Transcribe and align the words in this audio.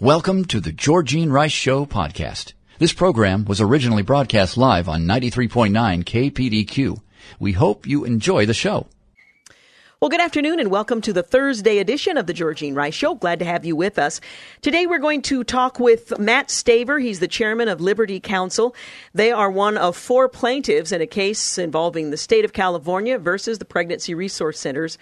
Welcome 0.00 0.46
to 0.46 0.60
the 0.60 0.72
Georgene 0.72 1.30
Rice 1.30 1.52
Show 1.52 1.84
podcast. 1.84 2.54
This 2.78 2.94
program 2.94 3.44
was 3.44 3.60
originally 3.60 4.02
broadcast 4.02 4.56
live 4.56 4.88
on 4.88 5.02
93.9 5.02 6.04
KPDQ. 6.04 7.02
We 7.38 7.52
hope 7.52 7.86
you 7.86 8.06
enjoy 8.06 8.46
the 8.46 8.54
show. 8.54 8.86
Well, 10.00 10.08
good 10.08 10.22
afternoon 10.22 10.58
and 10.58 10.70
welcome 10.70 11.02
to 11.02 11.12
the 11.12 11.22
Thursday 11.22 11.80
edition 11.80 12.16
of 12.16 12.26
the 12.26 12.32
Georgene 12.32 12.74
Rice 12.74 12.94
Show. 12.94 13.14
Glad 13.14 13.40
to 13.40 13.44
have 13.44 13.66
you 13.66 13.76
with 13.76 13.98
us. 13.98 14.22
Today 14.62 14.86
we're 14.86 15.00
going 15.00 15.20
to 15.20 15.44
talk 15.44 15.78
with 15.78 16.18
Matt 16.18 16.48
Staver. 16.48 16.98
He's 16.98 17.20
the 17.20 17.28
chairman 17.28 17.68
of 17.68 17.82
Liberty 17.82 18.20
Counsel. 18.20 18.74
They 19.12 19.30
are 19.30 19.50
one 19.50 19.76
of 19.76 19.98
four 19.98 20.30
plaintiffs 20.30 20.92
in 20.92 21.02
a 21.02 21.06
case 21.06 21.58
involving 21.58 22.08
the 22.08 22.16
state 22.16 22.46
of 22.46 22.54
California 22.54 23.18
versus 23.18 23.58
the 23.58 23.66
Pregnancy 23.66 24.14
Resource 24.14 24.58
Centers 24.58 24.96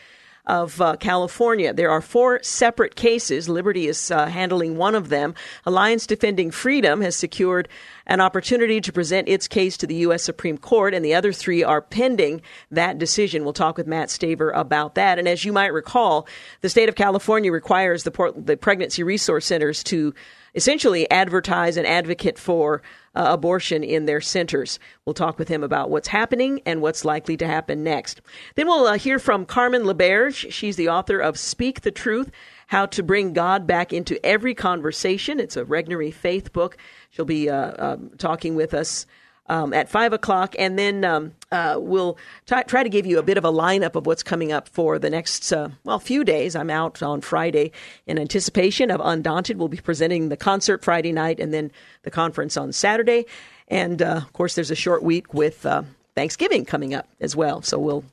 of 0.48 0.80
uh, 0.80 0.96
California. 0.96 1.72
There 1.72 1.90
are 1.90 2.00
four 2.00 2.42
separate 2.42 2.96
cases. 2.96 3.48
Liberty 3.48 3.86
is 3.86 4.10
uh, 4.10 4.26
handling 4.26 4.76
one 4.76 4.94
of 4.94 5.10
them. 5.10 5.34
Alliance 5.66 6.06
Defending 6.06 6.50
Freedom 6.50 7.00
has 7.02 7.14
secured 7.14 7.68
an 8.06 8.20
opportunity 8.20 8.80
to 8.80 8.92
present 8.92 9.28
its 9.28 9.46
case 9.46 9.76
to 9.76 9.86
the 9.86 9.94
U.S. 9.96 10.22
Supreme 10.22 10.56
Court, 10.56 10.94
and 10.94 11.04
the 11.04 11.14
other 11.14 11.32
three 11.32 11.62
are 11.62 11.82
pending 11.82 12.40
that 12.70 12.98
decision. 12.98 13.44
We'll 13.44 13.52
talk 13.52 13.76
with 13.76 13.86
Matt 13.86 14.08
Staver 14.08 14.50
about 14.54 14.94
that. 14.94 15.18
And 15.18 15.28
as 15.28 15.44
you 15.44 15.52
might 15.52 15.72
recall, 15.72 16.26
the 16.62 16.70
state 16.70 16.88
of 16.88 16.94
California 16.94 17.52
requires 17.52 18.04
the, 18.04 18.32
the 18.36 18.56
pregnancy 18.56 19.02
resource 19.02 19.44
centers 19.44 19.84
to 19.84 20.14
essentially 20.54 21.08
advertise 21.10 21.76
and 21.76 21.86
advocate 21.86 22.38
for 22.38 22.82
uh, 23.18 23.26
abortion 23.32 23.82
in 23.82 24.06
their 24.06 24.20
centers. 24.20 24.78
We'll 25.04 25.14
talk 25.14 25.38
with 25.38 25.48
him 25.48 25.64
about 25.64 25.90
what's 25.90 26.08
happening 26.08 26.62
and 26.64 26.80
what's 26.80 27.04
likely 27.04 27.36
to 27.38 27.46
happen 27.46 27.82
next. 27.82 28.20
Then 28.54 28.68
we'll 28.68 28.86
uh, 28.86 28.96
hear 28.96 29.18
from 29.18 29.44
Carmen 29.44 29.82
LaBerge. 29.82 30.52
She's 30.52 30.76
the 30.76 30.88
author 30.88 31.18
of 31.18 31.36
Speak 31.36 31.80
the 31.80 31.90
Truth 31.90 32.30
How 32.68 32.86
to 32.86 33.02
Bring 33.02 33.32
God 33.32 33.66
Back 33.66 33.92
into 33.92 34.24
Every 34.24 34.54
Conversation. 34.54 35.40
It's 35.40 35.56
a 35.56 35.64
Regnery 35.64 36.14
faith 36.14 36.52
book. 36.52 36.76
She'll 37.10 37.24
be 37.24 37.50
uh, 37.50 37.92
um, 37.92 38.10
talking 38.18 38.54
with 38.54 38.72
us 38.72 39.04
um, 39.48 39.72
at 39.72 39.88
five 39.88 40.12
o'clock, 40.12 40.54
and 40.58 40.78
then 40.78 41.04
um, 41.04 41.32
uh, 41.50 41.76
we'll 41.78 42.18
t- 42.46 42.62
try 42.66 42.82
to 42.82 42.88
give 42.88 43.06
you 43.06 43.18
a 43.18 43.22
bit 43.22 43.38
of 43.38 43.44
a 43.44 43.52
lineup 43.52 43.94
of 43.94 44.06
what's 44.06 44.22
coming 44.22 44.52
up 44.52 44.68
for 44.68 44.98
the 44.98 45.10
next 45.10 45.52
uh, 45.52 45.70
well 45.84 45.98
few 45.98 46.24
days. 46.24 46.54
I'm 46.54 46.70
out 46.70 47.02
on 47.02 47.20
Friday 47.20 47.72
in 48.06 48.18
anticipation 48.18 48.90
of 48.90 49.00
Undaunted. 49.02 49.58
We'll 49.58 49.68
be 49.68 49.78
presenting 49.78 50.28
the 50.28 50.36
concert 50.36 50.84
Friday 50.84 51.12
night, 51.12 51.40
and 51.40 51.52
then 51.52 51.70
the 52.02 52.10
conference 52.10 52.56
on 52.56 52.72
Saturday, 52.72 53.26
and 53.68 54.02
uh, 54.02 54.20
of 54.24 54.32
course 54.32 54.54
there's 54.54 54.70
a 54.70 54.76
short 54.76 55.02
week 55.02 55.32
with 55.34 55.64
uh, 55.64 55.82
Thanksgiving 56.14 56.64
coming 56.64 56.94
up 56.94 57.08
as 57.20 57.34
well. 57.34 57.62
So 57.62 57.78
we'll 57.78 58.04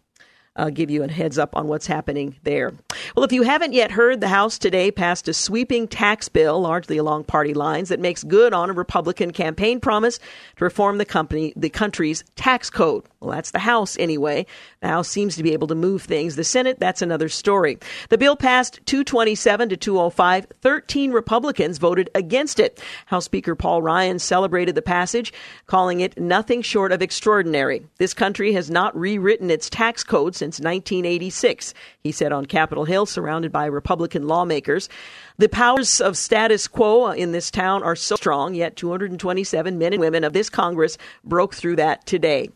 uh, 0.56 0.70
give 0.70 0.89
you 0.89 1.03
a 1.03 1.11
heads 1.11 1.38
up 1.38 1.56
on 1.56 1.67
what's 1.67 1.88
happening 1.88 2.36
there. 2.44 2.73
Well, 3.16 3.25
if 3.25 3.31
you 3.31 3.44
haven't 3.44 3.73
yet 3.73 3.92
heard, 3.92 4.22
the 4.22 4.28
House 4.28 4.58
today 4.58 4.92
passed 4.92 5.28
a 5.28 5.34
sweeping 5.34 5.88
tax 5.88 6.30
bill, 6.30 6.62
largely 6.62 6.97
along 6.97 7.25
party 7.25 7.53
lines, 7.53 7.89
that 7.89 8.00
makes 8.00 8.23
good 8.23 8.53
on 8.53 8.70
a 8.70 8.73
Republican 8.73 9.31
campaign 9.31 9.80
promise 9.80 10.17
to 10.17 10.64
reform 10.64 10.97
the 10.97 11.06
company, 11.06 11.53
the 11.56 11.70
country's 11.70 12.23
tax 12.36 12.70
code. 12.70 13.03
Well, 13.20 13.31
that's 13.31 13.52
the 13.52 13.59
House 13.59 13.97
anyway. 13.97 14.46
The 14.81 14.88
House 14.88 15.09
seems 15.09 15.35
to 15.35 15.44
be 15.44 15.53
able 15.53 15.68
to 15.68 15.75
move 15.75 16.03
things. 16.03 16.35
The 16.35 16.44
Senate, 16.44 16.80
that's 16.80 17.01
another 17.01 17.28
story. 17.28 17.80
The 18.09 18.18
bill 18.18 18.35
passed 18.35 18.80
227 18.85 19.69
to 19.69 19.78
205. 19.78 20.47
13 20.62 21.12
Republicans 21.12 21.80
voted 21.80 22.09
against 22.13 22.59
it. 22.59 22.81
House 23.07 23.25
Speaker 23.25 23.56
Paul 23.56 23.81
Ryan 23.81 24.19
celebrated 24.19 24.75
the 24.75 24.81
passage, 24.81 25.34
calling 25.66 26.01
it 26.01 26.19
nothing 26.19 26.62
short 26.62 26.91
of 26.91 27.01
extraordinary. 27.01 27.85
This 27.97 28.13
country 28.13 28.53
has 28.53 28.69
not 28.69 28.96
rewritten 28.96 29.50
its 29.50 29.69
tax 29.69 30.03
code 30.03 30.35
since 30.35 30.44
1986, 30.53 31.73
he 32.00 32.11
said 32.11 32.31
on 32.31 32.45
Capitol 32.45 32.85
Hill, 32.85 33.06
surrounded 33.06 33.51
by 33.51 33.66
Republican 33.66 34.28
lawmakers. 34.28 34.89
The 35.38 35.50
powers 35.50 36.00
of 36.00 36.17
status 36.17 36.67
quo 36.67 37.11
in 37.11 37.31
this 37.31 37.51
town 37.51 37.83
are 37.83 37.95
so 37.95 38.16
strong, 38.16 38.53
yet 38.53 38.75
227 38.75 39.78
men 39.78 39.94
and 39.94 40.00
women 40.00 40.23
of 40.23 40.33
this 40.33 40.50
Congress 40.50 40.97
broke 41.23 41.53
through 41.53 41.75
that 41.78 42.06
today. 42.06 42.50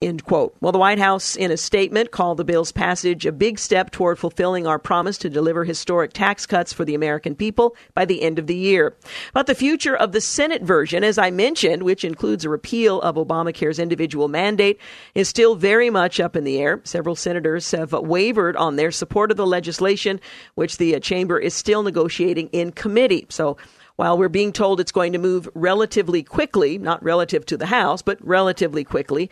End 0.00 0.24
quote. 0.24 0.54
Well, 0.60 0.70
the 0.70 0.78
White 0.78 1.00
House, 1.00 1.34
in 1.34 1.50
a 1.50 1.56
statement, 1.56 2.12
called 2.12 2.36
the 2.36 2.44
bill's 2.44 2.70
passage 2.70 3.26
a 3.26 3.32
big 3.32 3.58
step 3.58 3.90
toward 3.90 4.16
fulfilling 4.16 4.64
our 4.64 4.78
promise 4.78 5.18
to 5.18 5.28
deliver 5.28 5.64
historic 5.64 6.12
tax 6.12 6.46
cuts 6.46 6.72
for 6.72 6.84
the 6.84 6.94
American 6.94 7.34
people 7.34 7.74
by 7.94 8.04
the 8.04 8.22
end 8.22 8.38
of 8.38 8.46
the 8.46 8.54
year. 8.54 8.94
But 9.34 9.48
the 9.48 9.56
future 9.56 9.96
of 9.96 10.12
the 10.12 10.20
Senate 10.20 10.62
version, 10.62 11.02
as 11.02 11.18
I 11.18 11.32
mentioned, 11.32 11.82
which 11.82 12.04
includes 12.04 12.44
a 12.44 12.48
repeal 12.48 13.00
of 13.00 13.16
Obamacare's 13.16 13.80
individual 13.80 14.28
mandate, 14.28 14.78
is 15.16 15.28
still 15.28 15.56
very 15.56 15.90
much 15.90 16.20
up 16.20 16.36
in 16.36 16.44
the 16.44 16.60
air. 16.60 16.80
Several 16.84 17.16
senators 17.16 17.68
have 17.72 17.92
wavered 17.92 18.54
on 18.56 18.76
their 18.76 18.92
support 18.92 19.32
of 19.32 19.36
the 19.36 19.48
legislation, 19.48 20.20
which 20.54 20.76
the 20.76 20.94
uh, 20.94 21.00
chamber 21.00 21.40
is 21.40 21.54
still 21.54 21.82
negotiating 21.82 22.50
in 22.52 22.70
committee. 22.70 23.26
So, 23.30 23.56
while 23.98 24.16
we're 24.16 24.28
being 24.28 24.52
told 24.52 24.78
it's 24.78 24.92
going 24.92 25.12
to 25.12 25.18
move 25.18 25.48
relatively 25.54 26.22
quickly, 26.22 26.78
not 26.78 27.02
relative 27.02 27.44
to 27.44 27.56
the 27.56 27.66
House, 27.66 28.00
but 28.00 28.16
relatively 28.24 28.84
quickly, 28.84 29.28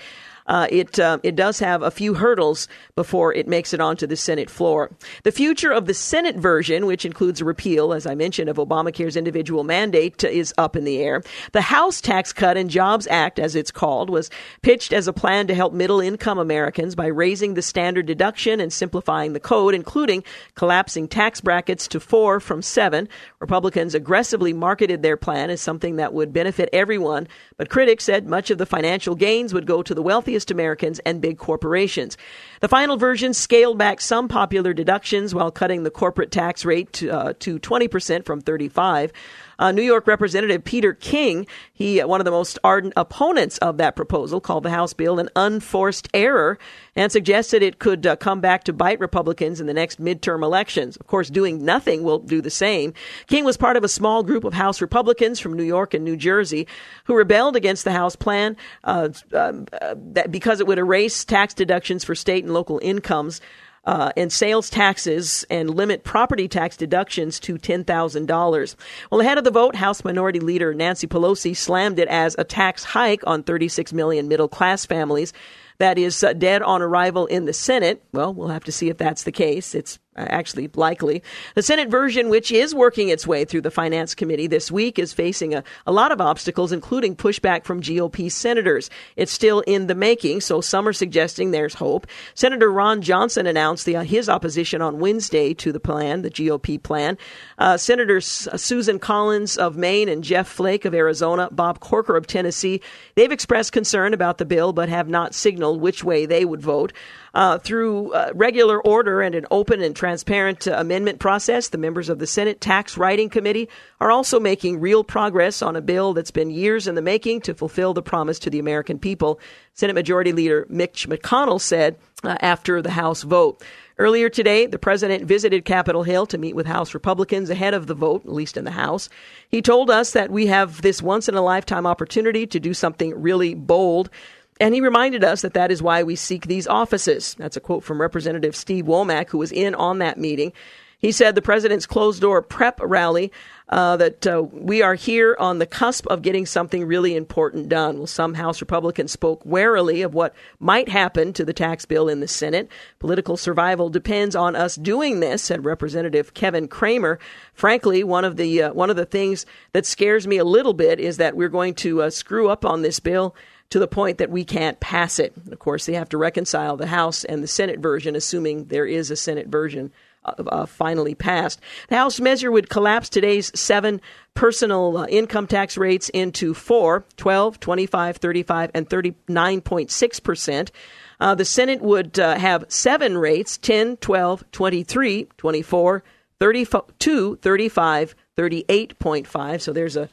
uh, 0.47 0.67
it 0.71 0.99
uh, 0.99 1.19
it 1.23 1.35
does 1.35 1.59
have 1.59 1.83
a 1.83 1.91
few 1.91 2.15
hurdles 2.15 2.69
before 2.95 3.35
it 3.35 3.49
makes 3.49 3.75
it 3.75 3.81
onto 3.81 4.07
the 4.07 4.17
Senate 4.17 4.49
floor. 4.49 4.91
The 5.25 5.33
future 5.33 5.73
of 5.73 5.87
the 5.87 5.95
Senate 5.95 6.37
version, 6.37 6.87
which 6.87 7.05
includes 7.05 7.41
a 7.41 7.45
repeal, 7.45 7.93
as 7.93 8.07
I 8.07 8.15
mentioned, 8.15 8.49
of 8.49 8.57
Obamacare's 8.57 9.17
individual 9.17 9.65
mandate, 9.65 10.23
is 10.23 10.55
up 10.57 10.77
in 10.77 10.85
the 10.85 10.99
air. 10.99 11.23
The 11.53 11.63
House 11.63 12.01
Tax 12.01 12.33
Cut 12.33 12.57
and 12.57 12.71
Jobs 12.71 13.07
Act, 13.09 13.39
as 13.39 13.57
it's 13.57 13.71
called, 13.71 14.09
was 14.09 14.31
pitched 14.63 14.93
as 14.93 15.09
a 15.09 15.13
plan 15.13 15.47
to 15.49 15.55
help 15.55 15.73
middle 15.73 16.01
income 16.01 16.39
Americans 16.39 16.95
by 16.95 17.07
raising 17.07 17.55
the 17.55 17.63
standard 17.63 18.07
deduction 18.07 18.61
and 18.61 18.73
simplifying 18.73 19.33
the 19.33 19.41
code, 19.41 19.75
including 19.75 20.23
collapsing 20.55 21.09
tax 21.09 21.41
brackets 21.41 21.89
to 21.89 21.99
four 21.99 22.39
from 22.41 22.63
seven. 22.63 23.09
Republicans 23.41 23.95
aggressively 23.95 24.53
marketed 24.57 25.03
their 25.03 25.17
plan 25.17 25.51
as 25.51 25.61
something 25.61 25.97
that 25.97 26.13
would 26.13 26.33
benefit 26.33 26.69
everyone, 26.73 27.29
but 27.57 27.71
critics 27.71 28.05
said 28.05 28.27
much 28.27 28.51
of 28.51 28.59
the 28.59 28.67
financial 28.67 29.15
gains 29.15 29.55
would 29.55 29.67
go 29.67 29.83
to 29.83 29.95
the 29.95 30.03
wealthiest 30.03 30.51
Americans 30.51 30.99
and 31.01 31.21
big 31.21 31.39
corporations. 31.39 32.17
The 32.61 32.69
final 32.69 32.97
version 32.97 33.35
scaled 33.35 33.79
back 33.79 34.01
some 34.01 34.29
popular 34.29 34.73
deductions 34.73 35.35
while 35.35 35.51
cutting 35.51 35.83
the 35.83 35.91
corporate 35.91 36.31
tax 36.31 36.65
rate 36.65 36.93
to, 36.95 37.11
uh, 37.11 37.33
to 37.41 37.59
20% 37.59 38.25
from 38.25 38.41
35. 38.41 39.13
Uh, 39.59 39.73
New 39.73 39.83
York 39.83 40.07
Representative 40.07 40.65
Peter 40.65 40.93
King, 40.93 41.47
he 41.73 42.01
uh, 42.01 42.07
one 42.07 42.21
of 42.21 42.25
the 42.25 42.31
most 42.31 42.59
ardent 42.63 42.93
opponents 42.97 43.59
of 43.59 43.79
that 43.79 43.97
proposal, 43.97 44.41
called 44.41 44.63
the 44.63 44.71
House 44.71 44.93
bill 44.93 45.19
an 45.19 45.29
unforced 45.37 46.09
error 46.15 46.59
and 46.95 47.13
suggested 47.13 47.63
it 47.63 47.79
could 47.79 48.07
uh, 48.07 48.17
come 48.17 48.41
back 48.41 48.65
to 48.65 48.73
bite 48.73 49.01
Republicans 49.01 49.61
in 49.61 49.67
the 49.67 49.75
next 49.75 50.01
midterm 50.01 50.43
elections. 50.43 50.97
Of 50.97 51.07
course, 51.07 51.31
doing 51.31 51.65
nothing 51.65 52.03
will 52.03 52.19
do 52.19 52.41
the 52.41 52.51
same. 52.51 52.95
King 53.27 53.45
was 53.45 53.57
part 53.57 53.77
of 53.77 53.85
a 53.85 53.89
small 53.89 54.23
group 54.23 54.45
of 54.45 54.55
House 54.55 54.81
Republicans 54.81 55.41
from 55.41 55.55
New 55.55 55.65
York 55.65 55.95
and 55.95 56.05
New 56.05 56.17
Jersey 56.17 56.67
who 57.05 57.15
rebelled 57.15 57.57
against 57.57 57.85
the 57.85 57.93
House 57.93 58.17
plan 58.17 58.57
uh, 58.85 59.09
um, 59.33 59.67
uh, 59.81 59.95
because 60.31 60.61
it 60.61 60.67
would 60.67 60.79
erase 60.79 61.25
tax 61.25 61.55
deductions 61.55 62.05
for 62.05 62.15
state 62.15 62.45
and 62.45 62.53
local 62.53 62.79
incomes 62.83 63.41
uh, 63.87 64.13
and 64.17 64.33
sales 64.33 64.69
taxes 64.69 65.45
and 65.49 65.71
limit 65.71 66.05
property 66.05 66.49
tax 66.49 66.77
deductions 66.77 67.41
to 67.41 67.55
$10,000. 67.55 68.77
Well, 69.11 69.21
ahead 69.21 69.39
of 69.39 69.45
the 69.45 69.51
vote, 69.51 69.77
House 69.77 70.05
Minority 70.05 70.41
Leader 70.41 70.75
Nancy 70.75 71.07
Pelosi 71.07 71.57
slammed 71.57 71.99
it 71.99 72.09
as 72.09 72.35
a 72.39 72.45
tax 72.45 72.85
hike 72.85 73.23
on 73.27 73.43
36 73.43 73.93
million 73.93 74.29
middle 74.29 74.49
class 74.49 74.85
families 74.85 75.33
that 75.79 75.99
is 75.99 76.25
uh, 76.25 76.33
dead 76.33 76.63
on 76.63 76.83
arrival 76.83 77.27
in 77.27 77.45
the 77.45 77.53
Senate. 77.53 78.03
Well, 78.13 78.35
we'll 78.35 78.49
have 78.49 78.65
to 78.65 78.73
see 78.73 78.89
if 78.89 78.99
that's 78.99 79.25
the 79.25 79.33
case. 79.33 79.75
It's 79.75 79.99
actually 80.17 80.71
likely. 80.75 81.23
The 81.55 81.63
Senate 81.63 81.89
version, 81.89 82.29
which 82.29 82.51
is 82.51 82.75
working 82.75 83.09
its 83.09 83.27
way 83.27 83.45
through 83.45 83.63
the 83.63 83.71
Finance 83.71 84.15
Committee 84.15 84.47
this 84.47 84.71
week, 84.71 84.99
is 84.99 85.13
facing 85.13 85.55
a, 85.55 85.63
a 85.87 85.93
lot 85.93 86.13
of 86.13 86.21
obstacles, 86.21 86.73
including 86.73 87.17
pushback 87.17 87.65
from 87.65 87.81
GOP 87.81 88.31
senators. 88.31 88.91
It's 89.17 89.33
still 89.33 89.61
in 89.61 89.87
the 89.87 89.95
making, 89.95 90.41
so 90.41 90.61
some 90.61 90.89
are 90.89 90.93
suggesting 90.93 91.51
there's 91.51 91.75
hope. 91.75 92.07
Senator 92.35 92.71
Ron 92.71 93.03
Johnson 93.03 93.47
announced 93.47 93.87
the, 93.87 93.97
uh, 93.97 94.03
his 94.05 94.29
opposition 94.29 94.83
on 94.83 94.99
Wednesday 94.99 95.55
to 95.55 95.73
the 95.73 95.81
plan, 95.81 96.23
the 96.23 96.31
GOP 96.31 96.83
plan. 96.83 97.19
Uh, 97.59 97.77
Senators 97.77 98.49
Susan 98.57 98.99
Collins 98.99 99.57
of 99.57 99.77
Maine 99.77 100.09
and 100.09 100.25
Jeff 100.25 100.49
Flake 100.49 100.85
of 100.85 100.95
Arizona, 100.95 101.49
Bob 101.51 101.81
Corker 101.81 102.17
of 102.17 102.27
Tennessee, 102.27 102.81
they've 103.15 103.33
expressed 103.33 103.73
concern 103.73 104.15
about 104.15 104.39
the 104.39 104.45
bill, 104.45 104.73
but 104.73 104.89
have 104.89 105.09
not 105.09 105.35
signaled 105.35 105.81
which 105.81 106.03
way 106.05 106.27
they 106.27 106.45
would 106.45 106.61
vote. 106.61 106.93
Uh, 107.37 107.59
through 107.59 108.15
uh, 108.15 108.33
regular 108.35 108.81
order 108.81 109.21
and 109.21 109.35
an 109.35 109.45
open 109.51 109.83
and 109.83 109.95
transparent 109.95 110.67
uh, 110.67 110.73
amendment 110.79 111.19
process, 111.19 111.69
the 111.69 111.77
members 111.77 112.09
of 112.09 112.19
the 112.19 112.27
Senate 112.27 112.63
Tax 112.63 112.97
Writing 112.97 113.29
Committee 113.29 113.69
are 114.01 114.11
also 114.11 114.41
making 114.41 114.81
real 114.81 115.05
progress 115.05 115.61
on 115.61 115.77
a 115.77 115.83
bill 115.83 116.15
that's 116.15 116.31
been 116.31 116.49
years 116.49 116.89
in 116.89 116.95
the 116.95 117.03
making 117.03 117.43
to 117.43 117.53
fulfill 117.53 117.93
the 117.93 118.01
promise 118.01 118.39
to 118.39 118.49
the 118.49 118.59
American 118.59 118.99
people. 118.99 119.39
Senate 119.75 119.93
Majority 119.93 120.33
Leader 120.33 120.65
Mitch 120.71 121.07
McConnell 121.11 121.61
said 121.61 121.99
uh, 122.25 122.39
after 122.41 122.81
the 122.81 122.93
House 122.93 123.23
vote. 123.23 123.63
Earlier 123.99 124.31
today, 124.31 124.65
the 124.65 124.79
president 124.79 125.25
visited 125.25 125.67
Capitol 125.67 126.05
Hill 126.05 126.25
to 126.27 126.39
meet 126.39 126.57
with 126.57 126.67
House 126.67 126.95
Republicans 126.95 127.51
ahead 127.51 127.75
of 127.75 127.87
the 127.87 127.95
vote, 127.95 128.25
at 128.25 128.33
least 128.33 128.57
in 128.57 128.65
the 128.65 128.71
House. 128.71 129.11
He 129.49 129.61
told 129.61 129.91
us 129.91 130.13
that 130.13 130.31
we 130.31 130.47
have 130.47 130.81
this 130.81 131.03
once 131.03 131.29
in 131.29 131.35
a 131.35 131.43
lifetime 131.43 131.87
opportunity 131.87 132.47
to 132.47 132.61
do 132.61 132.73
something 132.73 133.21
really 133.21 133.55
bold. 133.55 134.09
And 134.59 134.75
he 134.75 134.81
reminded 134.81 135.23
us 135.23 135.43
that 135.43 135.55
that 135.55 135.71
is 135.71 135.83
why 135.83 136.03
we 136.03 136.17
seek 136.17 136.47
these 136.47 136.67
offices. 136.67 137.35
That's 137.39 137.57
a 137.57 137.61
quote 137.61 137.85
from 137.85 138.01
Representative 138.01 138.57
Steve 138.57 138.87
Womack, 138.87 139.31
who 139.31 139.39
was 139.39 139.53
in 139.53 139.75
on 139.75 139.99
that 139.99 140.19
meeting. 140.19 140.53
He 140.99 141.13
said 141.13 141.35
the 141.35 141.43
president's 141.43 141.87
closed 141.87 142.23
door 142.23 142.41
prep 142.41 142.81
rally 142.83 143.31
uh, 143.69 143.99
that 143.99 144.27
uh, 144.27 144.43
we 144.51 144.81
are 144.81 144.95
here 144.95 145.37
on 145.39 145.59
the 145.59 145.67
cusp 145.67 146.07
of 146.07 146.23
getting 146.23 146.47
something 146.47 146.87
really 146.87 147.15
important 147.15 147.69
done. 147.69 147.99
Well, 147.99 148.07
some 148.07 148.33
House 148.35 148.63
Republicans 148.63 149.13
spoke 149.13 149.45
warily 149.45 150.01
of 150.01 150.15
what 150.15 150.35
might 150.59 150.89
happen 150.89 151.35
to 151.35 151.45
the 151.45 151.53
tax 151.53 151.85
bill 151.85 152.09
in 152.09 152.21
the 152.21 152.29
Senate. 152.29 152.71
Political 152.99 153.37
survival 153.37 153.91
depends 153.91 154.35
on 154.35 154.57
us 154.57 154.75
doing 154.77 155.21
this, 155.21 155.43
said 155.43 155.67
Representative 155.67 156.33
Kevin 156.33 156.67
Cramer. 156.67 157.19
Frankly, 157.53 158.03
one 158.03 158.25
of 158.25 158.37
the 158.37 158.63
uh, 158.63 158.73
one 158.73 158.89
of 158.89 158.97
the 158.97 159.05
things 159.05 159.45
that 159.73 159.85
scares 159.85 160.27
me 160.27 160.39
a 160.39 160.45
little 160.45 160.75
bit 160.75 160.99
is 160.99 161.19
that 161.19 161.37
we're 161.37 161.49
going 161.51 161.75
to 161.75 162.03
uh, 162.03 162.11
screw 162.11 162.49
up 162.49 162.65
on 162.65 162.81
this 162.81 163.01
bill 163.01 163.35
to 163.71 163.79
the 163.79 163.89
point 163.89 164.19
that 164.19 164.31
we 164.31 164.45
can't 164.45 164.79
pass 164.81 165.19
it. 165.19 165.35
Of 165.51 165.59
course, 165.59 165.87
they 165.87 165.95
have 165.95 166.09
to 166.11 166.19
reconcile 166.19 166.77
the 166.77 166.87
House 166.87 167.25
and 167.25 167.43
the 167.43 167.49
Senate 167.49 167.81
version, 167.81 168.17
assuming 168.17 168.67
there 168.67 168.87
is 168.87 169.11
a 169.11 169.17
Senate 169.17 169.49
version 169.49 169.93
uh, 170.25 170.67
finally 170.67 171.15
passed. 171.15 171.61
The 171.89 171.97
House 171.97 172.21
measure 172.21 172.51
would 172.51 172.69
collapse 172.69 173.09
today's 173.09 173.53
seven 173.59 174.01
personal 174.35 174.99
uh, 174.99 175.07
income 175.07 175.47
tax 175.47 175.77
rates 175.77 176.09
into 176.11 176.55
four 176.55 177.05
12, 177.17 177.61
25, 177.61 178.17
35, 178.17 178.71
and 178.75 178.89
39.6 178.89 180.23
percent. 180.23 180.73
Uh, 181.19 181.35
the 181.35 181.45
Senate 181.45 181.81
would 181.81 182.19
uh, 182.19 182.37
have 182.39 182.65
seven 182.69 183.17
rates 183.17 183.57
10, 183.59 183.97
12, 183.99 184.45
23, 184.53 185.29
24, 185.37 186.03
32, 186.39 187.37
35, 187.37 188.15
38.5. 188.37 189.61
So 189.61 189.73
there's 189.73 189.97
a 189.97 190.11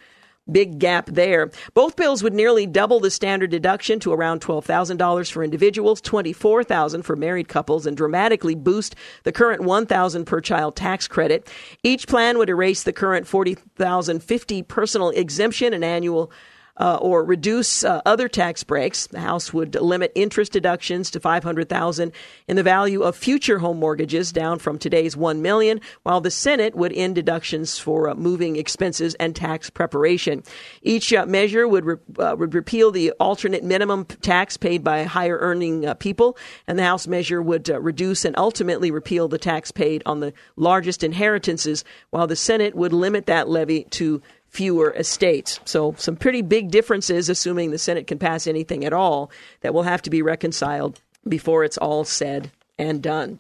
big 0.52 0.80
gap 0.80 1.08
there. 1.08 1.52
Both 1.74 1.96
bills 1.96 2.24
would 2.24 2.34
nearly 2.34 2.66
double 2.66 3.00
the 3.00 3.12
standard 3.12 3.52
deduction 3.52 4.00
to 4.02 4.14
around 4.14 4.42
$12,000 4.42 5.32
for 5.32 5.44
individuals, 5.44 6.02
$24,000 6.02 7.04
for 7.04 7.16
married 7.16 7.48
couples, 7.48 7.86
and 7.86 7.96
dramatically 7.96 8.56
boost 8.56 8.96
the 9.24 9.32
current 9.32 9.62
$1,000 9.62 10.26
per 10.26 10.42
child 10.42 10.76
tax 10.76 11.08
credit. 11.08 11.50
Each 11.84 12.08
plan 12.08 12.38
would 12.38 12.50
erase 12.50 12.84
the 12.84 12.94
current 12.94 13.26
$40,050 13.26 14.68
personal 14.68 15.10
exemption 15.10 15.74
and 15.74 15.84
annual 15.84 16.32
uh, 16.78 16.98
or 17.02 17.24
reduce 17.24 17.84
uh, 17.84 18.02
other 18.06 18.28
tax 18.28 18.64
breaks. 18.64 19.08
The 19.08 19.20
House 19.20 19.54
would 19.54 19.76
limit 19.76 20.12
interest 20.16 20.52
deductions 20.52 21.12
to 21.12 21.20
500,000 21.20 22.12
in 22.48 22.56
the 22.56 22.64
value 22.64 23.02
of 23.02 23.16
future 23.16 23.60
home 23.60 23.80
mortgages 23.80 24.32
down 24.32 24.60
from 24.60 24.80
today's 24.80 25.16
1 25.16 25.42
million, 25.42 25.82
while 26.04 26.22
the 26.22 26.32
Senate 26.32 26.76
would 26.76 26.94
end 26.94 27.16
deductions 27.16 27.78
for 27.78 28.10
uh, 28.10 28.16
moving 28.16 28.56
expenses 28.56 29.14
and 29.16 29.36
tax 29.36 29.70
preparation. 29.70 30.44
Each 30.82 31.14
uh, 31.14 31.26
measure 31.26 31.68
would 31.68 31.86
re- 31.86 31.96
uh, 32.18 32.36
would 32.38 32.54
repeal 32.54 32.92
the 32.92 33.12
alternate 33.12 33.64
minimum 33.64 34.06
tax 34.06 34.58
paid 34.58 34.84
by 34.84 35.04
higher 35.04 35.38
earning 35.38 35.86
uh, 35.86 35.94
people, 35.94 36.38
and 36.68 36.80
the 36.80 36.84
House 36.84 37.08
measure 37.08 37.42
would 37.42 37.70
reduce 37.70 38.26
and 38.26 38.38
ultimately 38.38 38.90
repeal 38.90 39.28
the 39.28 39.38
tax 39.38 39.72
paid 39.72 40.02
on 40.06 40.20
the 40.20 40.34
largest 40.56 41.04
inheritances, 41.04 41.84
while 42.10 42.28
the 42.28 42.36
Senate 42.36 42.76
would 42.76 42.94
limit 42.94 43.28
that 43.28 43.48
levy 43.48 43.84
to 43.92 44.22
fewer 44.54 44.92
estates. 44.92 45.60
So, 45.66 45.96
some 45.98 46.16
pretty 46.16 46.44
big 46.44 46.70
differences, 46.70 47.28
assuming 47.28 47.72
the 47.72 47.80
Senate 47.80 48.06
can 48.06 48.20
pass 48.20 48.46
anything 48.46 48.86
at 48.86 48.94
all, 48.94 49.32
that 49.62 49.74
will 49.74 49.84
have 49.84 50.04
to 50.04 50.12
be 50.12 50.22
reconciled 50.22 51.02
before 51.28 51.64
it's 51.64 51.78
all 51.78 52.04
said 52.04 52.52
and 52.78 53.02
done. 53.02 53.40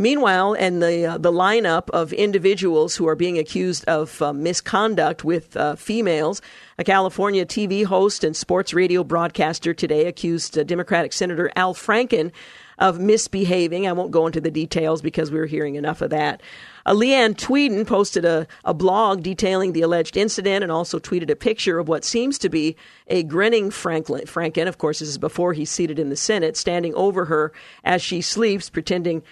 Meanwhile, 0.00 0.56
and 0.58 0.82
the 0.82 1.04
uh, 1.04 1.18
the 1.18 1.30
lineup 1.30 1.90
of 1.90 2.14
individuals 2.14 2.96
who 2.96 3.06
are 3.06 3.14
being 3.14 3.36
accused 3.36 3.84
of 3.84 4.22
uh, 4.22 4.32
misconduct 4.32 5.24
with 5.24 5.54
uh, 5.58 5.76
females, 5.76 6.40
a 6.78 6.84
California 6.84 7.44
TV 7.44 7.84
host 7.84 8.24
and 8.24 8.34
sports 8.34 8.72
radio 8.72 9.04
broadcaster 9.04 9.74
today 9.74 10.06
accused 10.06 10.56
uh, 10.56 10.64
Democratic 10.64 11.12
Senator 11.12 11.50
Al 11.54 11.74
Franken 11.74 12.32
of 12.78 12.98
misbehaving. 12.98 13.86
I 13.86 13.92
won't 13.92 14.10
go 14.10 14.26
into 14.26 14.40
the 14.40 14.50
details 14.50 15.02
because 15.02 15.30
we 15.30 15.38
are 15.38 15.44
hearing 15.44 15.74
enough 15.74 16.00
of 16.00 16.08
that. 16.08 16.40
Uh, 16.86 16.94
Leeann 16.94 17.34
Tweeden 17.34 17.86
posted 17.86 18.24
a, 18.24 18.46
a 18.64 18.72
blog 18.72 19.22
detailing 19.22 19.74
the 19.74 19.82
alleged 19.82 20.16
incident 20.16 20.62
and 20.62 20.72
also 20.72 20.98
tweeted 20.98 21.28
a 21.28 21.36
picture 21.36 21.78
of 21.78 21.88
what 21.88 22.06
seems 22.06 22.38
to 22.38 22.48
be 22.48 22.74
a 23.08 23.22
grinning 23.22 23.70
Franklin. 23.70 24.24
Franken, 24.24 24.66
of 24.66 24.78
course, 24.78 25.00
this 25.00 25.10
is 25.10 25.18
before 25.18 25.52
he's 25.52 25.68
seated 25.68 25.98
in 25.98 26.08
the 26.08 26.16
Senate, 26.16 26.56
standing 26.56 26.94
over 26.94 27.26
her 27.26 27.52
as 27.84 28.00
she 28.00 28.22
sleeps, 28.22 28.70
pretending 28.70 29.22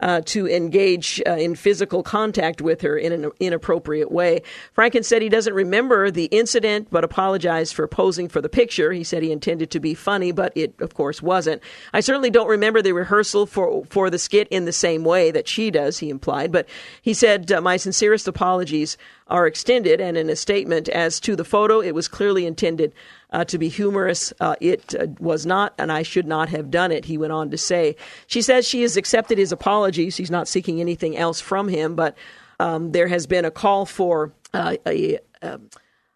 uh, 0.00 0.20
to 0.26 0.46
engage 0.46 1.22
uh, 1.26 1.32
in 1.32 1.54
physical 1.54 2.02
contact 2.02 2.60
with 2.60 2.82
her 2.82 2.98
in 2.98 3.12
an 3.12 3.30
inappropriate 3.40 4.12
way. 4.12 4.42
Franken 4.76 5.04
said 5.04 5.22
he 5.22 5.28
doesn't 5.28 5.54
remember 5.54 6.10
the 6.10 6.26
incident, 6.26 6.88
but 6.90 7.02
apologized 7.02 7.74
for 7.74 7.86
posing 7.88 8.28
for 8.28 8.42
the 8.42 8.48
picture. 8.48 8.92
He 8.92 9.04
said 9.04 9.22
he 9.22 9.32
intended 9.32 9.70
to 9.70 9.80
be 9.80 9.94
funny, 9.94 10.32
but 10.32 10.52
it, 10.54 10.78
of 10.80 10.94
course, 10.94 11.22
wasn't. 11.22 11.62
I 11.94 12.00
certainly 12.00 12.30
don't 12.30 12.48
remember 12.48 12.82
the 12.82 12.92
rehearsal 12.92 13.46
for 13.46 13.84
for 13.86 14.10
the 14.10 14.18
skit 14.18 14.48
in 14.48 14.66
the 14.66 14.72
same 14.72 15.02
way 15.02 15.30
that 15.30 15.48
she 15.48 15.70
does. 15.70 15.98
He 15.98 16.10
implied, 16.10 16.52
but 16.52 16.68
he 17.00 17.14
said, 17.14 17.50
uh, 17.50 17.60
"My 17.62 17.78
sincerest 17.78 18.28
apologies 18.28 18.98
are 19.28 19.46
extended." 19.46 20.00
And 20.00 20.18
in 20.18 20.28
a 20.28 20.36
statement 20.36 20.90
as 20.90 21.20
to 21.20 21.36
the 21.36 21.44
photo, 21.44 21.80
it 21.80 21.94
was 21.94 22.06
clearly 22.06 22.44
intended 22.44 22.92
uh, 23.36 23.44
to 23.44 23.58
be 23.58 23.68
humorous. 23.68 24.32
Uh, 24.40 24.56
it 24.62 24.94
uh, 24.94 25.08
was 25.20 25.44
not, 25.44 25.74
and 25.76 25.92
I 25.92 26.02
should 26.02 26.26
not 26.26 26.48
have 26.48 26.70
done 26.70 26.90
it, 26.90 27.04
he 27.04 27.18
went 27.18 27.34
on 27.34 27.50
to 27.50 27.58
say. 27.58 27.94
She 28.26 28.40
says 28.40 28.66
she 28.66 28.80
has 28.80 28.96
accepted 28.96 29.36
his 29.36 29.52
apologies. 29.52 30.14
She's 30.14 30.30
not 30.30 30.48
seeking 30.48 30.80
anything 30.80 31.18
else 31.18 31.38
from 31.38 31.68
him, 31.68 31.96
but 31.96 32.16
um, 32.58 32.92
there 32.92 33.08
has 33.08 33.26
been 33.26 33.44
a 33.44 33.50
call 33.50 33.84
for 33.84 34.32
uh, 34.54 34.76
a, 34.86 35.18
a 35.42 35.52
um, 35.52 35.68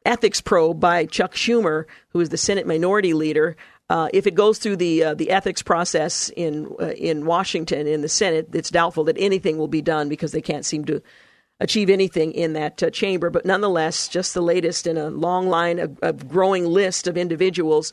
ethics 0.06 0.40
probe 0.40 0.80
by 0.80 1.04
Chuck 1.04 1.34
Schumer, 1.34 1.84
who 2.08 2.20
is 2.20 2.30
the 2.30 2.38
Senate 2.38 2.66
Minority 2.66 3.12
Leader. 3.12 3.54
Uh, 3.90 4.08
if 4.14 4.26
it 4.26 4.34
goes 4.34 4.58
through 4.58 4.76
the 4.76 5.04
uh, 5.04 5.14
the 5.14 5.30
ethics 5.30 5.60
process 5.60 6.30
in 6.30 6.74
uh, 6.80 6.92
in 6.92 7.26
Washington 7.26 7.86
in 7.86 8.00
the 8.00 8.08
Senate, 8.08 8.48
it's 8.54 8.70
doubtful 8.70 9.04
that 9.04 9.16
anything 9.18 9.58
will 9.58 9.68
be 9.68 9.82
done 9.82 10.08
because 10.08 10.32
they 10.32 10.40
can't 10.40 10.64
seem 10.64 10.86
to 10.86 11.02
achieve 11.60 11.90
anything 11.90 12.32
in 12.32 12.54
that 12.54 12.82
uh, 12.82 12.90
chamber. 12.90 13.30
But 13.30 13.44
nonetheless, 13.44 14.08
just 14.08 14.34
the 14.34 14.40
latest 14.40 14.86
in 14.86 14.96
a 14.96 15.10
long 15.10 15.48
line, 15.48 15.96
a, 16.02 16.12
growing 16.12 16.66
list 16.66 17.06
of 17.06 17.16
individuals 17.16 17.92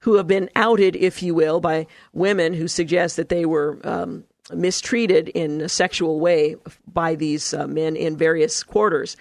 who 0.00 0.14
have 0.14 0.26
been 0.26 0.50
outed, 0.56 0.96
if 0.96 1.22
you 1.22 1.34
will, 1.34 1.60
by 1.60 1.86
women 2.12 2.52
who 2.52 2.68
suggest 2.68 3.16
that 3.16 3.30
they 3.30 3.46
were 3.46 3.78
um, 3.84 4.24
mistreated 4.52 5.28
in 5.30 5.60
a 5.62 5.68
sexual 5.68 6.20
way 6.20 6.56
by 6.92 7.14
these 7.14 7.54
uh, 7.54 7.66
men 7.66 7.96
in 7.96 8.16
various 8.16 8.62
quarters. 8.62 9.16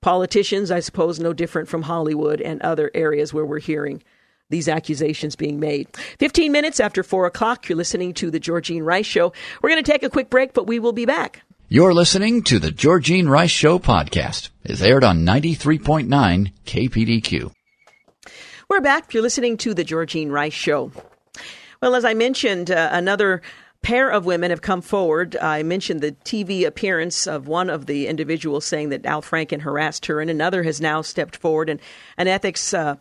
Politicians, 0.00 0.70
I 0.70 0.78
suppose, 0.80 1.18
no 1.18 1.32
different 1.32 1.68
from 1.68 1.82
Hollywood 1.82 2.40
and 2.40 2.62
other 2.62 2.90
areas 2.94 3.34
where 3.34 3.44
we're 3.44 3.58
hearing 3.58 4.02
these 4.50 4.68
accusations 4.68 5.36
being 5.36 5.58
made. 5.58 5.88
15 6.18 6.52
minutes 6.52 6.80
after 6.80 7.02
4 7.02 7.26
o'clock, 7.26 7.68
you're 7.68 7.76
listening 7.76 8.14
to 8.14 8.30
The 8.30 8.40
Georgene 8.40 8.84
Rice 8.84 9.06
Show. 9.06 9.32
We're 9.60 9.70
going 9.70 9.82
to 9.82 9.90
take 9.90 10.02
a 10.02 10.10
quick 10.10 10.30
break, 10.30 10.54
but 10.54 10.66
we 10.66 10.78
will 10.78 10.92
be 10.92 11.04
back. 11.04 11.42
You're 11.70 11.92
listening 11.92 12.44
to 12.44 12.58
the 12.58 12.70
Georgene 12.70 13.28
Rice 13.28 13.50
Show 13.50 13.78
podcast. 13.78 14.48
It's 14.64 14.80
aired 14.80 15.04
on 15.04 15.26
93.9 15.26 16.50
KPDQ. 16.64 17.52
We're 18.70 18.80
back. 18.80 19.04
If 19.08 19.12
you're 19.12 19.22
listening 19.22 19.58
to 19.58 19.74
the 19.74 19.84
Georgene 19.84 20.30
Rice 20.30 20.54
Show. 20.54 20.92
Well, 21.82 21.94
as 21.94 22.06
I 22.06 22.14
mentioned, 22.14 22.70
uh, 22.70 22.88
another 22.90 23.42
pair 23.82 24.08
of 24.08 24.24
women 24.24 24.48
have 24.48 24.62
come 24.62 24.80
forward. 24.80 25.36
I 25.36 25.62
mentioned 25.62 26.00
the 26.00 26.12
TV 26.12 26.64
appearance 26.64 27.26
of 27.26 27.48
one 27.48 27.68
of 27.68 27.84
the 27.84 28.06
individuals 28.06 28.64
saying 28.64 28.88
that 28.88 29.04
Al 29.04 29.20
Franken 29.20 29.60
harassed 29.60 30.06
her, 30.06 30.22
and 30.22 30.30
another 30.30 30.62
has 30.62 30.80
now 30.80 31.02
stepped 31.02 31.36
forward, 31.36 31.68
and 31.68 31.80
an 32.16 32.28
ethics 32.28 32.72
uh, 32.72 32.94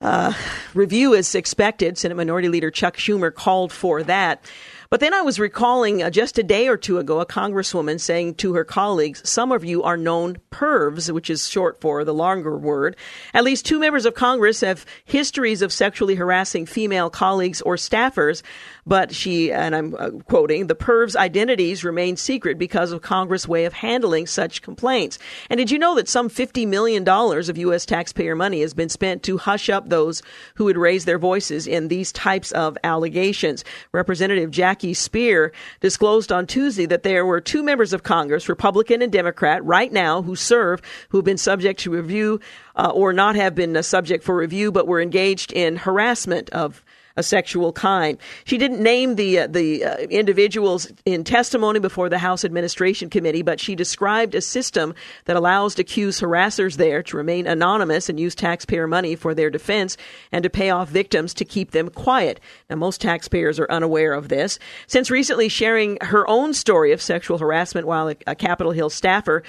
uh, 0.00 0.32
review 0.72 1.14
is 1.14 1.34
expected. 1.34 1.98
Senate 1.98 2.14
Minority 2.14 2.48
Leader 2.48 2.70
Chuck 2.70 2.96
Schumer 2.96 3.34
called 3.34 3.72
for 3.72 4.04
that. 4.04 4.48
But 4.92 5.00
then 5.00 5.14
I 5.14 5.22
was 5.22 5.40
recalling 5.40 6.02
uh, 6.02 6.10
just 6.10 6.36
a 6.36 6.42
day 6.42 6.68
or 6.68 6.76
two 6.76 6.98
ago 6.98 7.20
a 7.20 7.24
congresswoman 7.24 7.98
saying 7.98 8.34
to 8.34 8.52
her 8.52 8.62
colleagues, 8.62 9.26
Some 9.26 9.50
of 9.50 9.64
you 9.64 9.82
are 9.82 9.96
known 9.96 10.36
pervs, 10.50 11.10
which 11.10 11.30
is 11.30 11.48
short 11.48 11.80
for 11.80 12.04
the 12.04 12.12
longer 12.12 12.58
word. 12.58 12.96
At 13.32 13.42
least 13.42 13.64
two 13.64 13.80
members 13.80 14.04
of 14.04 14.12
Congress 14.12 14.60
have 14.60 14.84
histories 15.06 15.62
of 15.62 15.72
sexually 15.72 16.14
harassing 16.14 16.66
female 16.66 17.08
colleagues 17.08 17.62
or 17.62 17.76
staffers. 17.76 18.42
But 18.84 19.14
she, 19.14 19.50
and 19.50 19.74
I'm 19.74 19.94
uh, 19.94 20.10
quoting, 20.26 20.66
the 20.66 20.74
pervs' 20.74 21.16
identities 21.16 21.84
remain 21.84 22.18
secret 22.18 22.58
because 22.58 22.92
of 22.92 23.00
Congress' 23.00 23.48
way 23.48 23.64
of 23.64 23.72
handling 23.72 24.26
such 24.26 24.60
complaints. 24.60 25.18
And 25.48 25.56
did 25.56 25.70
you 25.70 25.78
know 25.78 25.94
that 25.94 26.08
some 26.08 26.28
$50 26.28 26.66
million 26.66 27.08
of 27.08 27.58
U.S. 27.58 27.86
taxpayer 27.86 28.34
money 28.34 28.60
has 28.60 28.74
been 28.74 28.90
spent 28.90 29.22
to 29.22 29.38
hush 29.38 29.70
up 29.70 29.88
those 29.88 30.20
who 30.56 30.64
would 30.64 30.76
raise 30.76 31.06
their 31.06 31.18
voices 31.18 31.66
in 31.66 31.88
these 31.88 32.12
types 32.12 32.52
of 32.52 32.76
allegations? 32.84 33.64
Representative 33.92 34.50
Jackie 34.50 34.81
Speier 34.90 35.52
disclosed 35.80 36.32
on 36.32 36.46
Tuesday 36.46 36.86
that 36.86 37.04
there 37.04 37.24
were 37.24 37.40
two 37.40 37.62
members 37.62 37.92
of 37.92 38.02
Congress, 38.02 38.48
Republican 38.48 39.00
and 39.00 39.12
Democrat, 39.12 39.64
right 39.64 39.92
now 39.92 40.22
who 40.22 40.34
serve, 40.34 40.82
who 41.10 41.18
have 41.18 41.24
been 41.24 41.38
subject 41.38 41.78
to 41.80 41.90
review 41.90 42.40
uh, 42.74 42.90
or 42.92 43.12
not 43.12 43.36
have 43.36 43.54
been 43.54 43.76
uh, 43.76 43.82
subject 43.82 44.24
for 44.24 44.36
review, 44.36 44.72
but 44.72 44.86
were 44.86 45.00
engaged 45.00 45.52
in 45.52 45.76
harassment 45.76 46.50
of 46.50 46.84
a 47.16 47.22
sexual 47.22 47.72
kind. 47.72 48.18
She 48.44 48.58
didn't 48.58 48.82
name 48.82 49.16
the 49.16 49.40
uh, 49.40 49.46
the 49.46 49.84
uh, 49.84 49.96
individuals 50.10 50.90
in 51.04 51.24
testimony 51.24 51.78
before 51.78 52.08
the 52.08 52.18
House 52.18 52.44
Administration 52.44 53.10
Committee, 53.10 53.42
but 53.42 53.60
she 53.60 53.74
described 53.74 54.34
a 54.34 54.40
system 54.40 54.94
that 55.24 55.36
allows 55.36 55.78
accused 55.78 56.22
harassers 56.22 56.76
there 56.76 57.02
to 57.02 57.16
remain 57.16 57.46
anonymous 57.46 58.08
and 58.08 58.18
use 58.18 58.34
taxpayer 58.34 58.86
money 58.86 59.16
for 59.16 59.34
their 59.34 59.50
defense 59.50 59.96
and 60.30 60.42
to 60.42 60.50
pay 60.50 60.70
off 60.70 60.88
victims 60.88 61.34
to 61.34 61.44
keep 61.44 61.72
them 61.72 61.88
quiet. 61.90 62.40
Now, 62.70 62.76
most 62.76 63.00
taxpayers 63.00 63.58
are 63.58 63.70
unaware 63.70 64.12
of 64.12 64.28
this. 64.28 64.58
Since 64.86 65.10
recently 65.10 65.48
sharing 65.48 65.98
her 66.00 66.28
own 66.28 66.54
story 66.54 66.92
of 66.92 67.02
sexual 67.02 67.38
harassment 67.38 67.86
while 67.86 68.08
a, 68.08 68.16
a 68.26 68.34
Capitol 68.34 68.72
Hill 68.72 68.90
staffer, 68.90 69.42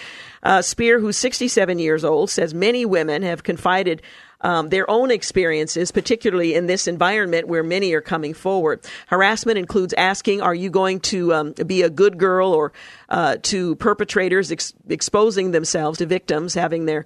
uh, 0.44 0.60
Speier, 0.60 1.00
who's 1.00 1.18
67 1.18 1.80
years 1.80 2.04
old, 2.04 2.30
says 2.30 2.54
many 2.54 2.86
women 2.86 3.22
have 3.22 3.44
confided 3.44 4.02
um, 4.44 4.70
their 4.70 4.90
own 4.90 5.10
experiences, 5.10 5.92
particularly 5.92 6.54
in 6.54 6.68
this 6.68 6.88
environment 6.88 7.48
where 7.48 7.64
many 7.64 7.94
are 7.94 8.02
coming 8.02 8.34
forward. 8.34 8.86
Harassment 9.08 9.58
includes 9.58 9.94
asking, 9.94 10.42
"Are 10.42 10.56
you 10.56 10.70
going 10.70 11.00
to 11.02 11.34
um, 11.34 11.54
be 11.54 11.82
a 11.82 11.90
good 11.90 12.18
girl?" 12.18 12.54
or 12.54 12.72
uh, 13.10 13.38
to 13.44 13.76
perpetrators 13.76 14.52
ex- 14.52 14.74
exposing 14.88 15.52
themselves 15.52 16.00
to 16.00 16.06
victims 16.06 16.54
having 16.54 16.86
their 16.86 17.06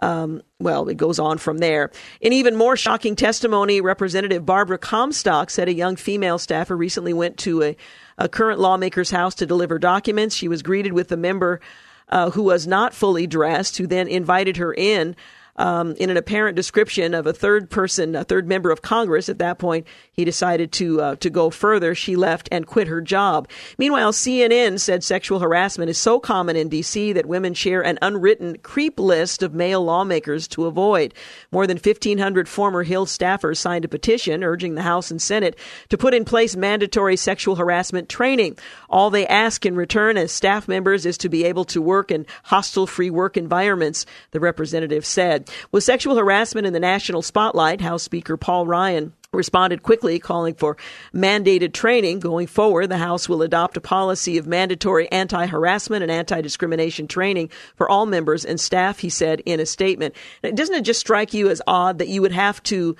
um, 0.00 0.42
well, 0.58 0.88
it 0.88 0.96
goes 0.96 1.18
on 1.18 1.38
from 1.38 1.58
there. 1.58 1.90
In 2.20 2.32
even 2.32 2.54
more 2.54 2.76
shocking 2.76 3.16
testimony, 3.16 3.80
Representative 3.80 4.44
Barbara 4.44 4.78
Comstock 4.78 5.50
said 5.50 5.68
a 5.68 5.74
young 5.74 5.96
female 5.96 6.38
staffer 6.38 6.76
recently 6.76 7.14
went 7.14 7.38
to 7.38 7.62
a, 7.62 7.76
a 8.18 8.28
current 8.28 8.60
lawmaker's 8.60 9.10
house 9.10 9.34
to 9.36 9.46
deliver 9.46 9.78
documents. 9.78 10.34
She 10.34 10.48
was 10.48 10.62
greeted 10.62 10.92
with 10.92 11.10
a 11.12 11.16
member 11.16 11.60
uh, 12.08 12.30
who 12.30 12.42
was 12.42 12.66
not 12.66 12.94
fully 12.94 13.26
dressed, 13.26 13.78
who 13.78 13.86
then 13.86 14.06
invited 14.06 14.58
her 14.58 14.72
in 14.72 15.16
um, 15.56 15.94
in 15.96 16.10
an 16.10 16.16
apparent 16.16 16.56
description 16.56 17.14
of 17.14 17.26
a 17.26 17.32
third 17.32 17.70
person, 17.70 18.14
a 18.14 18.24
third 18.24 18.46
member 18.48 18.70
of 18.70 18.82
Congress. 18.82 19.28
At 19.28 19.38
that 19.38 19.58
point, 19.58 19.86
he 20.12 20.24
decided 20.24 20.72
to 20.72 21.00
uh, 21.00 21.16
to 21.16 21.30
go 21.30 21.50
further. 21.50 21.94
She 21.94 22.16
left 22.16 22.48
and 22.52 22.66
quit 22.66 22.88
her 22.88 23.00
job. 23.00 23.48
Meanwhile, 23.78 24.12
CNN 24.12 24.80
said 24.80 25.04
sexual 25.04 25.40
harassment 25.40 25.90
is 25.90 25.98
so 25.98 26.18
common 26.20 26.56
in 26.56 26.68
D.C. 26.68 27.12
that 27.12 27.26
women 27.26 27.54
share 27.54 27.84
an 27.84 27.98
unwritten 28.02 28.58
creep 28.58 28.98
list 28.98 29.42
of 29.42 29.54
male 29.54 29.84
lawmakers 29.84 30.48
to 30.48 30.66
avoid. 30.66 31.14
More 31.50 31.66
than 31.66 31.78
1,500 31.78 32.48
former 32.48 32.82
Hill 32.82 33.06
staffers 33.06 33.58
signed 33.58 33.84
a 33.84 33.88
petition 33.88 34.44
urging 34.44 34.74
the 34.74 34.82
House 34.82 35.10
and 35.10 35.20
Senate 35.20 35.58
to 35.88 35.98
put 35.98 36.14
in 36.14 36.24
place 36.24 36.56
mandatory 36.56 37.16
sexual 37.16 37.56
harassment 37.56 38.08
training. 38.08 38.58
All 38.88 39.10
they 39.10 39.26
ask 39.26 39.64
in 39.66 39.76
return 39.76 40.16
as 40.16 40.32
staff 40.32 40.68
members 40.68 41.06
is 41.06 41.18
to 41.18 41.28
be 41.28 41.44
able 41.44 41.64
to 41.66 41.82
work 41.82 42.10
in 42.10 42.26
hostile 42.44 42.86
free 42.86 43.10
work 43.10 43.36
environments, 43.36 44.06
the 44.30 44.40
representative 44.40 45.04
said. 45.04 45.45
With 45.72 45.84
sexual 45.84 46.16
harassment 46.16 46.66
in 46.66 46.72
the 46.72 46.80
national 46.80 47.22
spotlight, 47.22 47.80
House 47.80 48.02
Speaker 48.02 48.36
Paul 48.36 48.66
Ryan 48.66 49.12
responded 49.32 49.82
quickly, 49.82 50.18
calling 50.18 50.54
for 50.54 50.76
mandated 51.14 51.72
training. 51.72 52.20
Going 52.20 52.46
forward, 52.46 52.88
the 52.88 52.98
House 52.98 53.28
will 53.28 53.42
adopt 53.42 53.76
a 53.76 53.80
policy 53.80 54.38
of 54.38 54.46
mandatory 54.46 55.10
anti 55.12 55.46
harassment 55.46 56.02
and 56.02 56.10
anti 56.10 56.40
discrimination 56.40 57.06
training 57.06 57.50
for 57.76 57.88
all 57.88 58.06
members 58.06 58.44
and 58.44 58.58
staff, 58.58 59.00
he 59.00 59.10
said 59.10 59.42
in 59.46 59.60
a 59.60 59.66
statement. 59.66 60.14
Doesn't 60.42 60.74
it 60.74 60.84
just 60.84 61.00
strike 61.00 61.34
you 61.34 61.48
as 61.48 61.62
odd 61.66 61.98
that 61.98 62.08
you 62.08 62.22
would 62.22 62.32
have 62.32 62.62
to 62.64 62.96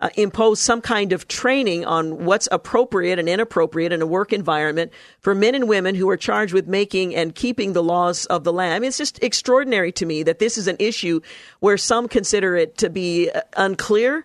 uh, 0.00 0.08
impose 0.16 0.60
some 0.60 0.80
kind 0.80 1.12
of 1.12 1.28
training 1.28 1.84
on 1.84 2.24
what's 2.24 2.48
appropriate 2.50 3.18
and 3.18 3.28
inappropriate 3.28 3.92
in 3.92 4.02
a 4.02 4.06
work 4.06 4.32
environment 4.32 4.92
for 5.20 5.34
men 5.34 5.54
and 5.54 5.68
women 5.68 5.94
who 5.94 6.08
are 6.08 6.16
charged 6.16 6.52
with 6.52 6.66
making 6.66 7.14
and 7.14 7.34
keeping 7.34 7.72
the 7.72 7.82
laws 7.82 8.26
of 8.26 8.44
the 8.44 8.52
land. 8.52 8.74
I 8.74 8.78
mean, 8.78 8.88
it's 8.88 8.98
just 8.98 9.22
extraordinary 9.22 9.92
to 9.92 10.06
me 10.06 10.22
that 10.22 10.38
this 10.38 10.58
is 10.58 10.66
an 10.66 10.76
issue 10.78 11.20
where 11.60 11.76
some 11.76 12.08
consider 12.08 12.56
it 12.56 12.78
to 12.78 12.90
be 12.90 13.30
uh, 13.30 13.42
unclear 13.56 14.24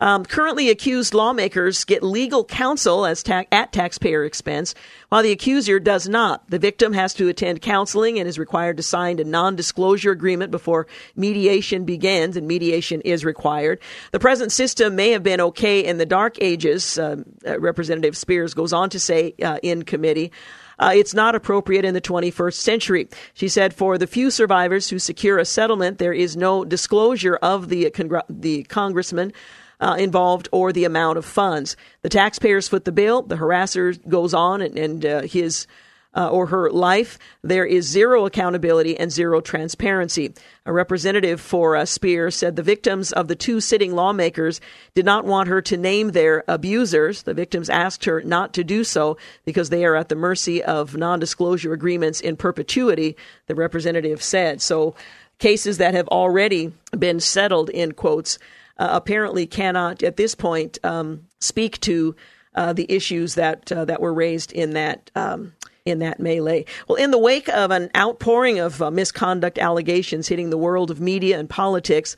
um, 0.00 0.24
currently 0.24 0.70
accused 0.70 1.14
lawmakers 1.14 1.84
get 1.84 2.02
legal 2.02 2.44
counsel 2.44 3.04
as 3.04 3.22
ta- 3.22 3.44
at 3.50 3.72
taxpayer 3.72 4.24
expense, 4.24 4.74
while 5.08 5.22
the 5.22 5.32
accuser 5.32 5.80
does 5.80 6.08
not. 6.08 6.48
The 6.50 6.58
victim 6.58 6.92
has 6.92 7.14
to 7.14 7.28
attend 7.28 7.62
counseling 7.62 8.18
and 8.18 8.28
is 8.28 8.38
required 8.38 8.76
to 8.76 8.82
sign 8.82 9.18
a 9.18 9.24
non-disclosure 9.24 10.10
agreement 10.10 10.50
before 10.50 10.86
mediation 11.16 11.84
begins, 11.84 12.36
and 12.36 12.46
mediation 12.46 13.00
is 13.00 13.24
required. 13.24 13.80
The 14.12 14.20
present 14.20 14.52
system 14.52 14.94
may 14.94 15.10
have 15.10 15.22
been 15.22 15.40
okay 15.40 15.84
in 15.84 15.98
the 15.98 16.06
dark 16.06 16.36
ages, 16.40 16.98
uh, 16.98 17.16
Representative 17.58 18.16
Spears 18.16 18.54
goes 18.54 18.72
on 18.72 18.90
to 18.90 19.00
say 19.00 19.34
uh, 19.42 19.58
in 19.62 19.82
committee. 19.82 20.32
Uh, 20.78 20.92
it's 20.94 21.14
not 21.14 21.34
appropriate 21.34 21.84
in 21.84 21.94
the 21.94 22.00
21st 22.00 22.54
century. 22.54 23.08
She 23.34 23.48
said, 23.48 23.74
for 23.74 23.98
the 23.98 24.06
few 24.06 24.30
survivors 24.30 24.88
who 24.88 24.98
secure 24.98 25.38
a 25.38 25.44
settlement, 25.44 25.98
there 25.98 26.12
is 26.12 26.36
no 26.36 26.64
disclosure 26.64 27.36
of 27.36 27.68
the, 27.68 27.90
congr- 27.90 28.22
the 28.28 28.62
congressman 28.64 29.32
uh, 29.80 29.96
involved 29.98 30.48
or 30.52 30.72
the 30.72 30.84
amount 30.84 31.18
of 31.18 31.24
funds. 31.24 31.76
The 32.02 32.08
taxpayers 32.08 32.68
foot 32.68 32.84
the 32.84 32.92
bill. 32.92 33.22
The 33.22 33.36
harasser 33.36 33.98
goes 34.08 34.34
on 34.34 34.60
and, 34.60 34.78
and 34.78 35.06
uh, 35.06 35.22
his 35.22 35.66
uh, 36.14 36.28
or 36.28 36.46
her 36.46 36.70
life. 36.70 37.18
There 37.42 37.64
is 37.64 37.86
zero 37.86 38.26
accountability 38.26 38.98
and 38.98 39.12
zero 39.12 39.40
transparency. 39.40 40.34
A 40.66 40.72
representative 40.72 41.40
for 41.40 41.76
uh, 41.76 41.82
Speier 41.82 42.32
said 42.32 42.56
the 42.56 42.62
victims 42.62 43.12
of 43.12 43.28
the 43.28 43.36
two 43.36 43.60
sitting 43.60 43.94
lawmakers 43.94 44.60
did 44.94 45.04
not 45.04 45.24
want 45.24 45.48
her 45.48 45.60
to 45.62 45.76
name 45.76 46.10
their 46.10 46.44
abusers. 46.48 47.22
The 47.22 47.34
victims 47.34 47.70
asked 47.70 48.04
her 48.06 48.20
not 48.22 48.52
to 48.54 48.64
do 48.64 48.84
so 48.84 49.16
because 49.44 49.70
they 49.70 49.84
are 49.84 49.94
at 49.94 50.08
the 50.08 50.16
mercy 50.16 50.62
of 50.62 50.96
non 50.96 51.20
disclosure 51.20 51.72
agreements 51.72 52.20
in 52.20 52.36
perpetuity, 52.36 53.16
the 53.46 53.54
representative 53.54 54.22
said. 54.22 54.60
So, 54.62 54.94
cases 55.38 55.78
that 55.78 55.94
have 55.94 56.08
already 56.08 56.72
been 56.98 57.20
settled, 57.20 57.70
in 57.70 57.92
quotes, 57.92 58.40
uh, 58.78 58.88
apparently 58.92 59.46
cannot 59.46 60.02
at 60.02 60.16
this 60.16 60.34
point 60.34 60.78
um, 60.84 61.26
speak 61.40 61.80
to 61.80 62.14
uh, 62.54 62.72
the 62.72 62.86
issues 62.88 63.34
that 63.34 63.70
uh, 63.72 63.84
that 63.84 64.00
were 64.00 64.14
raised 64.14 64.52
in 64.52 64.70
that. 64.70 65.10
Um, 65.14 65.52
in 65.84 66.00
that 66.00 66.20
melee. 66.20 66.66
Well, 66.86 66.96
in 66.96 67.12
the 67.12 67.18
wake 67.18 67.48
of 67.48 67.70
an 67.70 67.88
outpouring 67.96 68.58
of 68.58 68.82
uh, 68.82 68.90
misconduct 68.90 69.58
allegations 69.58 70.28
hitting 70.28 70.50
the 70.50 70.58
world 70.58 70.90
of 70.90 71.00
media 71.00 71.38
and 71.38 71.48
politics, 71.48 72.14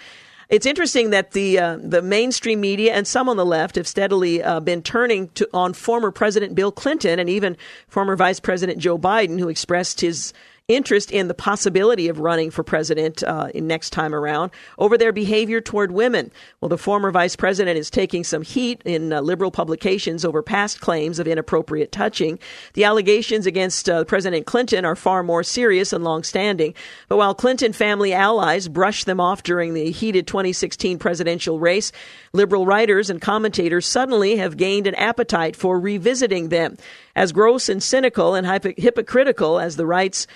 it's 0.48 0.66
interesting 0.66 1.10
that 1.10 1.30
the 1.30 1.60
uh, 1.60 1.78
the 1.80 2.02
mainstream 2.02 2.60
media 2.60 2.92
and 2.92 3.06
some 3.06 3.28
on 3.28 3.36
the 3.36 3.46
left 3.46 3.76
have 3.76 3.86
steadily 3.86 4.42
uh, 4.42 4.58
been 4.58 4.82
turning 4.82 5.28
to 5.30 5.48
on 5.54 5.72
former 5.72 6.10
President 6.10 6.56
Bill 6.56 6.72
Clinton 6.72 7.20
and 7.20 7.30
even 7.30 7.56
former 7.86 8.16
Vice 8.16 8.40
President 8.40 8.78
Joe 8.78 8.98
Biden, 8.98 9.38
who 9.38 9.48
expressed 9.48 10.00
his 10.00 10.32
interest 10.70 11.10
in 11.10 11.28
the 11.28 11.34
possibility 11.34 12.08
of 12.08 12.20
running 12.20 12.50
for 12.50 12.62
president 12.62 13.22
uh, 13.24 13.48
next 13.54 13.90
time 13.90 14.14
around 14.14 14.50
over 14.78 14.96
their 14.96 15.12
behavior 15.12 15.60
toward 15.60 15.90
women. 15.90 16.30
Well, 16.60 16.68
the 16.68 16.78
former 16.78 17.10
vice 17.10 17.36
president 17.36 17.78
is 17.78 17.90
taking 17.90 18.24
some 18.24 18.42
heat 18.42 18.80
in 18.84 19.12
uh, 19.12 19.20
liberal 19.20 19.50
publications 19.50 20.24
over 20.24 20.42
past 20.42 20.80
claims 20.80 21.18
of 21.18 21.26
inappropriate 21.26 21.92
touching. 21.92 22.38
The 22.74 22.84
allegations 22.84 23.46
against 23.46 23.88
uh, 23.88 24.04
President 24.04 24.46
Clinton 24.46 24.84
are 24.84 24.96
far 24.96 25.22
more 25.22 25.42
serious 25.42 25.92
and 25.92 26.04
longstanding. 26.04 26.74
But 27.08 27.16
while 27.16 27.34
Clinton 27.34 27.72
family 27.72 28.12
allies 28.12 28.68
brushed 28.68 29.06
them 29.06 29.20
off 29.20 29.42
during 29.42 29.74
the 29.74 29.90
heated 29.90 30.26
2016 30.26 30.98
presidential 30.98 31.58
race, 31.58 31.92
liberal 32.32 32.66
writers 32.66 33.10
and 33.10 33.20
commentators 33.20 33.86
suddenly 33.86 34.36
have 34.36 34.56
gained 34.56 34.86
an 34.86 34.94
appetite 34.94 35.56
for 35.56 35.78
revisiting 35.78 36.48
them. 36.48 36.76
As 37.16 37.32
gross 37.32 37.68
and 37.68 37.82
cynical 37.82 38.34
and 38.34 38.46
hypocritical 38.78 39.58
as 39.58 39.76
the 39.76 39.86
rights 39.86 40.26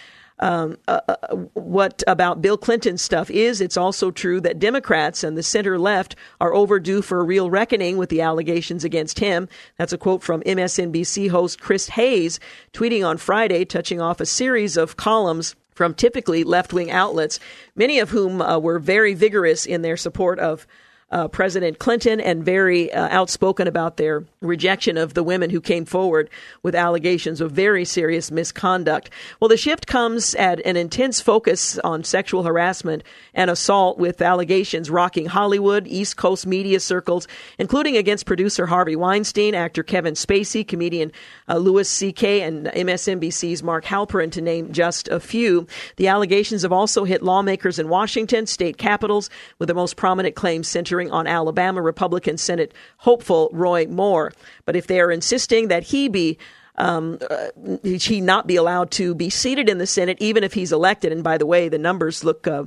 um, 0.41 0.77
uh, 0.89 1.01
uh, 1.09 1.37
what 1.55 2.03
about 2.07 2.43
Bill 2.43 2.59
Clinton's 2.59 3.03
stuff 3.03 3.31
is 3.31 3.61
it's 3.61 3.77
also 3.77 4.11
true 4.11 4.41
that 4.41 4.59
Democrats 4.59 5.23
and 5.23 5.39
the 5.39 5.43
center 5.43 5.79
left 5.79 6.17
are 6.41 6.55
overdue 6.55 7.03
for 7.03 7.21
a 7.21 7.25
real 7.25 7.51
reckoning 7.51 7.97
with 7.97 8.09
the 8.09 8.21
allegations 8.21 8.85
against 8.85 9.21
him. 9.21 9.49
That's 9.79 9.93
a 9.93 9.99
quote 9.99 10.23
from 10.23 10.43
MSNBC 10.43 11.31
host 11.31 11.61
Chris 11.61 11.89
Hayes 11.91 12.41
tweeting 12.73 13.07
on 13.07 13.17
Friday, 13.17 13.65
touching 13.65 14.01
off 14.01 14.21
a 14.21 14.27
series 14.27 14.77
of 14.77 14.97
columns 14.97 15.55
from 15.75 15.95
typically 15.95 16.45
left 16.45 16.73
wing 16.73 16.91
outlets, 16.91 17.39
many 17.77 17.99
of 17.99 18.11
whom 18.11 18.41
uh, 18.41 18.59
were 18.59 18.79
very 18.79 19.15
vigorous 19.15 19.67
in 19.67 19.83
their 19.83 19.97
support 19.97 20.39
of 20.39 20.67
uh, 21.11 21.29
President 21.29 21.79
Clinton 21.79 22.21
and 22.21 22.45
very 22.45 22.93
uh, 22.93 23.09
outspoken 23.09 23.69
about 23.69 23.97
their 23.97 24.25
rejection 24.41 24.97
of 24.97 25.15
the 25.15 25.23
women 25.23 25.51
who 25.51 25.61
came 25.61 25.85
forward 25.85 26.29
with 26.63 26.75
allegations 26.75 27.41
of 27.41 27.53
very 27.53 27.85
serious 27.85 28.31
misconduct. 28.31 29.11
Well, 29.41 29.49
the 29.49 29.57
shift 29.57 29.87
comes 29.87 30.35
at 30.35 30.65
an 30.67 30.77
intense 30.77 31.21
focus 31.21 31.79
on 31.79 32.05
sexual 32.05 32.43
harassment 32.43 33.03
and 33.33 33.51
assault 33.51 33.99
with 33.99 34.21
allegations 34.23 34.91
rocking 34.91 35.27
Hollywood, 35.27 35.87
East 35.87 36.17
Coast 36.17 36.47
media 36.47 36.81
circles, 36.81 37.29
including 37.59 37.97
against 37.97 38.27
producer 38.27 38.67
Harvey 38.67 38.97
Weinstein, 38.97 39.55
actor 39.55 39.83
Kevin 39.83 40.15
Spacey, 40.15 40.67
comedian 40.67 41.13
uh, 41.49 41.57
Louis 41.57 41.89
C.K., 41.89 42.43
and 42.43 42.67
MSNBC's 42.67 43.63
Mark 43.63 43.85
Halperin, 43.85 44.33
to 44.33 44.41
name 44.41 44.73
just 44.73 45.09
a 45.09 45.21
few. 45.21 45.67
The 45.97 46.09
allegations 46.09 46.63
have 46.63 46.73
also 46.73 47.05
hit 47.05 47.23
lawmakers 47.23 47.79
in 47.79 47.89
Washington, 47.89 48.47
state 48.47 48.79
capitals, 48.79 49.31
with 49.59 49.69
the 49.69 49.75
most 49.75 49.97
prominent 49.97 50.35
claims 50.35 50.69
centering 50.69 51.04
on 51.11 51.27
Alabama 51.27 51.83
Republican 51.83 52.39
Senate 52.39 52.73
hopeful 52.99 53.51
Roy 53.53 53.87
Moore. 53.87 54.33
But 54.65 54.77
if 54.77 54.87
they 54.87 55.01
are 55.01 55.11
insisting 55.11 55.69
that 55.69 55.85
he 55.85 56.09
be 56.09 56.39
um, 56.77 57.19
uh, 57.31 57.79
he 57.85 58.21
not 58.21 58.47
be 58.47 58.57
allowed 58.57 58.91
to 58.93 59.15
be 59.15 59.31
seated 59.31 59.69
in 59.69 59.79
the 59.79 59.87
Senate, 59.87 60.17
even 60.21 60.43
if 60.43 60.55
he's 60.55 60.73
elected. 60.73 61.13
And 61.13 61.23
by 61.23 61.39
the 61.39 61.47
way, 61.47 61.69
the 61.69 61.79
numbers 61.79 62.25
look 62.25 62.49
uh, 62.49 62.65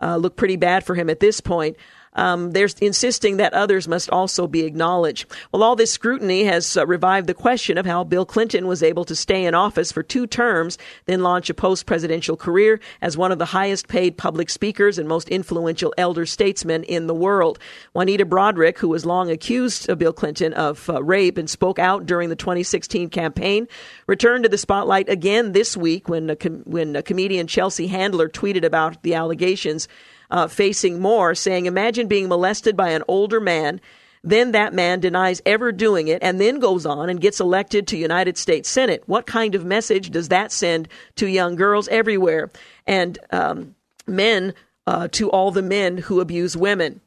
uh, 0.00 0.16
look 0.16 0.36
pretty 0.36 0.56
bad 0.56 0.84
for 0.84 0.94
him 0.94 1.10
at 1.10 1.20
this 1.20 1.40
point 1.40 1.76
um, 2.14 2.52
they're 2.52 2.68
insisting 2.80 3.36
that 3.36 3.54
others 3.54 3.88
must 3.88 4.10
also 4.10 4.46
be 4.46 4.64
acknowledged. 4.64 5.26
Well, 5.52 5.62
all 5.62 5.76
this 5.76 5.92
scrutiny 5.92 6.44
has 6.44 6.76
uh, 6.76 6.86
revived 6.86 7.26
the 7.26 7.34
question 7.34 7.78
of 7.78 7.86
how 7.86 8.04
Bill 8.04 8.26
Clinton 8.26 8.66
was 8.66 8.82
able 8.82 9.04
to 9.04 9.14
stay 9.14 9.44
in 9.44 9.54
office 9.54 9.92
for 9.92 10.02
two 10.02 10.26
terms, 10.26 10.78
then 11.06 11.22
launch 11.22 11.50
a 11.50 11.54
post 11.54 11.86
presidential 11.86 12.36
career 12.36 12.80
as 13.00 13.16
one 13.16 13.32
of 13.32 13.38
the 13.38 13.44
highest 13.46 13.88
paid 13.88 14.16
public 14.16 14.50
speakers 14.50 14.98
and 14.98 15.08
most 15.08 15.28
influential 15.28 15.94
elder 15.96 16.26
statesmen 16.26 16.84
in 16.84 17.06
the 17.06 17.14
world. 17.14 17.58
Juanita 17.94 18.26
Broaddrick, 18.26 18.78
who 18.78 18.88
was 18.88 19.06
long 19.06 19.30
accused 19.30 19.88
of 19.88 19.98
Bill 19.98 20.12
Clinton 20.12 20.52
of 20.54 20.88
uh, 20.90 21.02
rape 21.02 21.38
and 21.38 21.48
spoke 21.48 21.78
out 21.78 22.06
during 22.06 22.28
the 22.28 22.36
2016 22.36 23.10
campaign, 23.10 23.68
returned 24.06 24.44
to 24.44 24.48
the 24.48 24.58
spotlight 24.58 25.08
again 25.08 25.52
this 25.52 25.76
week 25.76 26.08
when, 26.08 26.34
com- 26.36 26.62
when 26.64 27.00
comedian 27.02 27.46
Chelsea 27.46 27.86
Handler 27.86 28.28
tweeted 28.28 28.64
about 28.64 29.02
the 29.02 29.14
allegations 29.14 29.88
uh, 30.30 30.48
facing 30.48 31.00
more, 31.00 31.34
saying, 31.34 31.66
Imagine 31.66 32.08
being 32.08 32.28
molested 32.28 32.76
by 32.76 32.90
an 32.90 33.02
older 33.08 33.40
man. 33.40 33.80
Then 34.24 34.52
that 34.52 34.74
man 34.74 35.00
denies 35.00 35.40
ever 35.46 35.70
doing 35.70 36.08
it 36.08 36.22
and 36.22 36.40
then 36.40 36.58
goes 36.58 36.84
on 36.84 37.08
and 37.08 37.20
gets 37.20 37.40
elected 37.40 37.86
to 37.86 37.96
United 37.96 38.36
States 38.36 38.68
Senate. 38.68 39.04
What 39.06 39.26
kind 39.26 39.54
of 39.54 39.64
message 39.64 40.10
does 40.10 40.28
that 40.28 40.50
send 40.50 40.88
to 41.16 41.28
young 41.28 41.54
girls 41.54 41.86
everywhere 41.88 42.50
and 42.86 43.16
um, 43.30 43.76
men 44.06 44.54
uh, 44.86 45.08
to 45.12 45.30
all 45.30 45.52
the 45.52 45.62
men 45.62 45.98
who 45.98 46.20
abuse 46.20 46.56
women? 46.56 47.00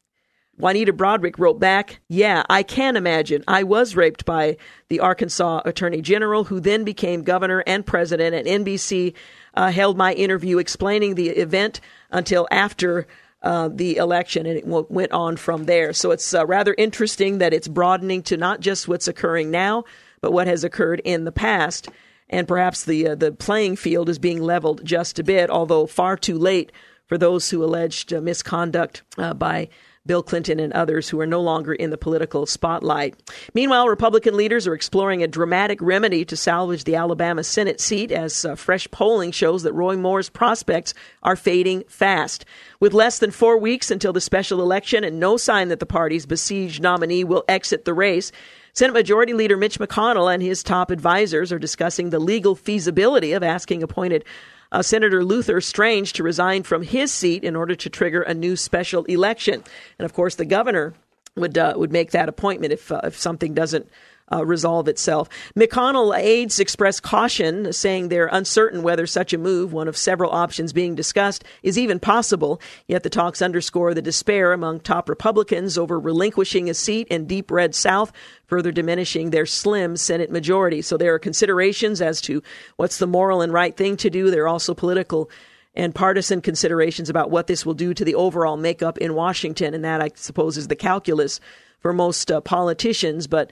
Juanita 0.57 0.93
Broaddrick 0.93 1.39
wrote 1.39 1.59
back, 1.59 1.99
Yeah, 2.07 2.43
I 2.49 2.63
can 2.63 2.95
imagine. 2.95 3.43
I 3.47 3.63
was 3.63 3.95
raped 3.95 4.25
by 4.25 4.57
the 4.89 4.99
Arkansas 4.99 5.61
Attorney 5.65 6.01
General, 6.01 6.43
who 6.43 6.59
then 6.59 6.83
became 6.83 7.23
governor 7.23 7.63
and 7.65 7.85
president, 7.85 8.35
and 8.35 8.65
NBC 8.65 9.13
uh, 9.53 9.71
held 9.71 9.97
my 9.97 10.13
interview 10.13 10.57
explaining 10.57 11.15
the 11.15 11.29
event 11.29 11.81
until 12.11 12.47
after 12.51 13.07
uh, 13.41 13.69
the 13.73 13.97
election, 13.97 14.45
and 14.45 14.57
it 14.57 14.65
w- 14.65 14.85
went 14.89 15.11
on 15.11 15.35
from 15.35 15.65
there. 15.65 15.93
So 15.93 16.11
it's 16.11 16.33
uh, 16.33 16.45
rather 16.45 16.75
interesting 16.77 17.39
that 17.39 17.53
it's 17.53 17.67
broadening 17.67 18.21
to 18.23 18.37
not 18.37 18.59
just 18.59 18.87
what's 18.87 19.07
occurring 19.07 19.49
now, 19.49 19.85
but 20.21 20.31
what 20.31 20.47
has 20.47 20.63
occurred 20.63 21.01
in 21.03 21.25
the 21.25 21.31
past. 21.31 21.89
And 22.29 22.47
perhaps 22.47 22.85
the 22.85 23.09
uh, 23.09 23.15
the 23.15 23.31
playing 23.31 23.75
field 23.77 24.09
is 24.09 24.19
being 24.19 24.41
leveled 24.41 24.85
just 24.85 25.17
a 25.19 25.23
bit, 25.23 25.49
although 25.49 25.85
far 25.85 26.15
too 26.15 26.37
late 26.37 26.71
for 27.07 27.17
those 27.17 27.49
who 27.49 27.63
alleged 27.63 28.13
uh, 28.13 28.21
misconduct 28.21 29.01
uh, 29.17 29.33
by 29.33 29.69
Bill 30.05 30.23
Clinton 30.23 30.59
and 30.59 30.73
others 30.73 31.09
who 31.09 31.19
are 31.19 31.27
no 31.27 31.41
longer 31.41 31.73
in 31.73 31.91
the 31.91 31.97
political 31.97 32.47
spotlight. 32.47 33.15
Meanwhile, 33.53 33.87
Republican 33.87 34.35
leaders 34.35 34.65
are 34.65 34.73
exploring 34.73 35.21
a 35.21 35.27
dramatic 35.27 35.79
remedy 35.81 36.25
to 36.25 36.35
salvage 36.35 36.85
the 36.85 36.95
Alabama 36.95 37.43
Senate 37.43 37.79
seat 37.79 38.11
as 38.11 38.43
uh, 38.43 38.55
fresh 38.55 38.89
polling 38.89 39.31
shows 39.31 39.61
that 39.63 39.73
Roy 39.73 39.95
Moore's 39.95 40.29
prospects 40.29 40.95
are 41.21 41.35
fading 41.35 41.83
fast. 41.87 42.45
With 42.79 42.93
less 42.93 43.19
than 43.19 43.29
four 43.29 43.57
weeks 43.59 43.91
until 43.91 44.11
the 44.11 44.21
special 44.21 44.61
election 44.61 45.03
and 45.03 45.19
no 45.19 45.37
sign 45.37 45.67
that 45.67 45.79
the 45.79 45.85
party's 45.85 46.25
besieged 46.25 46.81
nominee 46.81 47.23
will 47.23 47.43
exit 47.47 47.85
the 47.85 47.93
race, 47.93 48.31
Senate 48.73 48.93
Majority 48.93 49.33
Leader 49.33 49.57
Mitch 49.57 49.79
McConnell 49.79 50.33
and 50.33 50.41
his 50.41 50.63
top 50.63 50.91
advisors 50.91 51.51
are 51.51 51.59
discussing 51.59 52.09
the 52.09 52.19
legal 52.19 52.55
feasibility 52.55 53.33
of 53.33 53.43
asking 53.43 53.83
appointed 53.83 54.25
uh, 54.71 54.81
Senator 54.81 55.23
Luther 55.23 55.61
Strange 55.61 56.13
to 56.13 56.23
resign 56.23 56.63
from 56.63 56.83
his 56.83 57.11
seat 57.11 57.43
in 57.43 57.55
order 57.55 57.75
to 57.75 57.89
trigger 57.89 58.21
a 58.21 58.33
new 58.33 58.55
special 58.55 59.03
election. 59.05 59.63
And 59.99 60.05
of 60.05 60.13
course, 60.13 60.35
the 60.35 60.45
governor 60.45 60.93
would 61.35 61.57
uh, 61.57 61.73
would 61.77 61.91
make 61.91 62.11
that 62.11 62.29
appointment 62.29 62.73
if 62.73 62.91
uh, 62.91 63.01
if 63.03 63.17
something 63.17 63.53
doesn't 63.53 63.89
uh, 64.31 64.45
resolve 64.45 64.87
itself. 64.87 65.29
McConnell 65.55 66.17
aides 66.17 66.59
expressed 66.59 67.03
caution, 67.03 67.73
saying 67.73 68.07
they're 68.07 68.27
uncertain 68.31 68.83
whether 68.83 69.05
such 69.05 69.33
a 69.33 69.37
move, 69.37 69.73
one 69.73 69.87
of 69.87 69.97
several 69.97 70.31
options 70.31 70.73
being 70.73 70.95
discussed, 70.95 71.43
is 71.63 71.77
even 71.77 71.99
possible. 71.99 72.61
Yet 72.87 73.03
the 73.03 73.09
talks 73.09 73.41
underscore 73.41 73.93
the 73.93 74.01
despair 74.01 74.53
among 74.53 74.79
top 74.79 75.09
Republicans 75.09 75.77
over 75.77 75.99
relinquishing 75.99 76.69
a 76.69 76.73
seat 76.73 77.07
in 77.09 77.25
deep 77.25 77.51
red 77.51 77.75
South, 77.75 78.11
further 78.45 78.71
diminishing 78.71 79.29
their 79.29 79.45
slim 79.45 79.97
Senate 79.97 80.31
majority. 80.31 80.81
So 80.81 80.97
there 80.97 81.13
are 81.13 81.19
considerations 81.19 82.01
as 82.01 82.21
to 82.21 82.41
what's 82.75 82.97
the 82.97 83.07
moral 83.07 83.41
and 83.41 83.53
right 83.53 83.75
thing 83.75 83.97
to 83.97 84.09
do. 84.09 84.31
There 84.31 84.43
are 84.43 84.47
also 84.47 84.73
political 84.73 85.29
and 85.73 85.95
partisan 85.95 86.41
considerations 86.41 87.09
about 87.09 87.31
what 87.31 87.47
this 87.47 87.65
will 87.65 87.73
do 87.73 87.93
to 87.93 88.03
the 88.03 88.15
overall 88.15 88.57
makeup 88.57 88.97
in 88.97 89.13
Washington, 89.13 89.73
and 89.73 89.85
that 89.85 90.01
I 90.01 90.11
suppose 90.15 90.57
is 90.57 90.67
the 90.67 90.75
calculus 90.75 91.39
for 91.79 91.93
most 91.93 92.29
uh, 92.29 92.41
politicians. 92.41 93.27
But 93.27 93.51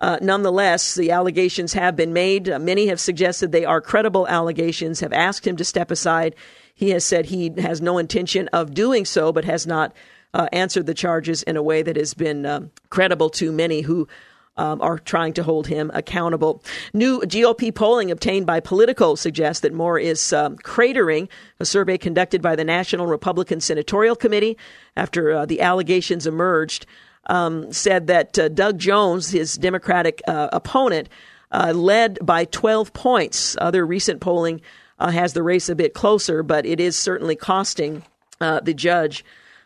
uh, 0.00 0.18
nonetheless, 0.22 0.94
the 0.94 1.10
allegations 1.10 1.74
have 1.74 1.94
been 1.94 2.12
made. 2.12 2.48
Uh, 2.48 2.58
many 2.58 2.86
have 2.86 3.00
suggested 3.00 3.52
they 3.52 3.64
are 3.64 3.80
credible 3.80 4.26
allegations, 4.28 5.00
have 5.00 5.12
asked 5.12 5.46
him 5.46 5.56
to 5.56 5.64
step 5.64 5.90
aside. 5.90 6.34
He 6.74 6.90
has 6.90 7.04
said 7.04 7.26
he 7.26 7.52
has 7.58 7.82
no 7.82 7.98
intention 7.98 8.48
of 8.48 8.72
doing 8.72 9.04
so, 9.04 9.32
but 9.32 9.44
has 9.44 9.66
not 9.66 9.92
uh, 10.32 10.48
answered 10.52 10.86
the 10.86 10.94
charges 10.94 11.42
in 11.42 11.56
a 11.56 11.62
way 11.62 11.82
that 11.82 11.96
has 11.96 12.14
been 12.14 12.46
um, 12.46 12.70
credible 12.88 13.28
to 13.30 13.52
many 13.52 13.82
who 13.82 14.08
um, 14.56 14.80
are 14.80 14.98
trying 14.98 15.32
to 15.34 15.42
hold 15.42 15.66
him 15.66 15.90
accountable. 15.94 16.62
New 16.92 17.20
GOP 17.20 17.74
polling 17.74 18.10
obtained 18.10 18.46
by 18.46 18.60
Politico 18.60 19.14
suggests 19.14 19.60
that 19.60 19.72
Moore 19.72 19.98
is 19.98 20.32
um, 20.32 20.56
cratering. 20.58 21.28
A 21.60 21.64
survey 21.64 21.98
conducted 21.98 22.42
by 22.42 22.56
the 22.56 22.64
National 22.64 23.06
Republican 23.06 23.60
Senatorial 23.60 24.16
Committee 24.16 24.56
after 24.96 25.32
uh, 25.32 25.46
the 25.46 25.60
allegations 25.60 26.26
emerged 26.26 26.86
um, 27.30 27.72
said 27.72 28.08
that 28.08 28.38
uh, 28.38 28.48
Doug 28.48 28.78
Jones, 28.78 29.30
his 29.30 29.54
Democratic 29.54 30.20
uh, 30.26 30.48
opponent, 30.52 31.08
uh, 31.52 31.72
led 31.74 32.18
by 32.20 32.44
12 32.44 32.92
points. 32.92 33.56
Other 33.60 33.86
recent 33.86 34.20
polling 34.20 34.60
uh, 34.98 35.10
has 35.10 35.32
the 35.32 35.42
race 35.42 35.68
a 35.68 35.76
bit 35.76 35.94
closer, 35.94 36.42
but 36.42 36.66
it 36.66 36.80
is 36.80 36.96
certainly 36.96 37.36
costing 37.36 38.02
uh, 38.40 38.60
the 38.60 38.74
judge, 38.74 39.24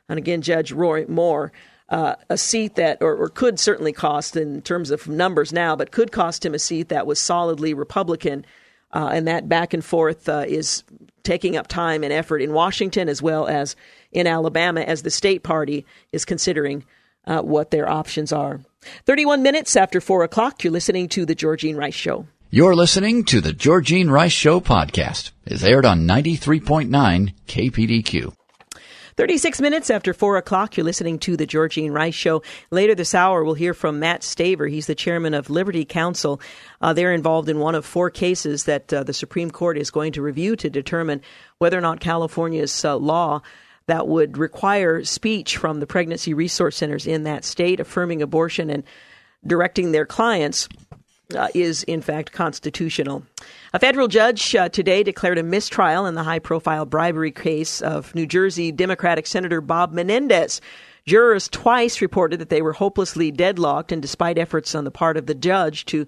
and 0.08 0.18
again, 0.18 0.42
Judge 0.42 0.70
Roy 0.72 1.06
Moore. 1.08 1.52
Uh, 1.88 2.16
a 2.30 2.38
seat 2.38 2.76
that, 2.76 2.98
or, 3.02 3.14
or, 3.14 3.28
could 3.28 3.60
certainly 3.60 3.92
cost 3.92 4.36
in 4.36 4.62
terms 4.62 4.90
of 4.90 5.06
numbers 5.06 5.52
now, 5.52 5.76
but 5.76 5.90
could 5.90 6.10
cost 6.10 6.44
him 6.44 6.54
a 6.54 6.58
seat 6.58 6.88
that 6.88 7.06
was 7.06 7.20
solidly 7.20 7.74
Republican. 7.74 8.44
and 8.92 9.28
that 9.28 9.50
back 9.50 9.74
and 9.74 9.84
forth 9.84 10.26
is 10.28 10.82
taking 11.24 11.56
up 11.56 11.68
time 11.68 12.02
and 12.02 12.12
effort 12.12 12.40
in 12.40 12.54
Washington 12.54 13.08
as 13.08 13.20
well 13.20 13.46
as 13.46 13.76
in 14.12 14.26
Alabama 14.26 14.80
as 14.80 15.02
the 15.02 15.10
state 15.10 15.42
party 15.42 15.84
is 16.10 16.24
considering 16.24 16.84
uh, 17.26 17.42
what 17.42 17.70
their 17.70 17.88
options 17.88 18.32
are. 18.32 18.60
31 19.06 19.42
minutes 19.42 19.76
after 19.76 20.00
4 20.00 20.24
o'clock, 20.24 20.62
you're 20.62 20.72
listening 20.72 21.08
to 21.08 21.24
The 21.24 21.34
Georgene 21.34 21.76
Rice 21.76 21.94
Show. 21.94 22.26
You're 22.50 22.76
listening 22.76 23.24
to 23.24 23.40
The 23.40 23.52
Georgene 23.52 24.10
Rice 24.10 24.32
Show 24.32 24.60
podcast. 24.60 25.32
It's 25.44 25.64
aired 25.64 25.84
on 25.84 26.06
93.9 26.06 27.34
KPDQ. 27.48 28.34
36 29.16 29.60
minutes 29.60 29.90
after 29.90 30.12
4 30.12 30.38
o'clock, 30.38 30.76
you're 30.76 30.84
listening 30.84 31.20
to 31.20 31.36
The 31.36 31.46
Georgene 31.46 31.92
Rice 31.92 32.14
Show. 32.14 32.42
Later 32.72 32.96
this 32.96 33.14
hour, 33.14 33.44
we'll 33.44 33.54
hear 33.54 33.72
from 33.72 34.00
Matt 34.00 34.22
Staver. 34.22 34.68
He's 34.68 34.88
the 34.88 34.96
chairman 34.96 35.34
of 35.34 35.50
Liberty 35.50 35.84
Counsel. 35.84 36.40
Uh, 36.80 36.92
they're 36.92 37.12
involved 37.12 37.48
in 37.48 37.60
one 37.60 37.76
of 37.76 37.84
four 37.84 38.10
cases 38.10 38.64
that 38.64 38.92
uh, 38.92 39.04
the 39.04 39.12
Supreme 39.12 39.52
Court 39.52 39.78
is 39.78 39.92
going 39.92 40.12
to 40.12 40.22
review 40.22 40.56
to 40.56 40.68
determine 40.68 41.22
whether 41.58 41.78
or 41.78 41.80
not 41.80 42.00
California's 42.00 42.84
uh, 42.84 42.96
law 42.96 43.40
that 43.86 44.08
would 44.08 44.38
require 44.38 45.04
speech 45.04 45.56
from 45.56 45.80
the 45.80 45.86
pregnancy 45.86 46.34
resource 46.34 46.76
centers 46.76 47.06
in 47.06 47.24
that 47.24 47.44
state 47.44 47.80
affirming 47.80 48.22
abortion 48.22 48.70
and 48.70 48.84
directing 49.46 49.92
their 49.92 50.06
clients 50.06 50.68
uh, 51.36 51.48
is 51.54 51.82
in 51.84 52.00
fact 52.00 52.32
constitutional. 52.32 53.24
A 53.72 53.78
federal 53.78 54.08
judge 54.08 54.54
uh, 54.54 54.68
today 54.68 55.02
declared 55.02 55.38
a 55.38 55.42
mistrial 55.42 56.06
in 56.06 56.14
the 56.14 56.22
high 56.22 56.38
profile 56.38 56.84
bribery 56.84 57.32
case 57.32 57.80
of 57.80 58.14
New 58.14 58.26
Jersey 58.26 58.72
Democratic 58.72 59.26
Senator 59.26 59.60
Bob 59.60 59.92
Menendez. 59.92 60.60
Jurors 61.06 61.48
twice 61.48 62.00
reported 62.00 62.40
that 62.40 62.48
they 62.48 62.62
were 62.62 62.72
hopelessly 62.72 63.30
deadlocked, 63.30 63.92
and 63.92 64.00
despite 64.00 64.38
efforts 64.38 64.74
on 64.74 64.84
the 64.84 64.90
part 64.90 65.16
of 65.16 65.26
the 65.26 65.34
judge 65.34 65.84
to 65.86 66.06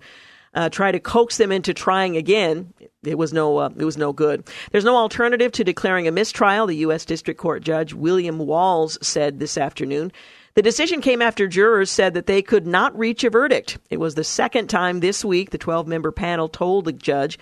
uh, 0.56 0.70
try 0.70 0.90
to 0.90 0.98
coax 0.98 1.36
them 1.36 1.52
into 1.52 1.72
trying 1.74 2.16
again. 2.16 2.72
It 3.04 3.18
was 3.18 3.32
no, 3.32 3.58
uh, 3.58 3.70
it 3.76 3.84
was 3.84 3.98
no 3.98 4.12
good. 4.12 4.48
There's 4.72 4.84
no 4.84 4.96
alternative 4.96 5.52
to 5.52 5.64
declaring 5.64 6.08
a 6.08 6.10
mistrial. 6.10 6.66
The 6.66 6.76
U.S. 6.76 7.04
District 7.04 7.38
Court 7.38 7.62
Judge 7.62 7.92
William 7.92 8.38
Walls 8.38 8.98
said 9.06 9.38
this 9.38 9.58
afternoon. 9.58 10.10
The 10.54 10.62
decision 10.62 11.02
came 11.02 11.20
after 11.20 11.46
jurors 11.46 11.90
said 11.90 12.14
that 12.14 12.26
they 12.26 12.40
could 12.40 12.66
not 12.66 12.98
reach 12.98 13.22
a 13.22 13.30
verdict. 13.30 13.76
It 13.90 13.98
was 13.98 14.14
the 14.14 14.24
second 14.24 14.68
time 14.68 15.00
this 15.00 15.22
week 15.22 15.50
the 15.50 15.58
12 15.58 15.86
member 15.86 16.10
panel 16.10 16.48
told 16.48 16.86
the 16.86 16.94
judge 16.94 17.38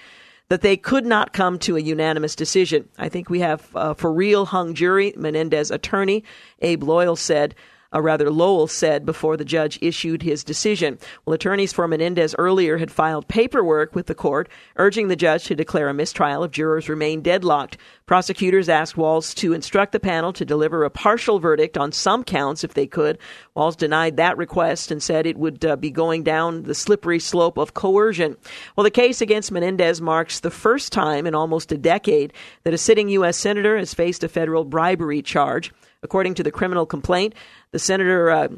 that 0.48 0.62
they 0.62 0.76
could 0.76 1.06
not 1.06 1.32
come 1.32 1.58
to 1.60 1.76
a 1.76 1.80
unanimous 1.80 2.34
decision. 2.34 2.88
I 2.98 3.08
think 3.08 3.30
we 3.30 3.38
have 3.38 3.68
a 3.76 3.94
for 3.94 4.12
real 4.12 4.46
hung 4.46 4.74
jury. 4.74 5.14
Menendez 5.16 5.70
attorney 5.70 6.24
Abbe 6.60 6.84
Loyal 6.84 7.14
said 7.14 7.54
uh, 7.94 8.02
rather 8.02 8.30
Lowell 8.30 8.66
said 8.66 9.06
before 9.06 9.36
the 9.36 9.44
judge 9.44 9.78
issued 9.80 10.22
his 10.22 10.42
decision. 10.42 10.98
Well, 11.24 11.34
attorneys 11.34 11.72
for 11.72 11.86
Menendez 11.86 12.34
earlier 12.38 12.78
had 12.78 12.90
filed 12.90 13.28
paperwork 13.28 13.94
with 13.94 14.06
the 14.06 14.14
court 14.14 14.48
urging 14.76 15.08
the 15.08 15.16
judge 15.16 15.44
to 15.44 15.54
declare 15.54 15.88
a 15.88 15.94
mistrial 15.94 16.44
if 16.44 16.50
jurors 16.50 16.88
remain 16.88 17.22
deadlocked. 17.22 17.76
Prosecutors 18.06 18.68
asked 18.68 18.96
Walls 18.96 19.32
to 19.34 19.54
instruct 19.54 19.92
the 19.92 20.00
panel 20.00 20.32
to 20.34 20.44
deliver 20.44 20.84
a 20.84 20.90
partial 20.90 21.38
verdict 21.38 21.78
on 21.78 21.92
some 21.92 22.22
counts 22.22 22.62
if 22.64 22.74
they 22.74 22.86
could. 22.86 23.18
Walls 23.54 23.76
denied 23.76 24.16
that 24.16 24.36
request 24.36 24.90
and 24.90 25.02
said 25.02 25.26
it 25.26 25.38
would 25.38 25.64
uh, 25.64 25.76
be 25.76 25.90
going 25.90 26.22
down 26.22 26.64
the 26.64 26.74
slippery 26.74 27.18
slope 27.18 27.56
of 27.56 27.74
coercion. 27.74 28.36
Well, 28.76 28.84
the 28.84 28.90
case 28.90 29.20
against 29.20 29.52
Menendez 29.52 30.00
marks 30.00 30.40
the 30.40 30.50
first 30.50 30.92
time 30.92 31.26
in 31.26 31.34
almost 31.34 31.72
a 31.72 31.78
decade 31.78 32.32
that 32.64 32.74
a 32.74 32.78
sitting 32.78 33.08
U.S. 33.10 33.36
senator 33.36 33.78
has 33.78 33.94
faced 33.94 34.24
a 34.24 34.28
federal 34.28 34.64
bribery 34.64 35.22
charge. 35.22 35.72
According 36.04 36.34
to 36.34 36.42
the 36.42 36.52
criminal 36.52 36.86
complaint, 36.86 37.34
the 37.72 37.78
senator 37.78 38.30
uh, 38.30 38.48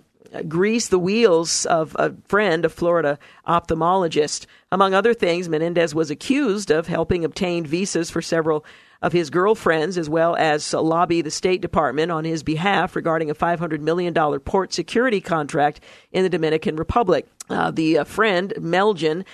greased 0.48 0.90
the 0.90 0.98
wheels 0.98 1.64
of 1.66 1.96
a 1.98 2.14
friend, 2.28 2.64
a 2.64 2.68
Florida 2.68 3.18
ophthalmologist. 3.46 4.46
Among 4.72 4.92
other 4.92 5.14
things, 5.14 5.48
Menendez 5.48 5.94
was 5.94 6.10
accused 6.10 6.70
of 6.70 6.88
helping 6.88 7.24
obtain 7.24 7.64
visas 7.64 8.10
for 8.10 8.20
several 8.20 8.64
of 9.02 9.12
his 9.12 9.30
girlfriends, 9.30 9.96
as 9.96 10.08
well 10.08 10.34
as 10.36 10.72
lobby 10.72 11.22
the 11.22 11.30
State 11.30 11.60
Department 11.60 12.10
on 12.10 12.24
his 12.24 12.42
behalf 12.42 12.96
regarding 12.96 13.30
a 13.30 13.34
$500 13.34 13.80
million 13.80 14.12
port 14.40 14.72
security 14.72 15.20
contract 15.20 15.80
in 16.12 16.22
the 16.24 16.28
Dominican 16.28 16.76
Republic. 16.76 17.26
Uh, 17.48 17.70
the 17.70 17.98
uh, 17.98 18.04
friend, 18.04 18.54
Melgen, 18.58 19.24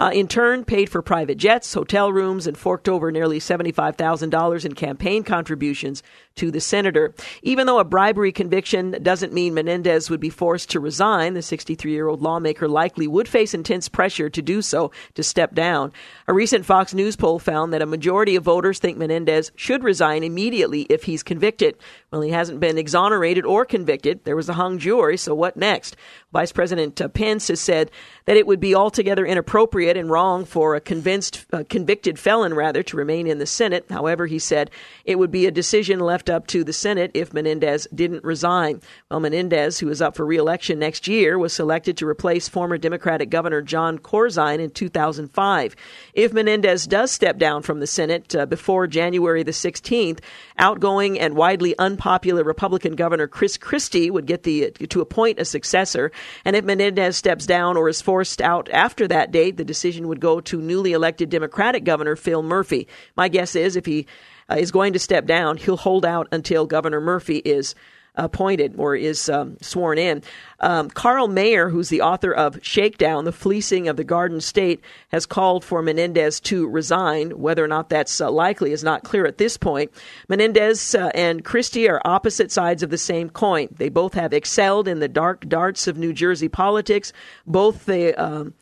uh, 0.00 0.10
in 0.14 0.26
turn, 0.26 0.64
paid 0.64 0.88
for 0.88 1.02
private 1.02 1.36
jets, 1.36 1.74
hotel 1.74 2.10
rooms, 2.10 2.46
and 2.46 2.56
forked 2.56 2.88
over 2.88 3.12
nearly 3.12 3.38
$75,000 3.38 4.64
in 4.64 4.74
campaign 4.74 5.22
contributions 5.22 6.02
to 6.36 6.50
the 6.50 6.58
senator. 6.60 7.14
Even 7.42 7.66
though 7.66 7.78
a 7.78 7.84
bribery 7.84 8.32
conviction 8.32 8.92
doesn't 9.02 9.34
mean 9.34 9.52
Menendez 9.52 10.08
would 10.08 10.18
be 10.18 10.30
forced 10.30 10.70
to 10.70 10.80
resign, 10.80 11.34
the 11.34 11.42
63 11.42 11.92
year 11.92 12.08
old 12.08 12.22
lawmaker 12.22 12.66
likely 12.66 13.06
would 13.06 13.28
face 13.28 13.52
intense 13.52 13.90
pressure 13.90 14.30
to 14.30 14.40
do 14.40 14.62
so 14.62 14.90
to 15.16 15.22
step 15.22 15.54
down. 15.54 15.92
A 16.26 16.32
recent 16.32 16.64
Fox 16.64 16.94
News 16.94 17.14
poll 17.14 17.38
found 17.38 17.74
that 17.74 17.82
a 17.82 17.86
majority 17.86 18.36
of 18.36 18.42
voters 18.42 18.78
think 18.78 18.96
Menendez 18.96 19.52
should 19.54 19.84
resign 19.84 20.24
immediately 20.24 20.82
if 20.82 21.02
he's 21.02 21.22
convicted. 21.22 21.76
Well, 22.10 22.22
he 22.22 22.30
hasn't 22.30 22.58
been 22.58 22.78
exonerated 22.78 23.44
or 23.44 23.66
convicted. 23.66 24.24
There 24.24 24.36
was 24.36 24.48
a 24.48 24.54
hung 24.54 24.78
jury, 24.78 25.18
so 25.18 25.34
what 25.34 25.58
next? 25.58 25.94
Vice 26.32 26.52
President 26.52 26.98
uh, 27.02 27.08
Pence 27.08 27.48
has 27.48 27.60
said 27.60 27.90
that 28.24 28.38
it 28.38 28.46
would 28.46 28.60
be 28.60 28.74
altogether 28.74 29.26
inappropriate 29.26 29.89
and 29.96 30.10
wrong 30.10 30.44
for 30.44 30.74
a 30.74 30.80
convinced, 30.80 31.46
uh, 31.52 31.64
convicted 31.68 32.18
felon, 32.18 32.54
rather, 32.54 32.82
to 32.82 32.96
remain 32.96 33.26
in 33.26 33.38
the 33.38 33.46
Senate. 33.46 33.86
However, 33.90 34.26
he 34.26 34.38
said 34.38 34.70
it 35.04 35.18
would 35.18 35.30
be 35.30 35.46
a 35.46 35.50
decision 35.50 36.00
left 36.00 36.30
up 36.30 36.46
to 36.48 36.64
the 36.64 36.72
Senate 36.72 37.10
if 37.14 37.32
Menendez 37.32 37.86
didn't 37.94 38.24
resign. 38.24 38.80
Well, 39.10 39.20
Menendez, 39.20 39.78
who 39.78 39.88
is 39.88 40.02
up 40.02 40.16
for 40.16 40.24
reelection 40.24 40.78
next 40.78 41.08
year, 41.08 41.38
was 41.38 41.52
selected 41.52 41.96
to 41.98 42.06
replace 42.06 42.48
former 42.48 42.78
Democratic 42.78 43.30
Governor 43.30 43.62
Jon 43.62 43.98
Corzine 43.98 44.60
in 44.60 44.70
2005. 44.70 45.76
If 46.14 46.32
Menendez 46.32 46.86
does 46.86 47.10
step 47.10 47.38
down 47.38 47.62
from 47.62 47.80
the 47.80 47.86
Senate 47.86 48.34
uh, 48.34 48.46
before 48.46 48.86
January 48.86 49.42
the 49.42 49.50
16th, 49.50 50.20
outgoing 50.58 51.18
and 51.18 51.34
widely 51.34 51.76
unpopular 51.78 52.44
Republican 52.44 52.94
Governor 52.94 53.26
Chris 53.26 53.56
Christie 53.56 54.10
would 54.10 54.26
get 54.26 54.42
the 54.42 54.70
to 54.70 55.00
appoint 55.00 55.38
a 55.38 55.44
successor. 55.44 56.12
And 56.44 56.56
if 56.56 56.64
Menendez 56.64 57.16
steps 57.16 57.46
down 57.46 57.76
or 57.76 57.88
is 57.88 58.02
forced 58.02 58.40
out 58.40 58.68
after 58.70 59.08
that 59.08 59.30
date, 59.30 59.56
the 59.56 59.64
decision 59.70 60.08
would 60.08 60.20
go 60.20 60.40
to 60.40 60.60
newly 60.60 60.92
elected 60.92 61.30
Democratic 61.30 61.84
Governor 61.84 62.16
Phil 62.16 62.42
Murphy. 62.42 62.88
My 63.16 63.28
guess 63.28 63.54
is 63.54 63.76
if 63.76 63.86
he 63.86 64.06
uh, 64.50 64.56
is 64.56 64.72
going 64.72 64.92
to 64.94 64.98
step 64.98 65.26
down, 65.26 65.56
he'll 65.56 65.76
hold 65.76 66.04
out 66.04 66.26
until 66.32 66.66
Governor 66.66 67.00
Murphy 67.00 67.36
is 67.36 67.76
appointed 68.16 68.74
or 68.76 68.96
is 68.96 69.28
um, 69.28 69.56
sworn 69.60 69.98
in. 69.98 70.22
Um, 70.60 70.90
Carl 70.90 71.28
Mayer, 71.28 71.68
who's 71.68 71.88
the 71.88 72.02
author 72.02 72.32
of 72.32 72.58
Shakedown, 72.62 73.24
The 73.24 73.32
Fleecing 73.32 73.88
of 73.88 73.96
the 73.96 74.04
Garden 74.04 74.40
State, 74.40 74.82
has 75.10 75.26
called 75.26 75.64
for 75.64 75.82
Menendez 75.82 76.40
to 76.40 76.68
resign. 76.68 77.30
Whether 77.30 77.64
or 77.64 77.68
not 77.68 77.88
that's 77.88 78.20
uh, 78.20 78.30
likely 78.30 78.72
is 78.72 78.84
not 78.84 79.04
clear 79.04 79.26
at 79.26 79.38
this 79.38 79.56
point. 79.56 79.92
Menendez 80.28 80.94
uh, 80.94 81.10
and 81.14 81.44
Christie 81.44 81.88
are 81.88 82.02
opposite 82.04 82.52
sides 82.52 82.82
of 82.82 82.90
the 82.90 82.98
same 82.98 83.30
coin. 83.30 83.68
They 83.70 83.88
both 83.88 84.14
have 84.14 84.32
excelled 84.32 84.88
in 84.88 84.98
the 84.98 85.08
dark 85.08 85.48
darts 85.48 85.86
of 85.86 85.96
New 85.96 86.12
Jersey 86.12 86.48
politics. 86.48 87.12
Both 87.46 87.86
they. 87.86 88.14
Um, 88.14 88.54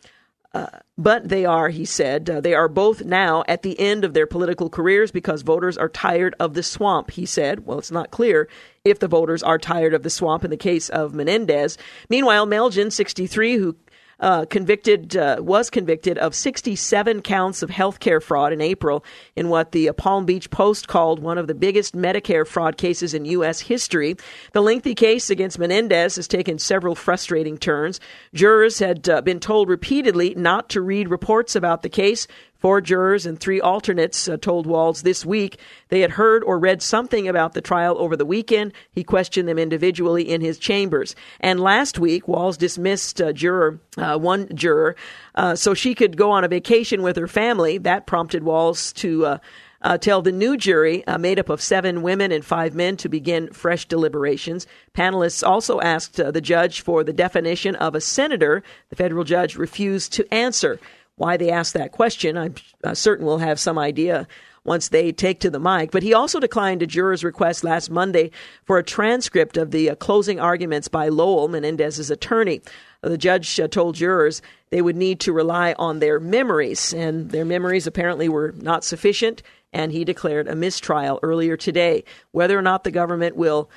uh, 0.53 0.67
but 0.97 1.29
they 1.29 1.45
are, 1.45 1.69
he 1.69 1.85
said, 1.85 2.27
uh, 2.27 2.41
they 2.41 2.55
are 2.55 2.67
both 2.67 3.03
now 3.03 3.43
at 3.47 3.61
the 3.61 3.79
end 3.79 4.03
of 4.03 4.15
their 4.15 4.25
political 4.25 4.67
careers 4.67 5.11
because 5.11 5.43
voters 5.43 5.77
are 5.77 5.89
tired 5.89 6.33
of 6.39 6.55
the 6.55 6.63
swamp, 6.63 7.11
he 7.11 7.25
said. 7.25 7.67
Well, 7.67 7.77
it's 7.77 7.91
not 7.91 8.09
clear 8.09 8.49
if 8.83 8.97
the 8.97 9.07
voters 9.07 9.43
are 9.43 9.59
tired 9.59 9.93
of 9.93 10.01
the 10.01 10.09
swamp 10.09 10.43
in 10.43 10.49
the 10.49 10.57
case 10.57 10.89
of 10.89 11.13
Menendez. 11.13 11.77
Meanwhile, 12.09 12.47
Melgen, 12.47 12.91
63, 12.91 13.57
who 13.57 13.75
uh, 14.19 14.45
convicted 14.45 15.15
uh, 15.15 15.37
was 15.39 15.69
convicted 15.69 16.17
of 16.17 16.35
67 16.35 17.21
counts 17.21 17.61
of 17.61 17.69
health 17.69 17.99
care 17.99 18.19
fraud 18.19 18.53
in 18.53 18.61
April 18.61 19.03
in 19.35 19.49
what 19.49 19.71
the 19.71 19.91
Palm 19.93 20.25
Beach 20.25 20.49
Post 20.49 20.87
called 20.87 21.19
one 21.19 21.37
of 21.37 21.47
the 21.47 21.55
biggest 21.55 21.95
Medicare 21.95 22.45
fraud 22.45 22.77
cases 22.77 23.13
in 23.13 23.25
U.S. 23.25 23.61
history. 23.61 24.15
The 24.53 24.61
lengthy 24.61 24.95
case 24.95 25.29
against 25.29 25.59
Menendez 25.59 26.15
has 26.17 26.27
taken 26.27 26.59
several 26.59 26.95
frustrating 26.95 27.57
turns. 27.57 27.99
Jurors 28.33 28.79
had 28.79 29.07
uh, 29.07 29.21
been 29.21 29.39
told 29.39 29.69
repeatedly 29.69 30.33
not 30.35 30.69
to 30.69 30.81
read 30.81 31.09
reports 31.09 31.55
about 31.55 31.81
the 31.81 31.89
case 31.89 32.27
Four 32.59 32.81
jurors 32.81 33.25
and 33.25 33.39
three 33.39 33.61
alternates 33.61 34.27
uh, 34.27 34.35
told 34.35 34.67
Walls 34.67 35.01
this 35.01 35.25
week 35.25 35.59
they 35.87 36.01
had 36.01 36.11
heard 36.11 36.43
or 36.43 36.59
read 36.59 36.81
something 36.81 37.27
about 37.27 37.53
the 37.53 37.61
trial 37.61 37.97
over 37.97 38.17
the 38.17 38.25
weekend. 38.25 38.73
He 38.91 39.03
questioned 39.03 39.47
them 39.47 39.57
individually 39.57 40.29
in 40.29 40.41
his 40.41 40.59
chambers. 40.59 41.15
And 41.39 41.61
last 41.61 41.99
week, 41.99 42.27
Walls 42.27 42.57
dismissed 42.57 43.21
uh, 43.21 43.31
juror 43.31 43.79
uh, 43.97 44.17
one 44.17 44.53
juror 44.53 44.97
uh, 45.35 45.55
so 45.55 45.73
she 45.73 45.95
could 45.95 46.17
go 46.17 46.31
on 46.31 46.43
a 46.43 46.49
vacation 46.49 47.01
with 47.01 47.15
her 47.15 47.27
family. 47.27 47.77
That 47.77 48.05
prompted 48.05 48.43
Walls 48.43 48.91
to. 48.93 49.25
Uh, 49.25 49.37
uh, 49.81 49.97
tell 49.97 50.21
the 50.21 50.31
new 50.31 50.57
jury, 50.57 51.05
uh, 51.07 51.17
made 51.17 51.39
up 51.39 51.47
of 51.47 51.61
seven 51.61 52.01
women 52.01 52.33
and 52.33 52.43
five 52.43 52.75
men, 52.75 52.97
to 52.97 53.07
begin 53.07 53.51
fresh 53.53 53.85
deliberations. 53.85 54.67
Panelists 54.93 55.41
also 55.41 55.79
asked 55.79 56.19
uh, 56.19 56.31
the 56.31 56.41
judge 56.41 56.81
for 56.81 57.01
the 57.01 57.13
definition 57.13 57.75
of 57.77 57.95
a 57.95 58.01
senator. 58.01 58.61
The 58.89 58.97
federal 58.97 59.23
judge 59.23 59.55
refused 59.55 60.11
to 60.13 60.33
answer 60.33 60.81
why 61.19 61.37
they 61.37 61.51
asked 61.51 61.73
that 61.73 61.91
question. 61.91 62.37
I'm 62.37 62.55
certain 62.93 63.25
we'll 63.25 63.39
have 63.39 63.59
some 63.59 63.77
idea 63.77 64.27
once 64.63 64.89
they 64.89 65.11
take 65.11 65.39
to 65.41 65.49
the 65.49 65.59
mic. 65.59 65.91
But 65.91 66.03
he 66.03 66.13
also 66.13 66.39
declined 66.39 66.81
a 66.81 66.87
juror's 66.87 67.23
request 67.23 67.63
last 67.63 67.89
Monday 67.89 68.31
for 68.63 68.77
a 68.77 68.83
transcript 68.83 69.57
of 69.57 69.71
the 69.71 69.89
uh, 69.89 69.95
closing 69.95 70.39
arguments 70.39 70.87
by 70.87 71.09
Lowell, 71.09 71.47
Menendez's 71.47 72.09
attorney. 72.09 72.61
The 73.01 73.17
judge 73.17 73.59
uh, 73.59 73.67
told 73.67 73.95
jurors 73.95 74.41
they 74.69 74.81
would 74.81 74.95
need 74.95 75.19
to 75.21 75.33
rely 75.33 75.75
on 75.77 75.99
their 75.99 76.19
memories, 76.19 76.93
and 76.93 77.31
their 77.31 77.45
memories 77.45 77.87
apparently 77.87 78.29
were 78.29 78.53
not 78.57 78.83
sufficient, 78.83 79.41
and 79.73 79.91
he 79.91 80.05
declared 80.05 80.47
a 80.47 80.55
mistrial 80.55 81.19
earlier 81.21 81.57
today. 81.57 82.03
Whether 82.31 82.57
or 82.57 82.61
not 82.61 82.83
the 82.83 82.91
government 82.91 83.35
will 83.35 83.69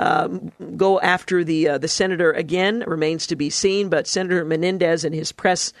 um, 0.00 0.52
go 0.76 1.00
after 1.00 1.44
the 1.44 1.68
uh, 1.68 1.78
the 1.78 1.88
senator 1.88 2.32
again 2.32 2.84
remains 2.86 3.26
to 3.28 3.36
be 3.36 3.50
seen. 3.50 3.88
But 3.88 4.06
Senator 4.06 4.44
Menendez 4.44 5.04
and 5.04 5.14
his 5.14 5.32
press 5.32 5.72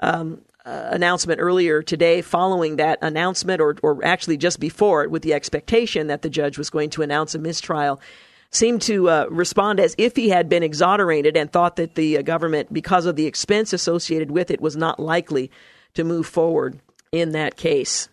um, 0.00 0.42
uh, 0.64 0.88
announcement 0.90 1.40
earlier 1.40 1.82
today, 1.82 2.22
following 2.22 2.76
that 2.76 2.98
announcement, 3.02 3.60
or, 3.60 3.76
or 3.82 4.04
actually 4.04 4.36
just 4.36 4.60
before 4.60 5.02
it, 5.02 5.10
with 5.10 5.22
the 5.22 5.34
expectation 5.34 6.06
that 6.06 6.22
the 6.22 6.30
judge 6.30 6.58
was 6.58 6.70
going 6.70 6.90
to 6.90 7.02
announce 7.02 7.34
a 7.34 7.38
mistrial, 7.38 8.00
seemed 8.50 8.82
to 8.82 9.08
uh, 9.08 9.26
respond 9.30 9.80
as 9.80 9.94
if 9.98 10.14
he 10.14 10.28
had 10.28 10.48
been 10.48 10.62
exonerated 10.62 11.36
and 11.36 11.50
thought 11.50 11.76
that 11.76 11.94
the 11.94 12.18
uh, 12.18 12.22
government, 12.22 12.72
because 12.72 13.06
of 13.06 13.16
the 13.16 13.26
expense 13.26 13.72
associated 13.72 14.30
with 14.30 14.50
it, 14.50 14.60
was 14.60 14.76
not 14.76 15.00
likely 15.00 15.50
to 15.94 16.04
move 16.04 16.26
forward 16.26 16.78
in 17.10 17.32
that 17.32 17.56
case. 17.56 18.08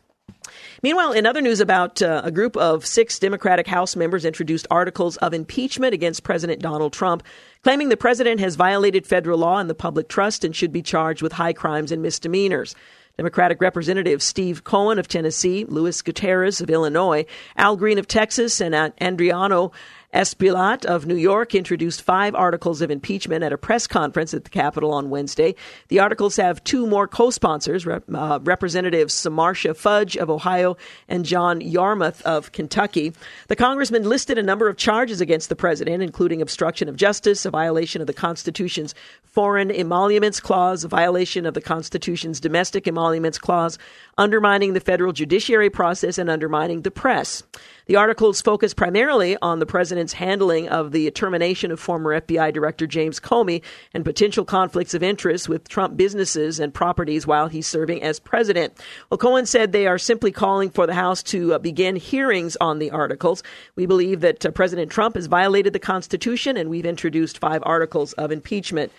Meanwhile, 0.83 1.13
in 1.13 1.25
other 1.25 1.41
news 1.41 1.59
about 1.59 2.01
uh, 2.01 2.21
a 2.23 2.31
group 2.31 2.55
of 2.57 2.85
six 2.85 3.19
Democratic 3.19 3.67
House 3.67 3.95
members 3.95 4.25
introduced 4.25 4.67
articles 4.71 5.17
of 5.17 5.33
impeachment 5.33 5.93
against 5.93 6.23
President 6.23 6.61
Donald 6.61 6.93
Trump, 6.93 7.23
claiming 7.63 7.89
the 7.89 7.97
president 7.97 8.39
has 8.39 8.55
violated 8.55 9.05
federal 9.05 9.39
law 9.39 9.57
and 9.57 9.69
the 9.69 9.75
public 9.75 10.07
trust 10.09 10.43
and 10.43 10.55
should 10.55 10.71
be 10.71 10.81
charged 10.81 11.21
with 11.21 11.33
high 11.33 11.53
crimes 11.53 11.91
and 11.91 12.01
misdemeanors. 12.01 12.75
Democratic 13.19 13.59
Representatives 13.59 14.23
Steve 14.23 14.63
Cohen 14.63 14.97
of 14.97 15.09
Tennessee, 15.09 15.65
Luis 15.65 16.01
Gutierrez 16.01 16.61
of 16.61 16.69
Illinois, 16.69 17.25
Al 17.57 17.75
Green 17.75 17.97
of 17.97 18.07
Texas, 18.07 18.61
and 18.61 18.73
Adriano 19.01 19.73
Espaillat 20.13 20.85
of 20.85 21.05
New 21.05 21.15
York 21.15 21.53
introduced 21.53 22.01
five 22.01 22.33
articles 22.33 22.81
of 22.81 22.89
impeachment 22.89 23.43
at 23.43 23.53
a 23.53 23.57
press 23.59 23.85
conference 23.85 24.33
at 24.33 24.43
the 24.43 24.49
Capitol 24.49 24.91
on 24.91 25.11
Wednesday. 25.11 25.53
The 25.89 25.99
articles 25.99 26.37
have 26.37 26.63
two 26.63 26.87
more 26.87 27.07
co 27.07 27.29
sponsors 27.29 27.85
Rep- 27.85 28.05
uh, 28.11 28.39
Representatives 28.41 29.27
Marcia 29.29 29.75
Fudge 29.75 30.17
of 30.17 30.31
Ohio 30.31 30.77
and 31.07 31.25
John 31.25 31.61
Yarmuth 31.61 32.23
of 32.23 32.51
Kentucky. 32.51 33.13
The 33.49 33.55
congressman 33.55 34.03
listed 34.03 34.39
a 34.39 34.43
number 34.43 34.67
of 34.67 34.77
charges 34.77 35.21
against 35.21 35.47
the 35.49 35.55
president, 35.55 36.01
including 36.01 36.41
obstruction 36.41 36.89
of 36.89 36.95
justice, 36.95 37.45
a 37.45 37.51
violation 37.51 38.01
of 38.01 38.07
the 38.07 38.13
Constitution's 38.13 38.95
Foreign 39.23 39.69
Emoluments 39.69 40.39
Clause, 40.39 40.83
a 40.83 40.87
violation 40.87 41.45
of 41.45 41.53
the 41.53 41.61
Constitution's 41.61 42.39
Domestic 42.39 42.87
Emoluments 42.87 43.37
Clause, 43.37 43.77
undermining 44.17 44.73
the 44.73 44.79
federal 44.79 45.13
judiciary 45.13 45.69
process, 45.69 46.17
and 46.17 46.31
undermining 46.31 46.81
the 46.81 46.89
press. 46.89 47.43
The 47.89 47.95
articles 47.95 48.39
focus 48.39 48.75
primarily 48.75 49.35
on 49.41 49.57
the 49.57 49.65
president's 49.65 50.13
handling 50.13 50.69
of 50.69 50.91
the 50.91 51.09
termination 51.09 51.71
of 51.71 51.79
former 51.79 52.21
FBI 52.21 52.53
Director 52.53 52.85
James 52.85 53.19
Comey 53.19 53.63
and 53.95 54.05
potential 54.05 54.45
conflicts 54.45 54.93
of 54.93 55.01
interest 55.01 55.49
with 55.49 55.67
Trump 55.67 55.97
businesses 55.97 56.59
and 56.59 56.71
properties 56.71 57.25
while 57.25 57.47
he's 57.47 57.65
serving 57.65 58.03
as 58.03 58.19
president. 58.19 58.77
Well, 59.09 59.17
Cohen 59.17 59.47
said 59.47 59.71
they 59.71 59.87
are 59.87 59.97
simply 59.97 60.31
calling 60.31 60.69
for 60.69 60.85
the 60.85 60.93
House 60.93 61.23
to 61.23 61.55
uh, 61.55 61.57
begin 61.57 61.95
hearings 61.95 62.55
on 62.61 62.77
the 62.77 62.91
articles. 62.91 63.41
We 63.75 63.87
believe 63.87 64.21
that 64.21 64.45
uh, 64.45 64.51
President 64.51 64.91
Trump 64.91 65.15
has 65.15 65.25
violated 65.25 65.73
the 65.73 65.79
Constitution, 65.79 66.57
and 66.57 66.69
we've 66.69 66.85
introduced 66.85 67.39
five 67.39 67.63
articles 67.65 68.13
of 68.13 68.31
impeachment 68.31 68.91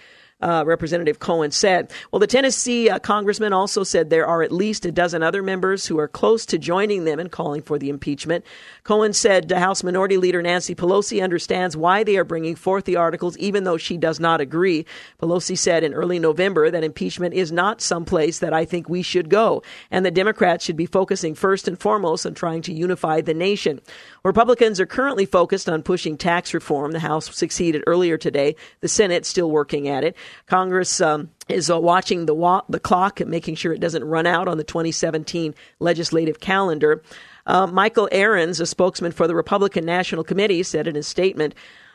uh, 0.42 0.64
Representative 0.66 1.18
Cohen 1.18 1.50
said. 1.50 1.90
Well, 2.10 2.20
the 2.20 2.26
Tennessee 2.26 2.88
uh, 2.88 2.98
congressman 2.98 3.52
also 3.52 3.84
said 3.84 4.10
there 4.10 4.26
are 4.26 4.42
at 4.42 4.52
least 4.52 4.86
a 4.86 4.92
dozen 4.92 5.22
other 5.22 5.42
members 5.42 5.86
who 5.86 5.98
are 5.98 6.08
close 6.08 6.46
to 6.46 6.58
joining 6.58 7.04
them 7.04 7.20
in 7.20 7.28
calling 7.28 7.62
for 7.62 7.78
the 7.78 7.90
impeachment. 7.90 8.44
Cohen 8.84 9.12
said 9.12 9.50
House 9.50 9.82
Minority 9.82 10.16
Leader 10.16 10.42
Nancy 10.42 10.74
Pelosi 10.74 11.22
understands 11.22 11.76
why 11.76 12.04
they 12.04 12.16
are 12.16 12.24
bringing 12.24 12.56
forth 12.56 12.84
the 12.84 12.96
articles, 12.96 13.36
even 13.38 13.64
though 13.64 13.76
she 13.76 13.96
does 13.96 14.18
not 14.20 14.40
agree. 14.40 14.86
Pelosi 15.20 15.56
said 15.56 15.84
in 15.84 15.94
early 15.94 16.18
November 16.18 16.70
that 16.70 16.84
impeachment 16.84 17.34
is 17.34 17.52
not 17.52 17.80
someplace 17.80 18.38
that 18.38 18.52
I 18.52 18.64
think 18.64 18.88
we 18.88 19.02
should 19.02 19.28
go, 19.28 19.62
and 19.90 20.04
the 20.04 20.10
Democrats 20.10 20.64
should 20.64 20.76
be 20.76 20.86
focusing 20.86 21.34
first 21.34 21.68
and 21.68 21.78
foremost 21.78 22.26
on 22.26 22.34
trying 22.34 22.62
to 22.62 22.72
unify 22.72 23.20
the 23.20 23.34
nation. 23.34 23.80
Republicans 24.24 24.80
are 24.80 24.86
currently 24.86 25.26
focused 25.26 25.68
on 25.68 25.82
pushing 25.82 26.16
tax 26.16 26.54
reform. 26.54 26.92
The 26.92 27.00
House 27.00 27.34
succeeded 27.34 27.84
earlier 27.86 28.16
today. 28.16 28.56
The 28.80 28.88
Senate 28.88 29.26
still 29.26 29.50
working 29.50 29.88
at 29.88 30.04
it. 30.04 30.16
Congress 30.46 31.00
um, 31.00 31.30
is 31.48 31.70
uh, 31.70 31.80
watching 31.80 32.26
the 32.26 32.34
wa- 32.34 32.62
the 32.68 32.80
clock 32.80 33.20
and 33.20 33.30
making 33.30 33.54
sure 33.54 33.72
it 33.72 33.80
doesn't 33.80 34.04
run 34.04 34.26
out 34.26 34.48
on 34.48 34.58
the 34.58 34.64
2017 34.64 35.54
legislative 35.78 36.40
calendar. 36.40 37.02
Uh, 37.46 37.66
Michael 37.66 38.08
Ahrens, 38.12 38.60
a 38.60 38.66
spokesman 38.66 39.12
for 39.12 39.26
the 39.26 39.34
Republican 39.34 39.84
National 39.84 40.24
Committee, 40.24 40.62
said 40.62 40.86
in 40.86 40.94
his 40.94 41.06
statement 41.06 41.54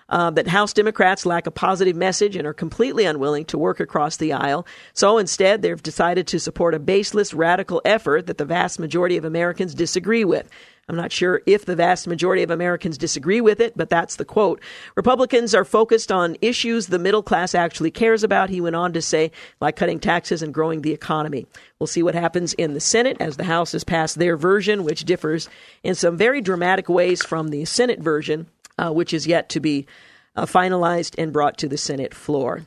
uh, 0.10 0.30
that 0.32 0.48
House 0.48 0.74
Democrats 0.74 1.26
lack 1.26 1.48
a 1.48 1.52
positive 1.52 1.96
message 1.96 2.36
and 2.36 2.48
are 2.48 2.54
completely 2.54 3.06
unwilling 3.06 3.46
to 3.46 3.58
work 3.58 3.80
across 3.80 4.18
the 4.18 4.34
aisle. 4.34 4.66
So 4.94 5.18
instead, 5.18 5.62
they've 5.62 5.82
decided 5.82 6.28
to 6.28 6.40
support 6.40 6.74
a 6.74 6.80
baseless, 6.80 7.34
radical 7.34 7.82
effort 7.86 8.28
that 8.28 8.38
the 8.38 8.46
vast 8.46 8.80
majority 8.80 9.18
of 9.18 9.26
Americans 9.26 9.74
disagree 9.74 10.24
with. 10.24 10.50
I'm 10.88 10.96
not 10.96 11.12
sure 11.12 11.42
if 11.48 11.66
the 11.66 11.76
vast 11.76 12.06
majority 12.06 12.44
of 12.44 12.52
Americans 12.52 12.98
disagree 12.98 13.42
with 13.42 13.60
it, 13.60 13.76
but 13.76 13.90
that's 13.90 14.18
the 14.18 14.26
quote. 14.26 14.62
Republicans 14.96 15.56
are 15.56 15.66
focused 15.66 16.12
on 16.12 16.38
issues 16.42 16.88
the 16.88 17.00
middle 17.00 17.24
class 17.24 17.56
actually 17.56 17.90
cares 17.90 18.24
about, 18.24 18.52
he 18.52 18.62
went 18.62 18.76
on 18.76 18.94
to 18.94 19.02
say, 19.02 19.32
like 19.60 19.76
cutting 19.76 20.00
taxes 20.00 20.44
and 20.44 20.54
growing 20.54 20.82
the 20.82 20.94
economy. 20.94 21.48
We'll 21.80 21.88
see 21.88 22.04
what 22.04 22.14
happens 22.14 22.54
in 22.54 22.76
the 22.76 22.80
Senate 22.80 23.18
as 23.20 23.38
the 23.38 23.46
House 23.46 23.72
has 23.72 23.84
passed 23.84 24.20
their 24.20 24.38
version, 24.38 24.84
which 24.84 25.06
differs 25.06 25.50
in 25.84 25.96
some 25.96 26.18
very 26.18 26.40
dramatic 26.40 26.88
ways 26.88 27.24
from 27.26 27.48
the 27.48 27.66
Senate 27.66 28.00
version, 28.00 28.46
uh, 28.78 28.92
which 28.92 29.12
is 29.12 29.26
yet 29.26 29.50
to 29.50 29.60
be 29.60 29.88
uh, 30.36 30.46
finalized 30.46 31.16
and 31.18 31.34
brought 31.34 31.58
to 31.58 31.68
the 31.68 31.78
Senate 31.78 32.14
floor. 32.14 32.62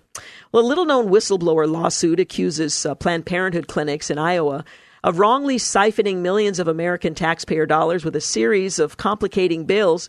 Well, 0.51 0.65
a 0.65 0.67
little 0.67 0.87
known 0.87 1.09
whistleblower 1.09 1.71
lawsuit 1.71 2.19
accuses 2.19 2.85
uh, 2.85 2.97
Planned 2.97 3.27
Parenthood 3.27 3.69
clinics 3.69 4.11
in 4.11 4.19
Iowa 4.19 4.65
of 5.05 5.19
wrongly 5.19 5.57
siphoning 5.57 6.19
millions 6.19 6.59
of 6.59 6.69
American 6.69 7.15
taxpayer 7.15 7.67
dollars 7.67 8.05
with 8.05 8.17
a 8.17 8.21
series 8.21 8.79
of 8.79 8.97
complicating 8.97 9.65
bills. 9.65 10.09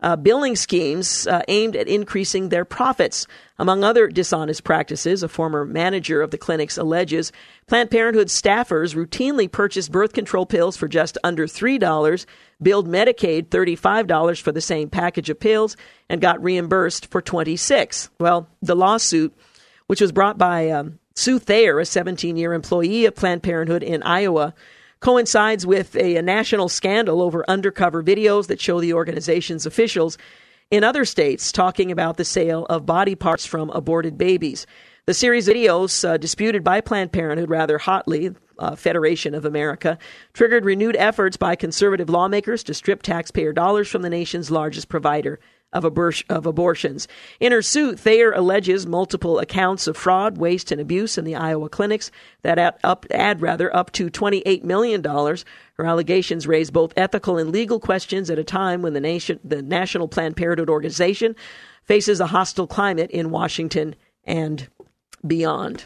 Uh, 0.00 0.14
billing 0.14 0.54
schemes 0.54 1.26
uh, 1.26 1.42
aimed 1.48 1.74
at 1.74 1.88
increasing 1.88 2.48
their 2.48 2.64
profits. 2.64 3.26
Among 3.58 3.82
other 3.82 4.06
dishonest 4.06 4.62
practices, 4.62 5.24
a 5.24 5.28
former 5.28 5.64
manager 5.64 6.22
of 6.22 6.30
the 6.30 6.38
clinics 6.38 6.78
alleges 6.78 7.32
Planned 7.66 7.90
Parenthood 7.90 8.28
staffers 8.28 8.94
routinely 8.94 9.50
purchased 9.50 9.90
birth 9.90 10.12
control 10.12 10.46
pills 10.46 10.76
for 10.76 10.86
just 10.86 11.18
under 11.24 11.48
$3, 11.48 12.26
billed 12.62 12.86
Medicaid 12.86 13.48
$35 13.48 14.40
for 14.40 14.52
the 14.52 14.60
same 14.60 14.88
package 14.88 15.30
of 15.30 15.40
pills, 15.40 15.76
and 16.08 16.20
got 16.20 16.40
reimbursed 16.40 17.06
for 17.10 17.20
26 17.20 18.10
Well, 18.20 18.48
the 18.62 18.76
lawsuit, 18.76 19.36
which 19.88 20.00
was 20.00 20.12
brought 20.12 20.38
by 20.38 20.70
um, 20.70 21.00
Sue 21.18 21.40
Thayer, 21.40 21.80
a 21.80 21.84
17 21.84 22.36
year 22.36 22.52
employee 22.52 23.04
of 23.04 23.16
Planned 23.16 23.42
Parenthood 23.42 23.82
in 23.82 24.04
Iowa, 24.04 24.54
coincides 25.00 25.66
with 25.66 25.96
a, 25.96 26.14
a, 26.14 26.22
national 26.22 26.68
scandal 26.68 27.20
over 27.20 27.44
undercover 27.50 28.04
videos 28.04 28.46
that 28.46 28.60
show 28.60 28.80
the 28.80 28.92
organization's 28.92 29.66
officials 29.66 30.16
in 30.70 30.84
other 30.84 31.04
states 31.04 31.50
talking 31.50 31.90
about 31.90 32.18
the 32.18 32.24
sale 32.24 32.66
of 32.66 32.86
body 32.86 33.16
parts 33.16 33.44
from 33.44 33.68
aborted 33.70 34.16
babies. 34.16 34.64
The 35.06 35.14
series 35.14 35.48
of 35.48 35.56
videos, 35.56 36.08
uh, 36.08 36.18
disputed 36.18 36.62
by 36.62 36.80
Planned 36.80 37.10
Parenthood 37.10 37.50
rather 37.50 37.78
hotly, 37.78 38.30
uh, 38.60 38.76
Federation 38.76 39.34
of 39.34 39.44
America, 39.44 39.98
triggered 40.34 40.64
renewed 40.64 40.94
efforts 40.94 41.36
by 41.36 41.56
conservative 41.56 42.08
lawmakers 42.08 42.62
to 42.62 42.74
strip 42.74 43.02
taxpayer 43.02 43.52
dollars 43.52 43.88
from 43.88 44.02
the 44.02 44.10
nation's 44.10 44.52
largest 44.52 44.88
provider 44.88 45.40
of, 45.72 45.84
abor- 45.84 46.24
of 46.28 46.46
abortions. 46.46 47.06
In 47.40 47.52
her 47.52 47.62
suit, 47.62 47.98
Thayer 48.00 48.32
alleges 48.32 48.86
multiple 48.86 49.38
accounts 49.38 49.86
of 49.86 49.96
fraud, 49.96 50.38
waste, 50.38 50.72
and 50.72 50.80
abuse 50.80 51.18
in 51.18 51.24
the 51.24 51.36
Iowa 51.36 51.68
clinics 51.68 52.10
that 52.42 52.58
add, 52.58 52.78
up, 52.82 53.06
add 53.10 53.42
rather 53.42 53.74
up 53.74 53.92
to 53.92 54.10
$28 54.10 54.64
million. 54.64 55.04
Her 55.04 55.86
allegations 55.86 56.46
raise 56.46 56.70
both 56.70 56.92
ethical 56.96 57.36
and 57.36 57.50
legal 57.50 57.80
questions 57.80 58.30
at 58.30 58.38
a 58.38 58.44
time 58.44 58.82
when 58.82 58.94
the, 58.94 59.00
nation, 59.00 59.40
the 59.44 59.62
National 59.62 60.08
Planned 60.08 60.36
Parenthood 60.36 60.70
Organization 60.70 61.36
faces 61.84 62.20
a 62.20 62.26
hostile 62.26 62.66
climate 62.66 63.10
in 63.10 63.30
Washington 63.30 63.94
and 64.24 64.68
beyond. 65.26 65.84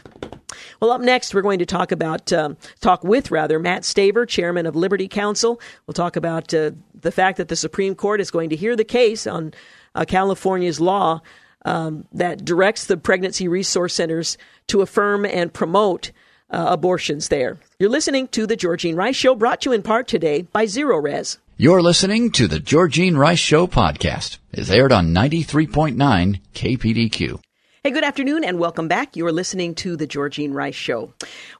Well, 0.79 0.91
up 0.91 1.01
next, 1.01 1.33
we're 1.33 1.41
going 1.41 1.59
to 1.59 1.65
talk 1.65 1.91
about 1.91 2.31
um, 2.31 2.57
talk 2.79 3.03
with 3.03 3.31
rather 3.31 3.59
Matt 3.59 3.83
Staver, 3.83 4.27
chairman 4.27 4.65
of 4.65 4.75
Liberty 4.75 5.07
Counsel. 5.07 5.59
We'll 5.87 5.93
talk 5.93 6.15
about 6.15 6.53
uh, 6.53 6.71
the 6.99 7.11
fact 7.11 7.37
that 7.37 7.47
the 7.47 7.55
Supreme 7.55 7.95
Court 7.95 8.21
is 8.21 8.31
going 8.31 8.49
to 8.49 8.55
hear 8.55 8.75
the 8.75 8.83
case 8.83 9.25
on 9.25 9.53
uh, 9.95 10.05
California's 10.05 10.79
law 10.79 11.21
um, 11.65 12.05
that 12.13 12.43
directs 12.43 12.85
the 12.85 12.97
pregnancy 12.97 13.47
resource 13.47 13.93
centers 13.93 14.37
to 14.67 14.81
affirm 14.81 15.25
and 15.25 15.53
promote 15.53 16.11
uh, 16.49 16.67
abortions 16.69 17.29
there. 17.29 17.59
You're 17.79 17.89
listening 17.89 18.27
to 18.29 18.45
the 18.45 18.55
Georgene 18.55 18.95
Rice 18.95 19.15
Show, 19.15 19.35
brought 19.35 19.61
to 19.61 19.69
you 19.69 19.73
in 19.73 19.81
part 19.81 20.07
today 20.07 20.43
by 20.43 20.65
Zerorez. 20.65 21.37
You're 21.57 21.81
listening 21.81 22.31
to 22.31 22.47
the 22.47 22.59
Georgene 22.59 23.17
Rice 23.17 23.39
Show 23.39 23.67
podcast. 23.67 24.37
It's 24.51 24.69
aired 24.69 24.91
on 24.91 25.13
93.9 25.13 26.41
KPDQ. 26.53 27.39
Hey, 27.85 27.91
good 27.91 28.05
afternoon 28.05 28.45
and 28.45 28.59
welcome 28.59 28.87
back. 28.87 29.17
You're 29.17 29.33
listening 29.33 29.75
to 29.75 29.97
The 29.97 30.07
Georgene 30.07 30.53
Rice 30.53 30.73
Show. 30.73 31.13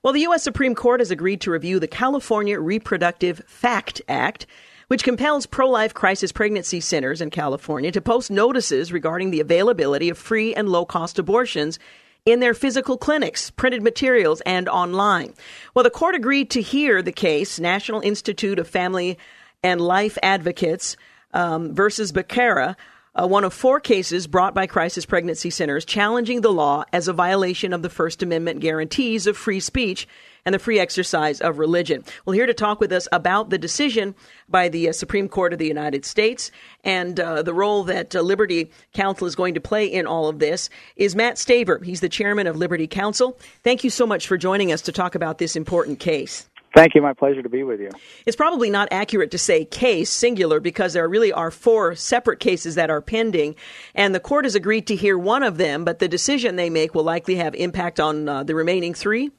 Well, 0.03 0.13
the 0.13 0.21
U.S. 0.21 0.41
Supreme 0.41 0.73
Court 0.73 1.01
has 1.01 1.11
agreed 1.11 1.41
to 1.41 1.51
review 1.51 1.81
the 1.81 1.87
California 1.89 2.61
Reproductive 2.61 3.41
Fact 3.45 4.01
Act, 4.07 4.47
which 4.87 5.03
compels 5.03 5.45
pro 5.45 5.69
life 5.69 5.93
crisis 5.93 6.31
pregnancy 6.31 6.79
centers 6.79 7.19
in 7.19 7.29
California 7.29 7.91
to 7.91 7.99
post 7.99 8.31
notices 8.31 8.93
regarding 8.93 9.31
the 9.31 9.41
availability 9.41 10.07
of 10.07 10.17
free 10.17 10.55
and 10.55 10.69
low 10.69 10.85
cost 10.85 11.19
abortions 11.19 11.77
in 12.25 12.39
their 12.39 12.53
physical 12.53 12.97
clinics, 12.97 13.51
printed 13.51 13.83
materials, 13.83 14.39
and 14.45 14.69
online. 14.69 15.33
Well, 15.73 15.83
the 15.83 15.89
court 15.89 16.15
agreed 16.15 16.49
to 16.51 16.61
hear 16.61 17.01
the 17.01 17.11
case, 17.11 17.59
National 17.59 17.99
Institute 17.99 18.59
of 18.59 18.67
Family 18.69 19.17
and 19.61 19.81
Life 19.81 20.17
Advocates 20.23 20.95
um, 21.33 21.75
versus 21.75 22.13
Becerra 22.13 22.77
uh, 23.15 23.27
one 23.27 23.43
of 23.43 23.53
four 23.53 23.79
cases 23.79 24.27
brought 24.27 24.53
by 24.53 24.67
crisis 24.67 25.05
pregnancy 25.05 25.49
centers 25.49 25.85
challenging 25.85 26.41
the 26.41 26.51
law 26.51 26.83
as 26.91 27.07
a 27.07 27.13
violation 27.13 27.73
of 27.73 27.81
the 27.81 27.89
First 27.89 28.23
Amendment 28.23 28.59
guarantees 28.59 29.27
of 29.27 29.37
free 29.37 29.59
speech 29.59 30.07
and 30.45 30.53
the 30.53 30.59
free 30.59 30.79
exercise 30.79 31.39
of 31.39 31.57
religion. 31.57 32.03
Well, 32.25 32.33
here 32.33 32.45
to 32.45 32.53
talk 32.53 32.79
with 32.79 32.91
us 32.91 33.07
about 33.11 33.49
the 33.49 33.57
decision 33.57 34.15
by 34.49 34.67
the 34.67 34.89
uh, 34.89 34.93
Supreme 34.93 35.29
Court 35.29 35.53
of 35.53 35.59
the 35.59 35.67
United 35.67 36.05
States 36.05 36.51
and 36.83 37.19
uh, 37.19 37.43
the 37.43 37.53
role 37.53 37.83
that 37.85 38.15
uh, 38.15 38.21
Liberty 38.21 38.71
Counsel 38.93 39.27
is 39.27 39.35
going 39.35 39.53
to 39.53 39.61
play 39.61 39.85
in 39.85 40.05
all 40.05 40.27
of 40.27 40.39
this 40.39 40.69
is 40.95 41.15
Matt 41.15 41.35
Staver. 41.35 41.83
He's 41.83 42.01
the 42.01 42.09
chairman 42.09 42.47
of 42.47 42.57
Liberty 42.57 42.87
Counsel. 42.87 43.37
Thank 43.63 43.83
you 43.83 43.89
so 43.89 44.05
much 44.05 44.27
for 44.27 44.37
joining 44.37 44.71
us 44.71 44.81
to 44.83 44.91
talk 44.91 45.15
about 45.15 45.37
this 45.37 45.55
important 45.55 45.99
case. 45.99 46.49
Thank 46.75 46.95
you. 46.95 47.01
My 47.01 47.13
pleasure 47.13 47.43
to 47.43 47.49
be 47.49 47.63
with 47.63 47.79
you. 47.79 47.89
It's 48.25 48.35
probably 48.35 48.69
not 48.69 48.87
accurate 48.91 49.31
to 49.31 49.37
say 49.37 49.63
case 49.63 50.09
singular 50.09 50.59
because 50.59 50.93
there 50.93 51.07
really 51.07 51.31
are 51.31 51.51
four 51.51 51.93
separate 51.95 52.39
cases 52.39 52.75
that 52.75 52.89
are 52.89 53.01
pending, 53.01 53.55
and 53.93 54.15
the 54.15 54.19
court 54.19 54.45
has 54.45 54.55
agreed 54.55 54.87
to 54.87 54.95
hear 54.95 55.17
one 55.17 55.43
of 55.43 55.57
them, 55.57 55.85
but 55.85 55.99
the 55.99 56.07
decision 56.07 56.55
they 56.55 56.69
make 56.69 56.95
will 56.95 57.03
likely 57.03 57.35
have 57.35 57.53
impact 57.55 57.99
on 57.99 58.27
uh, 58.27 58.43
the 58.43 58.55
remaining 58.55 58.93
three. 58.93 59.31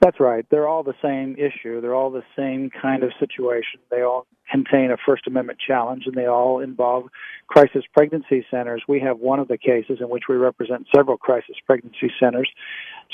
That's 0.00 0.18
right. 0.18 0.44
They're 0.50 0.68
all 0.68 0.82
the 0.82 0.94
same 1.02 1.36
issue. 1.36 1.80
They're 1.80 1.94
all 1.94 2.10
the 2.10 2.24
same 2.36 2.70
kind 2.70 3.02
of 3.02 3.12
situation. 3.20 3.80
They 3.90 4.02
all 4.02 4.26
contain 4.50 4.90
a 4.90 4.96
First 5.06 5.26
Amendment 5.26 5.58
challenge, 5.64 6.04
and 6.06 6.14
they 6.14 6.26
all 6.26 6.60
involve 6.60 7.04
crisis 7.46 7.84
pregnancy 7.92 8.44
centers. 8.50 8.82
We 8.88 9.00
have 9.00 9.18
one 9.18 9.38
of 9.38 9.48
the 9.48 9.58
cases 9.58 9.98
in 10.00 10.08
which 10.08 10.24
we 10.28 10.36
represent 10.36 10.86
several 10.94 11.18
crisis 11.18 11.56
pregnancy 11.66 12.10
centers. 12.18 12.50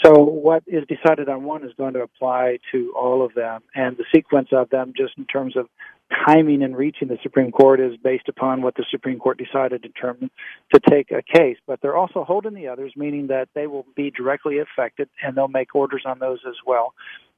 So 0.05 0.23
what 0.23 0.63
is 0.67 0.85
decided 0.89 1.29
on 1.29 1.45
one 1.45 1.65
is 1.65 1.73
going 1.77 1.95
to 1.95 2.01
apply 2.01 2.59
to 2.73 2.93
all 2.97 3.25
of 3.25 3.35
them, 3.35 3.63
and 3.75 3.97
the 3.97 4.05
sequence 4.15 4.49
of 4.53 4.69
them, 4.71 4.93
just 4.97 5.15
in 5.17 5.25
terms 5.25 5.57
of 5.57 5.69
timing 6.27 6.63
and 6.63 6.77
reaching 6.77 7.09
the 7.09 7.19
Supreme 7.23 7.51
Court, 7.51 7.81
is 7.81 7.97
based 8.03 8.29
upon 8.29 8.63
what 8.63 8.75
the 8.77 8.85
Supreme 8.91 9.19
Court 9.19 9.39
decided 9.39 9.83
to 9.83 9.89
determine 9.89 10.31
to 10.75 10.81
take 10.91 11.11
a 11.11 11.23
case. 11.23 11.57
But 11.67 11.81
they're 11.81 11.97
also 11.97 12.25
holding 12.25 12.55
the 12.55 12.69
others, 12.69 12.93
meaning 12.95 13.29
that 13.29 13.49
they 13.55 13.67
will 13.67 13.87
be 13.97 14.11
directly 14.11 14.59
affected, 14.59 15.09
and 15.23 15.37
they'll 15.37 15.49
make 15.49 15.75
orders 15.75 16.03
on 16.05 16.19
those 16.19 16.41
as 16.47 16.57
well 16.67 16.93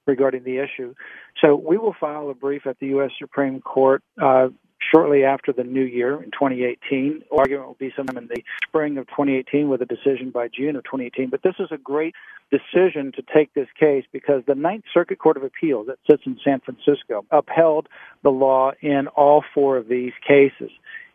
regarding 0.07 0.43
the 0.43 0.59
issue. 0.59 0.95
So 1.41 1.55
we 1.55 1.79
will 1.79 1.95
file 2.01 2.31
a 2.31 2.35
brief 2.35 2.67
at 2.67 2.79
the 2.81 2.87
U.S. 2.89 3.11
Supreme 3.19 3.61
Court 3.61 4.03
uh, 4.21 4.49
shortly 4.79 5.25
after 5.25 5.53
the 5.53 5.65
new 5.65 5.85
year 5.85 6.23
in 6.23 6.31
2018. 6.31 7.25
Argument 7.37 7.67
will 7.67 7.75
be 7.75 7.93
sometime 7.97 8.19
in 8.19 8.29
the 8.29 8.43
spring 8.67 8.99
of 8.99 9.07
2018 9.09 9.69
with 9.69 9.83
a 9.83 9.87
decision 9.87 10.31
by 10.31 10.49
June 10.49 10.77
of 10.77 10.85
2018. 10.85 11.31
But 11.31 11.43
this 11.43 11.55
is 11.59 11.69
a 11.71 11.79
great 11.79 12.15
decision 12.51 13.13
to 13.13 13.23
take 13.35 13.53
this 13.55 13.69
case 13.79 14.05
because 14.13 14.43
the 14.47 14.55
Ninth 14.55 14.85
Circuit 14.93 15.19
Court 15.19 15.37
of 15.37 15.43
Appeals 15.43 15.87
that 15.89 15.99
sits 16.09 16.23
in 16.27 16.39
San 16.45 16.61
Francisco 16.61 17.25
upheld 17.31 17.89
the 18.23 18.31
law 18.31 18.73
in 18.81 19.09
all 19.09 19.45
four 19.55 19.77
of 19.77 19.89
these 19.89 20.13
cases. 20.27 20.71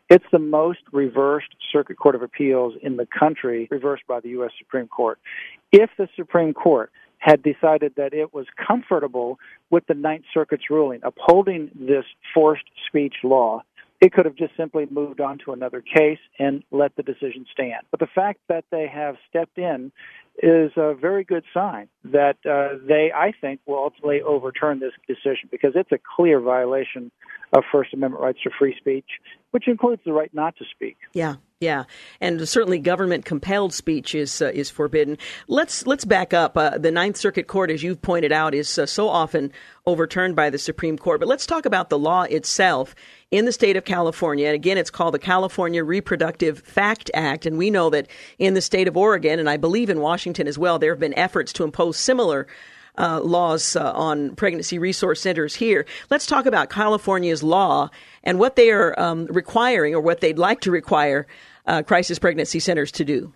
It's 0.10 0.26
the 0.32 0.39
most 0.39 0.80
reversed 0.91 1.56
Circuit 1.71 1.97
Court 1.97 2.15
of 2.15 2.21
Appeals 2.21 2.76
in 2.82 2.97
the 2.97 3.08
country, 3.08 3.67
reversed 3.71 4.04
by 4.08 4.19
the 4.19 4.30
U.S. 4.30 4.52
Supreme 4.60 4.88
Court. 4.88 5.17
If 5.71 5.89
the 5.97 6.08
Supreme 6.15 6.54
Court 6.54 6.91
had 7.23 7.41
decided 7.41 7.93
that 7.95 8.13
it 8.13 8.33
was 8.33 8.45
comfortable 8.67 9.39
with 9.69 9.88
the 9.88 9.93
Ninth 9.93 10.25
Circuit's 10.33 10.69
ruling 10.69 10.99
upholding 11.03 11.71
this 11.73 12.03
forced 12.33 12.65
speech 12.86 13.15
law, 13.23 13.63
it 14.01 14.12
could 14.12 14.25
have 14.25 14.36
just 14.36 14.51
simply 14.57 14.86
moved 14.91 15.21
on 15.21 15.38
to 15.45 15.53
another 15.53 15.79
case 15.79 16.19
and 16.38 16.63
let 16.71 16.93
the 16.97 17.03
decision 17.03 17.45
stand. 17.49 17.83
But 17.91 18.01
the 18.01 18.09
fact 18.13 18.41
that 18.49 18.65
they 18.71 18.88
have 18.93 19.15
stepped 19.29 19.57
in 19.57 19.93
is 20.41 20.71
a 20.75 20.93
very 20.93 21.23
good 21.23 21.45
sign 21.53 21.88
that 22.03 22.36
uh, 22.45 22.77
they, 22.86 23.13
I 23.15 23.31
think, 23.39 23.62
will 23.65 23.77
ultimately 23.77 24.21
overturn 24.21 24.81
this 24.81 24.91
decision 25.07 25.47
because 25.49 25.71
it's 25.75 25.93
a 25.93 25.99
clear 26.17 26.41
violation 26.41 27.09
of 27.53 27.63
First 27.71 27.93
Amendment 27.93 28.21
rights 28.21 28.39
to 28.43 28.49
free 28.59 28.75
speech, 28.77 29.05
which 29.51 29.69
includes 29.69 30.01
the 30.05 30.12
right 30.12 30.33
not 30.33 30.57
to 30.57 30.65
speak. 30.75 30.97
Yeah, 31.13 31.36
yeah, 31.63 31.86
and 32.19 32.47
certainly 32.47 32.78
government 32.78 33.23
compelled 33.23 33.73
speech 33.73 34.13
is 34.13 34.41
uh, 34.41 34.52
is 34.54 34.69
forbidden. 34.69 35.17
Let's 35.47 35.88
let's 35.88 36.04
back 36.04 36.34
up. 36.34 36.58
Uh, 36.58 36.78
the 36.78 36.91
Ninth 36.91 37.15
Circuit 37.15 37.47
Court, 37.47 37.71
as 37.71 37.82
you've 37.82 38.02
pointed 38.02 38.34
out, 38.34 38.54
is 38.54 38.78
uh, 38.78 38.86
so 38.86 39.08
often 39.08 39.52
overturned 39.86 40.36
by 40.36 40.49
the 40.49 40.58
Supreme 40.58 40.97
Court. 40.97 41.21
But 41.21 41.30
let's 41.30 41.45
talk 41.45 41.65
about 41.65 41.89
the 41.89 41.97
law 41.97 42.23
itself 42.23 42.93
in 43.32 43.45
the 43.45 43.54
state 43.54 43.78
of 43.78 43.86
California. 43.86 44.47
And 44.47 44.56
again, 44.56 44.78
it's 44.78 44.89
called 44.89 45.13
the 45.13 45.19
California 45.19 45.84
Reproductive 45.84 46.60
Fact 46.60 47.10
Act. 47.13 47.45
And 47.45 47.58
we 47.58 47.69
know 47.69 47.89
that 47.89 48.08
in 48.39 48.54
the 48.54 48.62
state 48.62 48.89
of 48.89 48.97
Oregon, 48.97 49.39
and 49.39 49.49
I 49.49 49.56
believe 49.56 49.89
in 49.89 50.02
Washington 50.02 50.47
as 50.47 50.58
well, 50.58 50.80
there 50.80 50.91
have 50.91 50.99
been 50.99 51.17
efforts 51.17 51.54
to 51.54 51.63
impose 51.63 51.97
similar 51.97 52.45
uh, 52.97 53.19
laws 53.21 53.76
uh, 53.76 53.91
on 53.93 54.36
pregnancy 54.36 54.78
resource 54.78 55.21
centers 55.21 55.56
here. 55.56 55.86
Let's 56.10 56.26
talk 56.26 56.45
about 56.45 56.69
California's 56.69 57.43
law 57.43 57.89
and 58.23 58.39
what 58.39 58.56
they 58.56 58.71
are 58.71 58.97
um, 58.99 59.26
requiring 59.26 59.95
or 59.95 60.02
what 60.02 60.21
they'd 60.21 60.38
like 60.38 60.62
to 60.62 60.71
require 60.71 61.28
uh, 61.65 61.84
crisis 61.84 62.19
pregnancy 62.19 62.60
centers 62.60 62.91
to 62.93 63.06
do. 63.06 63.34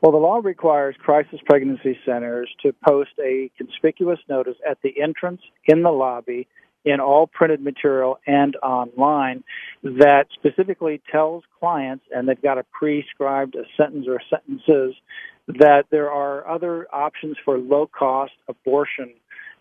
Well, 0.00 0.12
the 0.12 0.18
law 0.18 0.40
requires 0.42 0.94
crisis 0.98 1.40
pregnancy 1.44 1.98
centers 2.06 2.48
to 2.62 2.72
post 2.86 3.10
a 3.18 3.50
conspicuous 3.58 4.20
notice 4.28 4.56
at 4.68 4.78
the 4.82 5.00
entrance, 5.02 5.40
in 5.64 5.82
the 5.82 5.90
lobby, 5.90 6.46
in 6.84 7.00
all 7.00 7.26
printed 7.26 7.60
material 7.60 8.18
and 8.26 8.56
online 8.56 9.42
that 9.82 10.26
specifically 10.32 11.02
tells 11.10 11.42
clients, 11.58 12.04
and 12.12 12.28
they've 12.28 12.40
got 12.40 12.58
a 12.58 12.64
prescribed 12.64 13.56
a 13.56 13.64
sentence 13.76 14.06
or 14.08 14.20
sentences 14.30 14.94
that 15.48 15.84
there 15.90 16.10
are 16.10 16.46
other 16.48 16.86
options 16.92 17.36
for 17.44 17.58
low 17.58 17.86
cost 17.86 18.32
abortion. 18.48 19.12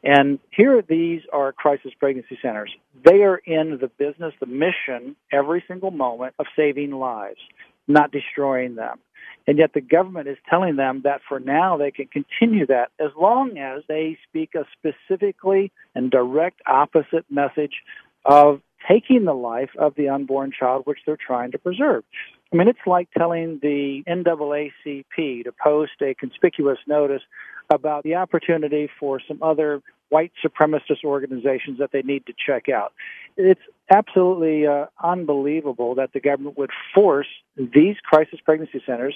And 0.03 0.39
here 0.51 0.83
these 0.87 1.21
are 1.33 1.51
crisis 1.51 1.91
pregnancy 1.99 2.37
centers. 2.41 2.71
They 3.03 3.23
are 3.23 3.37
in 3.37 3.79
the 3.81 3.87
business, 3.97 4.33
the 4.39 4.45
mission 4.45 5.15
every 5.31 5.63
single 5.67 5.91
moment 5.91 6.35
of 6.39 6.45
saving 6.55 6.91
lives, 6.91 7.39
not 7.87 8.11
destroying 8.11 8.75
them. 8.75 8.99
And 9.47 9.57
yet 9.57 9.73
the 9.73 9.81
government 9.81 10.27
is 10.27 10.37
telling 10.49 10.75
them 10.75 11.01
that 11.05 11.21
for 11.27 11.39
now 11.39 11.77
they 11.77 11.91
can 11.91 12.07
continue 12.07 12.65
that 12.67 12.91
as 12.99 13.11
long 13.19 13.57
as 13.57 13.83
they 13.87 14.17
speak 14.27 14.55
a 14.55 14.65
specifically 14.77 15.71
and 15.95 16.11
direct 16.11 16.61
opposite 16.65 17.25
message 17.29 17.83
of 18.25 18.61
taking 18.87 19.25
the 19.25 19.33
life 19.33 19.71
of 19.77 19.95
the 19.95 20.09
unborn 20.09 20.51
child 20.57 20.83
which 20.85 20.99
they're 21.05 21.17
trying 21.17 21.51
to 21.51 21.57
preserve. 21.57 22.03
I 22.51 22.55
mean, 22.55 22.67
it's 22.67 22.79
like 22.85 23.09
telling 23.17 23.59
the 23.61 24.03
NAACP 24.07 25.43
to 25.43 25.51
post 25.51 25.93
a 26.01 26.13
conspicuous 26.13 26.79
notice 26.87 27.23
about 27.69 28.03
the 28.03 28.15
opportunity 28.15 28.89
for 28.99 29.19
some 29.25 29.41
other 29.41 29.81
white 30.09 30.31
supremacist 30.43 31.03
organizations 31.03 31.79
that 31.79 31.91
they 31.91 32.01
need 32.01 32.25
to 32.25 32.33
check 32.33 32.69
out. 32.69 32.93
It's 33.37 33.61
absolutely 33.89 34.67
uh, 34.67 34.87
unbelievable 35.01 35.95
that 35.95 36.11
the 36.13 36.19
government 36.19 36.57
would 36.57 36.71
force 36.93 37.27
these 37.55 37.95
crisis 38.03 38.39
pregnancy 38.43 38.81
centers 38.85 39.15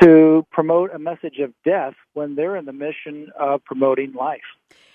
to 0.00 0.46
promote 0.52 0.94
a 0.94 0.98
message 0.98 1.38
of 1.40 1.52
death 1.64 1.94
when 2.12 2.36
they're 2.36 2.56
in 2.56 2.64
the 2.64 2.72
mission 2.72 3.28
of 3.38 3.64
promoting 3.64 4.12
life. 4.12 4.40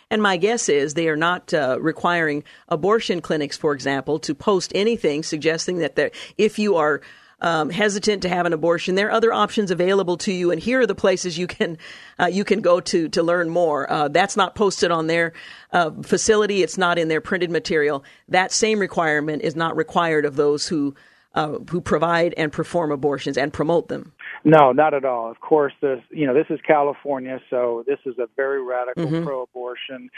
And 0.10 0.21
my 0.21 0.38
guess 0.38 0.69
is 0.69 0.93
they 0.93 1.10
are 1.10 1.17
not 1.17 1.53
uh, 1.53 1.77
requiring 1.81 2.43
abortion 2.69 3.21
clinics, 3.21 3.58
for 3.58 3.73
example, 3.73 4.19
to 4.19 4.36
post 4.36 4.71
anything 4.75 5.23
suggesting 5.23 5.79
that 5.79 6.13
if 6.38 6.60
you 6.60 6.75
are 6.75 7.01
um, 7.41 7.69
hesitant 7.69 8.21
to 8.24 8.30
have 8.30 8.45
an 8.45 8.54
abortion, 8.54 8.95
there 8.95 9.08
are 9.10 9.12
other 9.12 9.34
options 9.34 9.71
available 9.71 10.17
to 10.17 10.32
you, 10.32 10.52
and 10.52 10.62
here 10.62 10.82
are 10.82 10.88
the 10.88 10.95
places 10.95 11.38
you 11.38 11.48
can 11.48 11.78
uh, 12.19 12.26
you 12.26 12.43
can 12.43 12.62
go 12.62 12.80
to 12.80 13.10
to 13.10 13.24
learn 13.24 13.50
more. 13.50 13.91
Uh, 13.91 14.08
that's 14.08 14.38
not 14.38 14.56
posted 14.56 14.91
on 14.91 15.08
their 15.08 15.34
uh, 15.71 15.91
facility; 16.02 16.63
it's 16.63 16.78
not 16.78 16.98
in 16.98 17.08
their 17.08 17.21
printed 17.21 17.52
material. 17.52 18.04
That 18.30 18.52
same 18.52 18.80
requirement 18.80 19.41
is 19.41 19.56
not 19.56 19.76
required 19.76 20.26
of 20.26 20.36
those 20.36 20.67
who 20.67 20.95
uh, 21.36 21.60
who 21.69 21.82
provide 21.82 22.34
and 22.38 22.52
perform 22.52 22.91
abortions 22.91 23.38
and 23.38 23.52
promote 23.52 23.89
them. 23.89 24.13
No, 24.44 24.72
not 24.72 24.94
at 24.94 25.06
all. 25.06 25.30
Of 25.30 25.40
course, 25.40 25.74
this 25.82 26.02
you 26.10 26.28
know 26.28 26.34
this 26.34 26.48
is 26.50 26.60
California, 26.66 27.40
so 27.50 27.84
this 27.88 28.00
is 28.06 28.18
a 28.20 28.28
very 28.36 28.64
radical 28.64 29.06
mm-hmm. 29.06 29.24
pro-abortion 29.26 30.10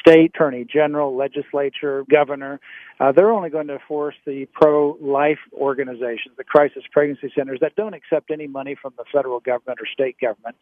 state 0.00 0.32
attorney 0.34 0.64
general, 0.64 1.16
legislature, 1.16 2.04
governor. 2.10 2.60
Uh, 2.98 3.12
they're 3.12 3.30
only 3.30 3.50
going 3.50 3.66
to 3.66 3.78
force 3.86 4.14
the 4.24 4.46
pro-life 4.52 5.38
organizations, 5.52 6.34
the 6.38 6.44
crisis 6.44 6.82
pregnancy 6.90 7.30
centers 7.36 7.60
that 7.60 7.76
don't 7.76 7.92
accept 7.92 8.30
any 8.30 8.46
money 8.46 8.74
from 8.80 8.94
the 8.96 9.04
federal 9.12 9.38
government 9.40 9.78
or 9.80 9.86
state 9.86 10.16
government, 10.18 10.56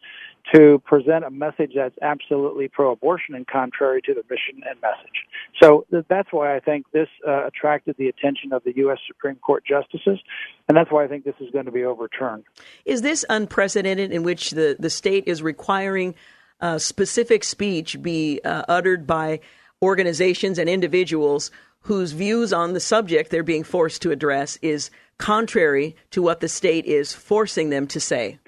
to 0.53 0.81
present 0.85 1.23
a 1.23 1.29
message 1.29 1.71
that's 1.75 1.95
absolutely 2.01 2.67
pro-abortion 2.67 3.35
and 3.35 3.47
contrary 3.47 4.01
to 4.01 4.13
the 4.13 4.23
mission 4.29 4.61
and 4.69 4.79
message. 4.81 5.25
So 5.61 5.85
that's 6.09 6.31
why 6.31 6.55
I 6.55 6.59
think 6.59 6.85
this 6.91 7.07
uh, 7.27 7.47
attracted 7.47 7.95
the 7.97 8.07
attention 8.07 8.51
of 8.51 8.63
the 8.63 8.75
U.S. 8.77 8.99
Supreme 9.07 9.35
Court 9.35 9.63
justices, 9.65 10.19
and 10.67 10.75
that's 10.75 10.91
why 10.91 11.03
I 11.03 11.07
think 11.07 11.23
this 11.23 11.35
is 11.39 11.49
going 11.51 11.65
to 11.65 11.71
be 11.71 11.83
overturned. 11.83 12.43
Is 12.85 13.01
this 13.01 13.25
unprecedented 13.29 14.11
in 14.11 14.23
which 14.23 14.51
the, 14.51 14.75
the 14.79 14.89
state 14.89 15.25
is 15.27 15.41
requiring 15.43 16.15
uh, 16.61 16.79
specific 16.79 17.43
speech 17.43 18.01
be 18.01 18.41
uh, 18.43 18.63
uttered 18.67 19.05
by 19.05 19.41
organizations 19.81 20.57
and 20.57 20.69
individuals 20.69 21.51
whose 21.81 22.13
views 22.13 22.51
on 22.51 22.73
the 22.73 22.79
subject 22.79 23.29
they're 23.29 23.43
being 23.43 23.63
forced 23.63 24.01
to 24.01 24.11
address 24.11 24.57
is 24.61 24.89
contrary 25.17 25.95
to 26.11 26.21
what 26.21 26.39
the 26.39 26.47
state 26.47 26.85
is 26.85 27.13
forcing 27.13 27.69
them 27.69 27.85
to 27.87 27.99
say? 27.99 28.39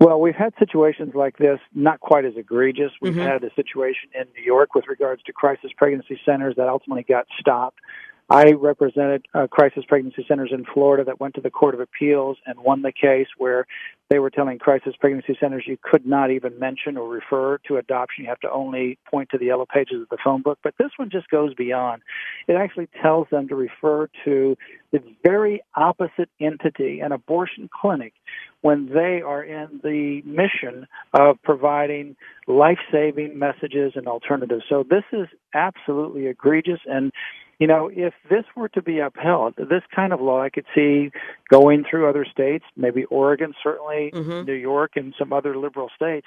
Well, 0.00 0.20
we've 0.20 0.34
had 0.34 0.52
situations 0.58 1.14
like 1.14 1.38
this, 1.38 1.58
not 1.74 2.00
quite 2.00 2.24
as 2.24 2.34
egregious. 2.36 2.90
We've 3.00 3.14
mm-hmm. 3.14 3.22
had 3.22 3.44
a 3.44 3.54
situation 3.54 4.10
in 4.14 4.24
New 4.36 4.42
York 4.44 4.74
with 4.74 4.84
regards 4.88 5.22
to 5.22 5.32
crisis 5.32 5.70
pregnancy 5.76 6.20
centers 6.26 6.56
that 6.56 6.68
ultimately 6.68 7.04
got 7.04 7.26
stopped. 7.40 7.78
I 8.30 8.52
represented 8.52 9.26
uh, 9.34 9.46
crisis 9.48 9.84
pregnancy 9.86 10.24
centers 10.26 10.50
in 10.52 10.64
Florida 10.72 11.04
that 11.04 11.20
went 11.20 11.34
to 11.34 11.42
the 11.42 11.50
Court 11.50 11.74
of 11.74 11.80
Appeals 11.80 12.38
and 12.46 12.58
won 12.58 12.80
the 12.80 12.92
case 12.92 13.26
where 13.36 13.66
they 14.08 14.18
were 14.18 14.30
telling 14.30 14.58
crisis 14.58 14.94
pregnancy 14.98 15.36
centers 15.38 15.64
you 15.66 15.76
could 15.82 16.06
not 16.06 16.30
even 16.30 16.58
mention 16.58 16.96
or 16.96 17.08
refer 17.08 17.58
to 17.68 17.76
adoption. 17.76 18.24
You 18.24 18.30
have 18.30 18.40
to 18.40 18.50
only 18.50 18.98
point 19.10 19.28
to 19.30 19.38
the 19.38 19.46
yellow 19.46 19.66
pages 19.66 20.00
of 20.00 20.08
the 20.08 20.18
phone 20.22 20.40
book. 20.40 20.58
But 20.62 20.74
this 20.78 20.90
one 20.96 21.10
just 21.10 21.28
goes 21.28 21.54
beyond. 21.54 22.02
It 22.48 22.54
actually 22.54 22.88
tells 23.02 23.28
them 23.30 23.48
to 23.48 23.54
refer 23.54 24.08
to 24.24 24.56
the 24.90 25.02
very 25.22 25.62
opposite 25.74 26.30
entity, 26.40 27.00
an 27.00 27.12
abortion 27.12 27.68
clinic, 27.72 28.14
when 28.62 28.86
they 28.86 29.20
are 29.20 29.42
in 29.42 29.80
the 29.82 30.22
mission 30.24 30.86
of 31.12 31.36
providing 31.42 32.16
life 32.46 32.78
saving 32.90 33.38
messages 33.38 33.92
and 33.96 34.06
alternatives. 34.06 34.64
So 34.68 34.84
this 34.88 35.04
is 35.12 35.26
absolutely 35.52 36.26
egregious 36.26 36.80
and 36.86 37.12
you 37.58 37.66
know, 37.66 37.90
if 37.92 38.14
this 38.28 38.44
were 38.56 38.68
to 38.70 38.82
be 38.82 38.98
upheld, 38.98 39.54
this 39.56 39.82
kind 39.94 40.12
of 40.12 40.20
law 40.20 40.42
I 40.42 40.50
could 40.50 40.66
see 40.74 41.10
going 41.50 41.84
through 41.88 42.08
other 42.08 42.24
states, 42.24 42.64
maybe 42.76 43.04
Oregon, 43.04 43.54
certainly 43.62 44.10
mm-hmm. 44.12 44.44
New 44.44 44.54
York, 44.54 44.92
and 44.96 45.14
some 45.18 45.32
other 45.32 45.56
liberal 45.56 45.90
states. 45.94 46.26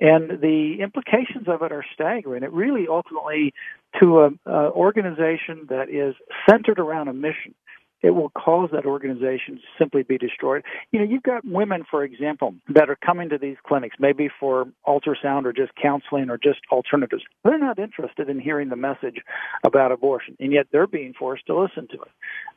And 0.00 0.40
the 0.40 0.78
implications 0.80 1.46
of 1.46 1.62
it 1.62 1.72
are 1.72 1.84
staggering. 1.92 2.42
It 2.42 2.52
really 2.52 2.86
ultimately, 2.88 3.52
to 4.00 4.20
an 4.20 4.38
organization 4.46 5.66
that 5.68 5.90
is 5.90 6.14
centered 6.48 6.78
around 6.78 7.08
a 7.08 7.12
mission, 7.12 7.54
it 8.02 8.10
will 8.10 8.30
cause 8.30 8.70
that 8.72 8.86
organization 8.86 9.56
to 9.56 9.62
simply 9.78 10.02
be 10.02 10.18
destroyed. 10.18 10.62
You 10.92 11.00
know, 11.00 11.06
you've 11.06 11.22
got 11.22 11.44
women, 11.44 11.84
for 11.90 12.04
example, 12.04 12.54
that 12.68 12.88
are 12.88 12.96
coming 13.04 13.28
to 13.30 13.38
these 13.38 13.56
clinics, 13.66 13.96
maybe 13.98 14.28
for 14.40 14.66
ultrasound 14.86 15.44
or 15.44 15.52
just 15.52 15.72
counseling 15.80 16.30
or 16.30 16.38
just 16.38 16.60
alternatives. 16.70 17.22
They're 17.44 17.58
not 17.58 17.78
interested 17.78 18.28
in 18.28 18.40
hearing 18.40 18.68
the 18.68 18.76
message 18.76 19.16
about 19.64 19.92
abortion, 19.92 20.36
and 20.40 20.52
yet 20.52 20.66
they're 20.72 20.86
being 20.86 21.12
forced 21.18 21.46
to 21.46 21.58
listen 21.58 21.88
to 21.88 22.02
it. 22.02 22.10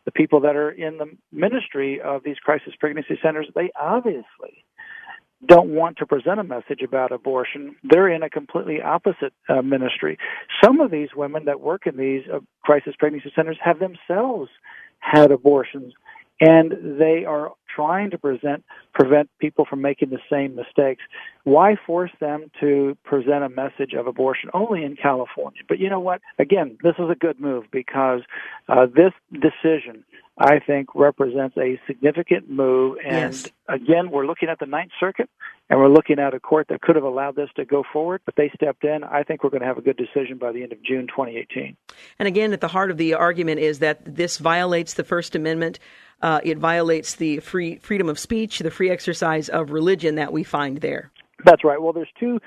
The 0.05 0.11
people 0.11 0.39
that 0.41 0.55
are 0.55 0.71
in 0.71 0.97
the 0.97 1.07
ministry 1.31 2.01
of 2.01 2.23
these 2.23 2.37
crisis 2.37 2.73
pregnancy 2.79 3.17
centers, 3.21 3.47
they 3.55 3.71
obviously 3.79 4.63
don't 5.47 5.69
want 5.69 5.97
to 5.97 6.05
present 6.05 6.39
a 6.39 6.43
message 6.43 6.81
about 6.81 7.11
abortion. 7.11 7.75
They're 7.83 8.09
in 8.09 8.23
a 8.23 8.29
completely 8.29 8.81
opposite 8.81 9.33
uh, 9.49 9.61
ministry. 9.61 10.17
Some 10.63 10.79
of 10.79 10.91
these 10.91 11.09
women 11.15 11.45
that 11.45 11.61
work 11.61 11.87
in 11.87 11.97
these 11.97 12.23
uh, 12.31 12.39
crisis 12.63 12.95
pregnancy 12.97 13.31
centers 13.35 13.57
have 13.61 13.79
themselves 13.79 14.49
had 14.99 15.31
abortions 15.31 15.93
and 16.43 16.99
they 16.99 17.25
are 17.25 17.51
trying 17.73 18.11
to 18.11 18.17
present 18.17 18.63
prevent 18.93 19.29
people 19.39 19.65
from 19.67 19.81
making 19.81 20.09
the 20.09 20.19
same 20.29 20.55
mistakes. 20.55 21.01
Why 21.43 21.75
force 21.85 22.11
them 22.19 22.51
to 22.59 22.97
present 23.03 23.43
a 23.43 23.49
message 23.49 23.93
of 23.93 24.07
abortion 24.07 24.49
only 24.53 24.83
in 24.83 24.95
California? 24.95 25.61
But 25.67 25.79
you 25.79 25.89
know 25.89 25.99
what? 25.99 26.21
Again, 26.39 26.77
this 26.83 26.95
is 26.99 27.09
a 27.09 27.15
good 27.15 27.39
move 27.39 27.65
because 27.71 28.21
uh, 28.67 28.85
this 28.85 29.13
decision 29.31 30.03
I 30.37 30.59
think 30.59 30.95
represents 30.95 31.55
a 31.57 31.79
significant 31.85 32.49
move. 32.49 32.97
And 33.05 33.33
yes. 33.33 33.47
again, 33.69 34.09
we're 34.09 34.25
looking 34.25 34.49
at 34.49 34.59
the 34.59 34.65
Ninth 34.65 34.91
Circuit 34.99 35.29
and 35.69 35.79
we're 35.79 35.89
looking 35.89 36.17
at 36.17 36.33
a 36.33 36.39
court 36.39 36.67
that 36.69 36.81
could 36.81 36.95
have 36.95 37.05
allowed 37.05 37.35
this 37.35 37.49
to 37.55 37.65
go 37.65 37.83
forward, 37.93 38.21
but 38.25 38.35
they 38.35 38.51
stepped 38.55 38.83
in. 38.83 39.03
I 39.03 39.23
think 39.23 39.43
we're 39.43 39.51
going 39.51 39.61
to 39.61 39.67
have 39.67 39.77
a 39.77 39.81
good 39.81 39.97
decision 39.97 40.37
by 40.39 40.51
the 40.51 40.63
end 40.63 40.71
of 40.71 40.81
June 40.83 41.07
2018. 41.07 41.77
And 42.17 42.27
again, 42.27 42.51
at 42.51 42.61
the 42.61 42.67
heart 42.67 42.89
of 42.89 42.97
the 42.97 43.13
argument 43.13 43.59
is 43.59 43.79
that 43.79 44.15
this 44.15 44.39
violates 44.39 44.95
the 44.95 45.03
First 45.03 45.35
Amendment. 45.35 45.77
Uh, 46.21 46.39
it 46.43 46.57
violates 46.57 47.15
the 47.15 47.39
free 47.39 47.77
freedom 47.77 48.09
of 48.09 48.17
speech, 48.17 48.59
the 48.59 48.71
free 48.71 48.89
exercise 48.89 49.49
of 49.49 49.71
religion 49.71 50.15
that 50.15 50.33
we 50.33 50.43
find 50.43 50.77
there. 50.77 51.11
That's 51.45 51.63
right. 51.63 51.81
Well, 51.81 51.93
there's 51.93 52.11
two 52.19 52.39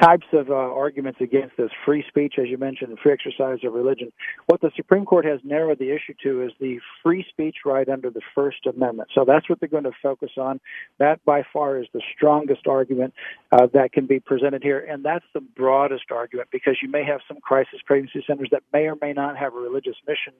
types 0.00 0.26
of 0.32 0.50
uh, 0.50 0.54
arguments 0.54 1.20
against 1.20 1.56
this 1.56 1.70
free 1.84 2.04
speech, 2.08 2.34
as 2.38 2.48
you 2.48 2.58
mentioned, 2.58 2.96
free 3.02 3.12
exercise 3.12 3.58
of 3.64 3.72
religion. 3.72 4.12
What 4.46 4.60
the 4.60 4.70
Supreme 4.76 5.04
Court 5.04 5.24
has 5.24 5.40
narrowed 5.44 5.78
the 5.78 5.90
issue 5.90 6.14
to 6.22 6.42
is 6.42 6.52
the 6.60 6.78
free 7.02 7.24
speech 7.28 7.56
right 7.64 7.88
under 7.88 8.10
the 8.10 8.20
First 8.34 8.66
Amendment. 8.66 9.10
So 9.14 9.24
that's 9.26 9.48
what 9.48 9.60
they're 9.60 9.68
going 9.68 9.84
to 9.84 9.92
focus 10.02 10.30
on. 10.36 10.60
That 10.98 11.24
by 11.24 11.42
far 11.52 11.78
is 11.78 11.86
the 11.92 12.02
strongest 12.14 12.66
argument 12.66 13.14
uh, 13.52 13.66
that 13.74 13.92
can 13.92 14.06
be 14.06 14.20
presented 14.20 14.62
here, 14.62 14.78
and 14.78 15.04
that's 15.04 15.24
the 15.34 15.40
broadest 15.40 16.10
argument 16.10 16.48
because 16.52 16.76
you 16.82 16.88
may 16.88 17.04
have 17.04 17.20
some 17.26 17.38
crisis 17.40 17.80
pregnancy 17.84 18.22
centers 18.26 18.48
that 18.52 18.62
may 18.72 18.86
or 18.86 18.96
may 19.00 19.12
not 19.12 19.36
have 19.36 19.54
a 19.54 19.58
religious 19.58 19.96
mission 20.06 20.32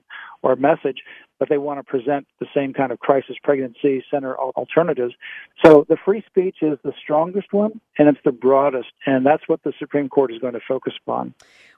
or 0.43 0.57
message, 0.57 0.99
but 1.39 1.49
they 1.49 1.59
want 1.59 1.79
to 1.79 1.85
present 1.85 2.27
the 2.41 2.47
same 2.55 2.73
kind 2.73 2.93
of 2.93 2.99
crisis 2.99 3.37
pregnancy 3.43 4.05
center 4.11 4.37
alternatives. 4.39 5.15
So 5.65 5.85
the 5.89 5.97
free 6.05 6.23
speech 6.27 6.57
is 6.63 6.79
the 6.85 6.93
strongest 7.03 7.53
one, 7.53 7.81
and 7.99 8.09
it's 8.09 8.19
the 8.25 8.33
broadest, 8.33 8.89
and 9.07 9.25
that's 9.25 9.48
what 9.49 9.63
the 9.63 9.73
Supreme 9.79 10.09
Court 10.09 10.33
is 10.33 10.39
going 10.39 10.55
to 10.55 10.61
focus 10.67 10.95
upon. 11.03 11.35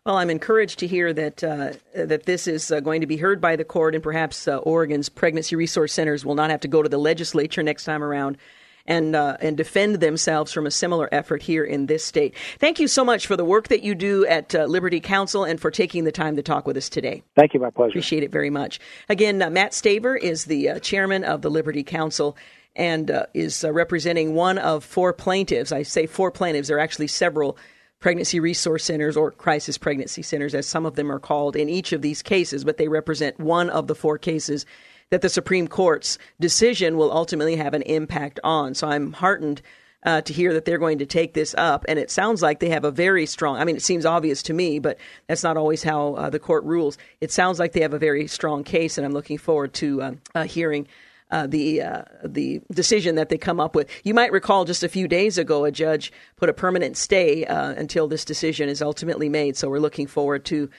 Well, 0.06 0.16
I'm 0.16 0.30
encouraged 0.30 0.78
to 0.78 0.86
hear 0.86 1.12
that 1.12 1.44
uh, 1.44 1.72
that 1.94 2.24
this 2.24 2.46
is 2.46 2.70
uh, 2.70 2.80
going 2.80 3.02
to 3.02 3.06
be 3.06 3.18
heard 3.18 3.40
by 3.40 3.56
the 3.56 3.64
court, 3.64 3.94
and 3.94 4.02
perhaps 4.02 4.48
uh, 4.48 4.56
Oregon's 4.58 5.08
pregnancy 5.08 5.56
resource 5.56 5.92
centers 5.92 6.24
will 6.24 6.34
not 6.34 6.50
have 6.50 6.60
to 6.60 6.68
go 6.68 6.82
to 6.82 6.88
the 6.88 6.98
legislature 6.98 7.62
next 7.62 7.84
time 7.84 8.02
around. 8.02 8.38
And, 8.86 9.14
uh, 9.14 9.36
and 9.40 9.56
defend 9.56 10.00
themselves 10.00 10.52
from 10.52 10.66
a 10.66 10.70
similar 10.70 11.08
effort 11.12 11.42
here 11.42 11.62
in 11.62 11.86
this 11.86 12.02
state. 12.02 12.34
Thank 12.58 12.80
you 12.80 12.88
so 12.88 13.04
much 13.04 13.26
for 13.26 13.36
the 13.36 13.44
work 13.44 13.68
that 13.68 13.82
you 13.84 13.94
do 13.94 14.26
at 14.26 14.52
uh, 14.54 14.64
Liberty 14.64 15.00
Counsel 15.00 15.44
and 15.44 15.60
for 15.60 15.70
taking 15.70 16.04
the 16.04 16.10
time 16.10 16.34
to 16.36 16.42
talk 16.42 16.66
with 16.66 16.76
us 16.78 16.88
today. 16.88 17.22
Thank 17.36 17.52
you, 17.54 17.60
my 17.60 17.70
pleasure. 17.70 17.90
Appreciate 17.90 18.22
it 18.24 18.32
very 18.32 18.50
much. 18.50 18.80
Again, 19.08 19.42
uh, 19.42 19.50
Matt 19.50 19.72
Staver 19.72 20.18
is 20.18 20.46
the 20.46 20.80
chairman 20.80 21.24
of 21.24 21.42
the 21.42 21.50
Liberty 21.50 21.84
Counsel 21.84 22.36
and 22.76 23.26
is 23.34 23.64
representing 23.64 24.34
one 24.34 24.58
of 24.58 24.84
four 24.84 25.12
plaintiffs. 25.12 25.72
I 25.72 25.82
say 25.82 26.06
four 26.06 26.30
plaintiffs, 26.30 26.68
there 26.68 26.76
are 26.76 26.80
actually 26.80 27.08
several 27.08 27.56
pregnancy 28.00 28.40
resource 28.40 28.84
centers 28.84 29.16
or 29.16 29.30
crisis 29.30 29.76
pregnancy 29.76 30.22
centers, 30.22 30.54
as 30.54 30.66
some 30.66 30.86
of 30.86 30.96
them 30.96 31.12
are 31.12 31.18
called 31.18 31.54
in 31.54 31.68
each 31.68 31.92
of 31.92 32.02
these 32.02 32.22
cases, 32.22 32.64
but 32.64 32.78
they 32.78 32.88
represent 32.88 33.38
one 33.38 33.68
of 33.70 33.86
the 33.86 33.94
four 33.94 34.16
cases 34.18 34.64
that 35.10 35.20
the 35.20 35.28
Supreme 35.28 35.68
Court's 35.68 36.18
decision 36.40 36.96
will 36.96 37.12
ultimately 37.12 37.56
have 37.56 37.74
an 37.74 37.82
impact 37.82 38.40
on. 38.42 38.74
So 38.74 38.88
I'm 38.88 39.12
heartened 39.12 39.60
uh, 40.04 40.22
to 40.22 40.32
hear 40.32 40.54
that 40.54 40.64
they're 40.64 40.78
going 40.78 40.98
to 40.98 41.06
take 41.06 41.34
this 41.34 41.54
up. 41.58 41.84
And 41.88 41.98
it 41.98 42.10
sounds 42.10 42.40
like 42.40 42.60
they 42.60 42.70
have 42.70 42.84
a 42.84 42.90
very 42.90 43.26
strong, 43.26 43.56
I 43.56 43.64
mean, 43.64 43.76
it 43.76 43.82
seems 43.82 44.06
obvious 44.06 44.42
to 44.44 44.54
me, 44.54 44.78
but 44.78 44.98
that's 45.26 45.42
not 45.42 45.58
always 45.58 45.82
how 45.82 46.14
uh, 46.14 46.30
the 46.30 46.38
court 46.38 46.64
rules. 46.64 46.96
It 47.20 47.30
sounds 47.30 47.58
like 47.58 47.72
they 47.72 47.82
have 47.82 47.92
a 47.92 47.98
very 47.98 48.26
strong 48.26 48.64
case, 48.64 48.96
and 48.96 49.04
I'm 49.04 49.12
looking 49.12 49.38
forward 49.38 49.74
to 49.74 50.02
uh, 50.02 50.12
uh 50.34 50.44
hearing 50.44 50.88
uh, 51.30 51.46
the 51.46 51.82
uh, 51.82 52.02
the 52.24 52.60
decision 52.72 53.14
that 53.14 53.28
they 53.28 53.38
come 53.38 53.60
up 53.60 53.74
with. 53.74 53.88
You 54.04 54.14
might 54.14 54.32
recall 54.32 54.64
just 54.64 54.82
a 54.82 54.88
few 54.88 55.08
days 55.08 55.38
ago, 55.38 55.64
a 55.64 55.70
judge 55.70 56.12
put 56.36 56.48
a 56.48 56.52
permanent 56.52 56.96
stay 56.96 57.44
uh, 57.44 57.70
until 57.70 58.08
this 58.08 58.24
decision 58.24 58.68
is 58.68 58.82
ultimately 58.82 59.28
made. 59.28 59.56
So 59.56 59.68
we're 59.68 59.78
looking 59.78 60.06
forward 60.06 60.44
to. 60.46 60.70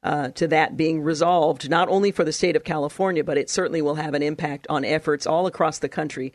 Uh, 0.00 0.28
to 0.30 0.46
that 0.46 0.76
being 0.76 1.02
resolved, 1.02 1.68
not 1.68 1.88
only 1.88 2.12
for 2.12 2.22
the 2.22 2.32
state 2.32 2.54
of 2.54 2.62
California, 2.62 3.24
but 3.24 3.36
it 3.36 3.50
certainly 3.50 3.82
will 3.82 3.96
have 3.96 4.14
an 4.14 4.22
impact 4.22 4.64
on 4.70 4.84
efforts 4.84 5.26
all 5.26 5.48
across 5.48 5.80
the 5.80 5.88
country 5.88 6.32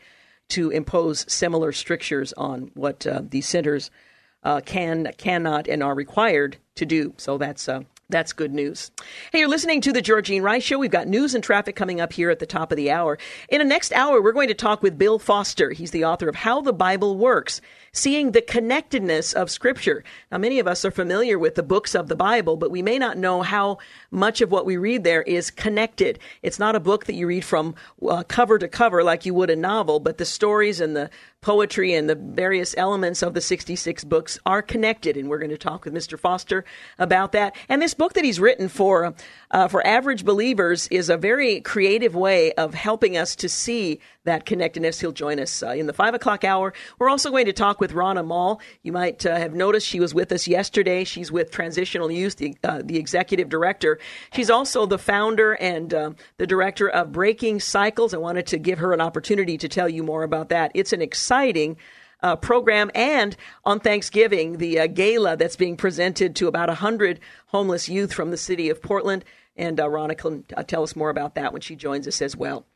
to 0.50 0.68
impose 0.68 1.24
similar 1.32 1.72
strictures 1.72 2.34
on 2.34 2.70
what 2.74 3.06
uh, 3.06 3.22
these 3.26 3.48
centers 3.48 3.90
uh, 4.42 4.60
can, 4.60 5.10
cannot, 5.16 5.66
and 5.66 5.82
are 5.82 5.94
required 5.94 6.58
to 6.74 6.84
do. 6.84 7.14
So 7.16 7.38
that's 7.38 7.66
that's 8.10 8.32
good 8.32 8.52
news. 8.52 8.90
Hey, 9.32 9.40
you're 9.40 9.48
listening 9.48 9.80
to 9.82 9.92
the 9.92 10.02
Georgene 10.02 10.42
Rice 10.42 10.62
Show. 10.62 10.78
We've 10.78 10.90
got 10.90 11.08
news 11.08 11.34
and 11.34 11.42
traffic 11.42 11.74
coming 11.74 12.00
up 12.00 12.12
here 12.12 12.30
at 12.30 12.38
the 12.38 12.46
top 12.46 12.70
of 12.70 12.76
the 12.76 12.90
hour. 12.90 13.18
In 13.48 13.58
the 13.58 13.64
next 13.64 13.92
hour, 13.92 14.20
we're 14.20 14.32
going 14.32 14.48
to 14.48 14.54
talk 14.54 14.82
with 14.82 14.98
Bill 14.98 15.18
Foster. 15.18 15.70
He's 15.70 15.90
the 15.90 16.04
author 16.04 16.28
of 16.28 16.36
How 16.36 16.60
the 16.60 16.72
Bible 16.72 17.16
Works 17.16 17.60
seeing 17.94 18.32
the 18.32 18.42
connectedness 18.42 19.32
of 19.32 19.50
Scripture. 19.50 20.04
Now, 20.30 20.38
many 20.38 20.58
of 20.58 20.66
us 20.66 20.84
are 20.84 20.90
familiar 20.90 21.38
with 21.38 21.54
the 21.54 21.62
books 21.62 21.94
of 21.94 22.08
the 22.08 22.16
Bible, 22.16 22.56
but 22.56 22.70
we 22.70 22.82
may 22.82 22.98
not 22.98 23.16
know 23.16 23.42
how 23.42 23.78
much 24.10 24.40
of 24.40 24.50
what 24.50 24.66
we 24.66 24.76
read 24.76 25.04
there 25.04 25.22
is 25.22 25.50
connected. 25.50 26.18
It's 26.42 26.58
not 26.58 26.74
a 26.74 26.80
book 26.80 27.06
that 27.06 27.14
you 27.14 27.26
read 27.26 27.44
from 27.44 27.74
uh, 28.06 28.24
cover 28.24 28.58
to 28.58 28.68
cover 28.68 29.02
like 29.04 29.24
you 29.24 29.32
would 29.34 29.48
a 29.48 29.56
novel, 29.56 30.00
but 30.00 30.18
the 30.18 30.24
stories 30.24 30.80
and 30.80 30.96
the 30.96 31.08
poetry 31.44 31.92
and 31.92 32.08
the 32.08 32.14
various 32.14 32.74
elements 32.78 33.22
of 33.22 33.34
the 33.34 33.40
66 33.40 34.02
books 34.04 34.38
are 34.46 34.62
connected. 34.62 35.14
And 35.14 35.28
we're 35.28 35.38
going 35.38 35.50
to 35.50 35.58
talk 35.58 35.84
with 35.84 35.92
Mr. 35.92 36.18
Foster 36.18 36.64
about 36.98 37.32
that. 37.32 37.54
And 37.68 37.82
this 37.82 37.92
book 37.92 38.14
that 38.14 38.24
he's 38.24 38.40
written 38.40 38.70
for, 38.70 39.14
uh, 39.50 39.68
for 39.68 39.86
average 39.86 40.24
believers 40.24 40.88
is 40.88 41.10
a 41.10 41.18
very 41.18 41.60
creative 41.60 42.14
way 42.14 42.52
of 42.54 42.72
helping 42.72 43.18
us 43.18 43.36
to 43.36 43.48
see 43.50 44.00
that 44.24 44.46
connectedness. 44.46 45.00
He'll 45.00 45.12
join 45.12 45.38
us 45.40 45.62
uh, 45.62 45.68
in 45.68 45.86
the 45.86 45.92
five 45.92 46.14
o'clock 46.14 46.44
hour. 46.44 46.72
We're 46.98 47.10
also 47.10 47.30
going 47.30 47.46
to 47.46 47.52
talk 47.52 47.80
with 47.80 47.92
Rana 47.92 48.22
Mall. 48.22 48.60
You 48.82 48.92
might 48.92 49.24
uh, 49.24 49.36
have 49.36 49.54
noticed 49.54 49.86
she 49.86 50.00
was 50.00 50.14
with 50.14 50.32
us 50.32 50.46
yesterday. 50.46 51.04
She's 51.04 51.30
with 51.32 51.50
Transitional 51.50 52.10
Youth, 52.10 52.36
the, 52.36 52.56
uh, 52.64 52.82
the 52.84 52.98
executive 52.98 53.48
director. 53.48 53.98
She's 54.32 54.50
also 54.50 54.86
the 54.86 54.98
founder 54.98 55.54
and 55.54 55.92
uh, 55.92 56.10
the 56.38 56.46
director 56.46 56.88
of 56.88 57.12
Breaking 57.12 57.60
Cycles. 57.60 58.14
I 58.14 58.18
wanted 58.18 58.46
to 58.48 58.58
give 58.58 58.78
her 58.78 58.92
an 58.92 59.00
opportunity 59.00 59.58
to 59.58 59.68
tell 59.68 59.88
you 59.88 60.02
more 60.02 60.22
about 60.22 60.48
that. 60.50 60.72
It's 60.74 60.92
an 60.92 61.02
exciting 61.02 61.54
exciting 61.54 61.76
uh, 62.22 62.36
program. 62.36 62.90
And 62.94 63.36
on 63.64 63.80
Thanksgiving, 63.80 64.58
the 64.58 64.80
uh, 64.80 64.86
gala 64.86 65.36
that's 65.36 65.56
being 65.56 65.76
presented 65.76 66.36
to 66.36 66.48
about 66.48 66.68
100 66.68 67.20
homeless 67.46 67.88
youth 67.88 68.12
from 68.12 68.30
the 68.30 68.36
city 68.36 68.70
of 68.70 68.80
Portland. 68.80 69.24
And 69.56 69.78
uh, 69.78 69.86
Ronna 69.86 70.18
can 70.18 70.44
uh, 70.56 70.64
tell 70.64 70.82
us 70.82 70.96
more 70.96 71.10
about 71.10 71.36
that 71.36 71.52
when 71.52 71.62
she 71.62 71.76
joins 71.76 72.08
us 72.08 72.20
as 72.20 72.36
well. 72.36 72.66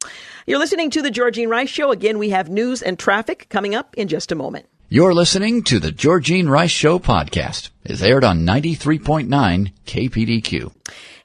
You're 0.47 0.61
listening 0.61 0.91
to 0.91 1.03
The 1.03 1.11
Georgene 1.11 1.49
Rice 1.49 1.69
Show. 1.69 1.91
Again, 1.91 2.19
we 2.19 2.31
have 2.31 2.49
news 2.49 2.83
and 2.83 2.99
traffic 2.99 3.49
coming 3.49 3.75
up 3.75 3.95
in 3.97 4.07
just 4.07 4.31
a 4.31 4.37
moment. 4.37 4.67
You're 4.89 5.13
listening 5.13 5.65
to 5.65 5.81
The 5.81 5.91
Georgene 5.91 6.49
Rice 6.49 6.71
Show 6.71 6.99
podcast. 6.99 7.71
It's 7.85 8.01
aired 8.01 8.25
on 8.25 8.47
93.9 8.47 9.73
KPDQ. 9.87 10.73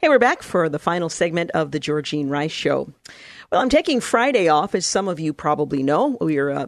Hey, 0.02 0.10
we're 0.10 0.20
back 0.20 0.44
for 0.44 0.68
the 0.68 0.80
final 0.80 1.08
segment 1.08 1.52
of 1.52 1.72
The 1.72 1.80
Georgene 1.80 2.30
Rice 2.30 2.52
Show. 2.52 2.92
Well, 3.52 3.62
I'm 3.62 3.70
taking 3.70 4.02
Friday 4.02 4.50
off, 4.50 4.74
as 4.74 4.86
some 4.86 5.08
of 5.08 5.20
you 5.20 5.32
probably 5.32 5.84
know. 5.84 6.18
We're 6.20 6.50
uh, 6.50 6.68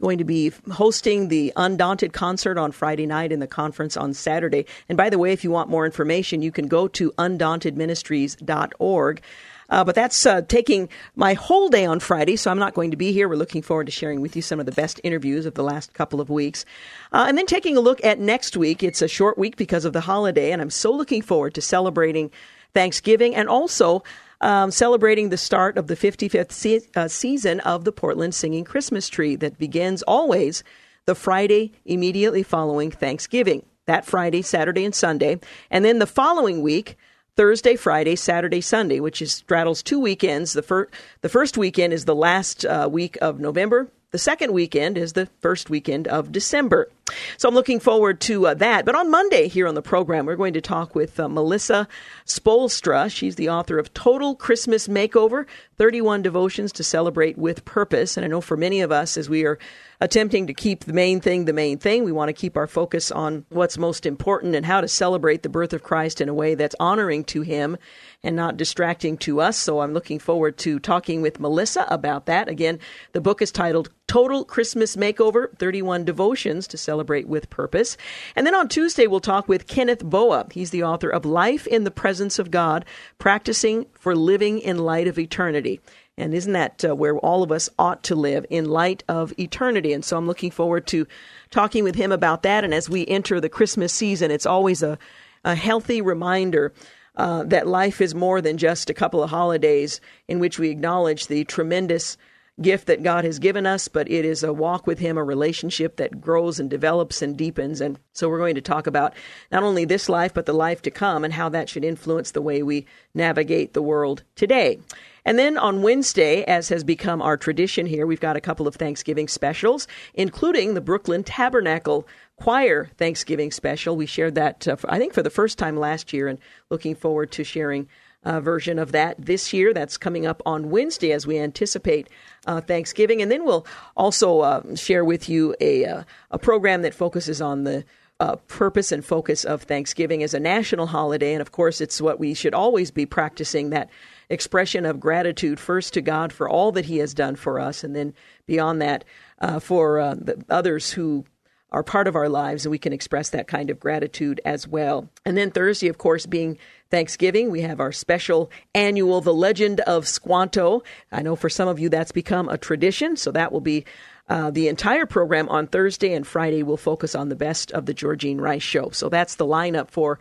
going 0.00 0.18
to 0.18 0.24
be 0.24 0.52
hosting 0.70 1.28
the 1.28 1.52
Undaunted 1.56 2.12
concert 2.12 2.58
on 2.58 2.72
Friday 2.72 3.06
night 3.06 3.32
and 3.32 3.40
the 3.40 3.46
conference 3.46 3.96
on 3.96 4.12
Saturday. 4.14 4.66
And 4.88 4.96
by 4.96 5.10
the 5.10 5.18
way, 5.18 5.32
if 5.32 5.44
you 5.44 5.50
want 5.50 5.68
more 5.68 5.86
information, 5.86 6.42
you 6.42 6.52
can 6.52 6.66
go 6.66 6.88
to 6.88 7.12
undauntedministries.org. 7.12 9.22
Uh, 9.70 9.84
but 9.84 9.94
that's 9.94 10.26
uh, 10.26 10.42
taking 10.42 10.88
my 11.14 11.34
whole 11.34 11.68
day 11.68 11.86
on 11.86 12.00
Friday, 12.00 12.34
so 12.36 12.50
I'm 12.50 12.58
not 12.58 12.74
going 12.74 12.90
to 12.90 12.96
be 12.96 13.12
here. 13.12 13.28
We're 13.28 13.36
looking 13.36 13.62
forward 13.62 13.86
to 13.86 13.92
sharing 13.92 14.20
with 14.20 14.34
you 14.34 14.42
some 14.42 14.58
of 14.58 14.66
the 14.66 14.72
best 14.72 15.00
interviews 15.04 15.46
of 15.46 15.54
the 15.54 15.62
last 15.62 15.94
couple 15.94 16.20
of 16.20 16.28
weeks. 16.28 16.64
Uh, 17.12 17.26
and 17.28 17.38
then 17.38 17.46
taking 17.46 17.76
a 17.76 17.80
look 17.80 18.04
at 18.04 18.18
next 18.18 18.56
week. 18.56 18.82
It's 18.82 19.00
a 19.00 19.06
short 19.06 19.38
week 19.38 19.54
because 19.56 19.84
of 19.84 19.92
the 19.92 20.00
holiday, 20.00 20.50
and 20.50 20.60
I'm 20.60 20.70
so 20.70 20.90
looking 20.90 21.22
forward 21.22 21.54
to 21.54 21.60
celebrating 21.60 22.32
Thanksgiving 22.74 23.36
and 23.36 23.48
also 23.48 24.02
um, 24.40 24.70
celebrating 24.70 25.28
the 25.28 25.36
start 25.36 25.76
of 25.76 25.86
the 25.86 25.96
55th 25.96 26.52
se- 26.52 26.88
uh, 26.96 27.08
season 27.08 27.60
of 27.60 27.84
the 27.84 27.92
Portland 27.92 28.34
Singing 28.34 28.64
Christmas 28.64 29.08
Tree 29.08 29.36
that 29.36 29.58
begins 29.58 30.02
always 30.02 30.64
the 31.06 31.14
Friday 31.14 31.72
immediately 31.84 32.42
following 32.42 32.90
Thanksgiving. 32.90 33.64
That 33.86 34.04
Friday, 34.04 34.42
Saturday, 34.42 34.84
and 34.84 34.94
Sunday. 34.94 35.40
And 35.70 35.84
then 35.84 35.98
the 35.98 36.06
following 36.06 36.62
week, 36.62 36.96
Thursday, 37.36 37.74
Friday, 37.74 38.14
Saturday, 38.16 38.60
Sunday, 38.60 39.00
which 39.00 39.20
is 39.20 39.32
straddles 39.32 39.82
two 39.82 39.98
weekends. 39.98 40.52
The, 40.52 40.62
fir- 40.62 40.88
the 41.22 41.28
first 41.28 41.56
weekend 41.56 41.92
is 41.92 42.04
the 42.04 42.14
last 42.14 42.64
uh, 42.64 42.88
week 42.90 43.18
of 43.20 43.40
November. 43.40 43.90
The 44.12 44.18
second 44.18 44.52
weekend 44.52 44.98
is 44.98 45.12
the 45.12 45.26
first 45.40 45.70
weekend 45.70 46.08
of 46.08 46.32
December. 46.32 46.90
So 47.36 47.48
I'm 47.48 47.54
looking 47.54 47.78
forward 47.78 48.20
to 48.22 48.48
uh, 48.48 48.54
that. 48.54 48.84
But 48.84 48.96
on 48.96 49.10
Monday 49.10 49.46
here 49.46 49.68
on 49.68 49.74
the 49.74 49.82
program, 49.82 50.26
we're 50.26 50.34
going 50.34 50.54
to 50.54 50.60
talk 50.60 50.96
with 50.96 51.18
uh, 51.20 51.28
Melissa 51.28 51.86
Spoelstra. 52.26 53.10
She's 53.10 53.36
the 53.36 53.50
author 53.50 53.78
of 53.78 53.94
Total 53.94 54.34
Christmas 54.34 54.88
Makeover 54.88 55.46
31 55.76 56.22
Devotions 56.22 56.72
to 56.72 56.84
Celebrate 56.84 57.38
with 57.38 57.64
Purpose. 57.64 58.16
And 58.16 58.24
I 58.24 58.28
know 58.28 58.40
for 58.40 58.56
many 58.56 58.80
of 58.80 58.90
us, 58.90 59.16
as 59.16 59.28
we 59.28 59.44
are 59.44 59.58
attempting 60.00 60.46
to 60.48 60.54
keep 60.54 60.84
the 60.84 60.92
main 60.92 61.20
thing 61.20 61.44
the 61.44 61.52
main 61.52 61.78
thing, 61.78 62.02
we 62.04 62.12
want 62.12 62.30
to 62.30 62.32
keep 62.32 62.56
our 62.56 62.66
focus 62.66 63.12
on 63.12 63.44
what's 63.50 63.78
most 63.78 64.06
important 64.06 64.56
and 64.56 64.66
how 64.66 64.80
to 64.80 64.88
celebrate 64.88 65.42
the 65.42 65.48
birth 65.48 65.72
of 65.72 65.82
Christ 65.82 66.20
in 66.20 66.28
a 66.28 66.34
way 66.34 66.54
that's 66.56 66.76
honoring 66.80 67.24
to 67.24 67.42
Him 67.42 67.76
and 68.22 68.36
not 68.36 68.56
distracting 68.56 69.16
to 69.18 69.40
us. 69.40 69.56
So 69.56 69.80
I'm 69.80 69.94
looking 69.94 70.18
forward 70.18 70.58
to 70.58 70.78
talking 70.78 71.22
with 71.22 71.40
Melissa 71.40 71.86
about 71.88 72.26
that. 72.26 72.48
Again, 72.48 72.78
the 73.12 73.20
book 73.20 73.40
is 73.40 73.50
titled 73.50 73.90
Total 74.06 74.44
Christmas 74.44 74.96
Makeover 74.96 75.56
31 75.58 76.04
Devotions 76.04 76.66
to 76.68 76.76
Celebrate 76.76 77.28
with 77.28 77.48
Purpose. 77.48 77.96
And 78.36 78.46
then 78.46 78.54
on 78.54 78.68
Tuesday, 78.68 79.06
we'll 79.06 79.20
talk 79.20 79.48
with 79.48 79.66
Kenneth 79.66 80.04
Boa. 80.04 80.46
He's 80.50 80.70
the 80.70 80.82
author 80.82 81.08
of 81.08 81.24
Life 81.24 81.66
in 81.66 81.84
the 81.84 81.90
Presence 81.90 82.38
of 82.38 82.50
God 82.50 82.84
Practicing 83.18 83.86
for 83.94 84.14
Living 84.14 84.58
in 84.58 84.78
Light 84.78 85.06
of 85.06 85.18
Eternity. 85.18 85.80
And 86.18 86.34
isn't 86.34 86.52
that 86.52 86.84
uh, 86.84 86.94
where 86.94 87.16
all 87.18 87.42
of 87.42 87.50
us 87.50 87.70
ought 87.78 88.02
to 88.04 88.14
live 88.14 88.44
in 88.50 88.66
light 88.66 89.02
of 89.08 89.32
eternity? 89.38 89.94
And 89.94 90.04
so 90.04 90.18
I'm 90.18 90.26
looking 90.26 90.50
forward 90.50 90.86
to 90.88 91.06
talking 91.50 91.82
with 91.82 91.94
him 91.94 92.12
about 92.12 92.42
that. 92.42 92.62
And 92.62 92.74
as 92.74 92.90
we 92.90 93.06
enter 93.06 93.40
the 93.40 93.48
Christmas 93.48 93.92
season, 93.92 94.30
it's 94.30 94.44
always 94.44 94.82
a, 94.82 94.98
a 95.44 95.54
healthy 95.54 96.02
reminder 96.02 96.74
uh, 97.20 97.42
that 97.42 97.66
life 97.66 98.00
is 98.00 98.14
more 98.14 98.40
than 98.40 98.56
just 98.56 98.88
a 98.88 98.94
couple 98.94 99.22
of 99.22 99.28
holidays 99.28 100.00
in 100.26 100.38
which 100.38 100.58
we 100.58 100.70
acknowledge 100.70 101.26
the 101.26 101.44
tremendous 101.44 102.16
gift 102.62 102.86
that 102.86 103.02
God 103.02 103.26
has 103.26 103.38
given 103.38 103.66
us, 103.66 103.88
but 103.88 104.10
it 104.10 104.24
is 104.24 104.42
a 104.42 104.54
walk 104.54 104.86
with 104.86 104.98
Him, 104.98 105.18
a 105.18 105.22
relationship 105.24 105.96
that 105.96 106.18
grows 106.18 106.58
and 106.58 106.70
develops 106.70 107.20
and 107.20 107.36
deepens. 107.36 107.82
And 107.82 107.98
so 108.14 108.30
we're 108.30 108.38
going 108.38 108.54
to 108.54 108.62
talk 108.62 108.86
about 108.86 109.12
not 109.52 109.62
only 109.62 109.84
this 109.84 110.08
life, 110.08 110.32
but 110.32 110.46
the 110.46 110.54
life 110.54 110.80
to 110.82 110.90
come 110.90 111.22
and 111.22 111.34
how 111.34 111.50
that 111.50 111.68
should 111.68 111.84
influence 111.84 112.30
the 112.30 112.40
way 112.40 112.62
we 112.62 112.86
navigate 113.12 113.74
the 113.74 113.82
world 113.82 114.22
today. 114.34 114.78
And 115.26 115.38
then 115.38 115.58
on 115.58 115.82
Wednesday, 115.82 116.44
as 116.44 116.70
has 116.70 116.84
become 116.84 117.20
our 117.20 117.36
tradition 117.36 117.84
here, 117.84 118.06
we've 118.06 118.18
got 118.18 118.36
a 118.36 118.40
couple 118.40 118.66
of 118.66 118.76
Thanksgiving 118.76 119.28
specials, 119.28 119.86
including 120.14 120.72
the 120.72 120.80
Brooklyn 120.80 121.22
Tabernacle 121.22 122.08
Choir 122.40 122.90
Thanksgiving 122.96 123.50
special. 123.50 123.96
We 123.96 124.06
shared 124.06 124.34
that, 124.36 124.66
uh, 124.66 124.76
I 124.88 124.98
think, 124.98 125.12
for 125.12 125.22
the 125.22 125.28
first 125.28 125.58
time 125.58 125.76
last 125.76 126.12
year, 126.12 126.26
and 126.26 126.38
looking 126.70 126.94
forward 126.94 127.30
to 127.32 127.44
sharing 127.44 127.86
a 128.22 128.40
version 128.40 128.78
of 128.78 128.92
that 128.92 129.16
this 129.18 129.52
year. 129.52 129.74
That's 129.74 129.98
coming 129.98 130.26
up 130.26 130.42
on 130.46 130.70
Wednesday 130.70 131.12
as 131.12 131.26
we 131.26 131.38
anticipate 131.38 132.08
uh, 132.46 132.62
Thanksgiving. 132.62 133.20
And 133.20 133.30
then 133.30 133.44
we'll 133.44 133.66
also 133.94 134.40
uh, 134.40 134.74
share 134.74 135.04
with 135.04 135.28
you 135.28 135.54
a, 135.60 135.84
uh, 135.84 136.04
a 136.30 136.38
program 136.38 136.80
that 136.82 136.94
focuses 136.94 137.42
on 137.42 137.64
the 137.64 137.84
uh, 138.20 138.36
purpose 138.48 138.90
and 138.90 139.04
focus 139.04 139.44
of 139.44 139.62
Thanksgiving 139.62 140.22
as 140.22 140.32
a 140.32 140.40
national 140.40 140.86
holiday. 140.86 141.32
And 141.32 141.42
of 141.42 141.52
course, 141.52 141.80
it's 141.80 142.00
what 142.00 142.18
we 142.18 142.32
should 142.32 142.54
always 142.54 142.90
be 142.90 143.06
practicing 143.06 143.70
that 143.70 143.90
expression 144.30 144.86
of 144.86 145.00
gratitude 145.00 145.60
first 145.60 145.92
to 145.94 146.00
God 146.00 146.32
for 146.32 146.48
all 146.48 146.72
that 146.72 146.86
He 146.86 146.98
has 146.98 147.12
done 147.12 147.36
for 147.36 147.60
us, 147.60 147.84
and 147.84 147.94
then 147.96 148.14
beyond 148.46 148.80
that, 148.80 149.04
uh, 149.40 149.58
for 149.58 149.98
uh, 149.98 150.14
the 150.14 150.42
others 150.48 150.92
who 150.92 151.24
are 151.72 151.82
part 151.82 152.08
of 152.08 152.16
our 152.16 152.28
lives, 152.28 152.64
and 152.64 152.70
we 152.70 152.78
can 152.78 152.92
express 152.92 153.30
that 153.30 153.46
kind 153.46 153.70
of 153.70 153.78
gratitude 153.78 154.40
as 154.44 154.66
well. 154.66 155.08
And 155.24 155.36
then 155.36 155.50
Thursday, 155.50 155.88
of 155.88 155.98
course, 155.98 156.26
being 156.26 156.58
Thanksgiving, 156.90 157.50
we 157.50 157.60
have 157.60 157.78
our 157.78 157.92
special 157.92 158.50
annual 158.74 159.20
The 159.20 159.34
Legend 159.34 159.80
of 159.80 160.08
Squanto. 160.08 160.82
I 161.12 161.22
know 161.22 161.36
for 161.36 161.48
some 161.48 161.68
of 161.68 161.78
you 161.78 161.88
that's 161.88 162.12
become 162.12 162.48
a 162.48 162.58
tradition, 162.58 163.16
so 163.16 163.30
that 163.30 163.52
will 163.52 163.60
be 163.60 163.84
uh, 164.28 164.50
the 164.50 164.68
entire 164.68 165.06
program 165.06 165.48
on 165.48 165.66
Thursday, 165.66 166.12
and 166.12 166.26
Friday 166.26 166.62
will 166.62 166.76
focus 166.76 167.14
on 167.14 167.28
the 167.28 167.36
best 167.36 167.70
of 167.72 167.86
the 167.86 167.94
Georgene 167.94 168.40
Rice 168.40 168.62
Show. 168.62 168.90
So 168.90 169.08
that's 169.08 169.36
the 169.36 169.46
lineup 169.46 169.90
for 169.90 170.18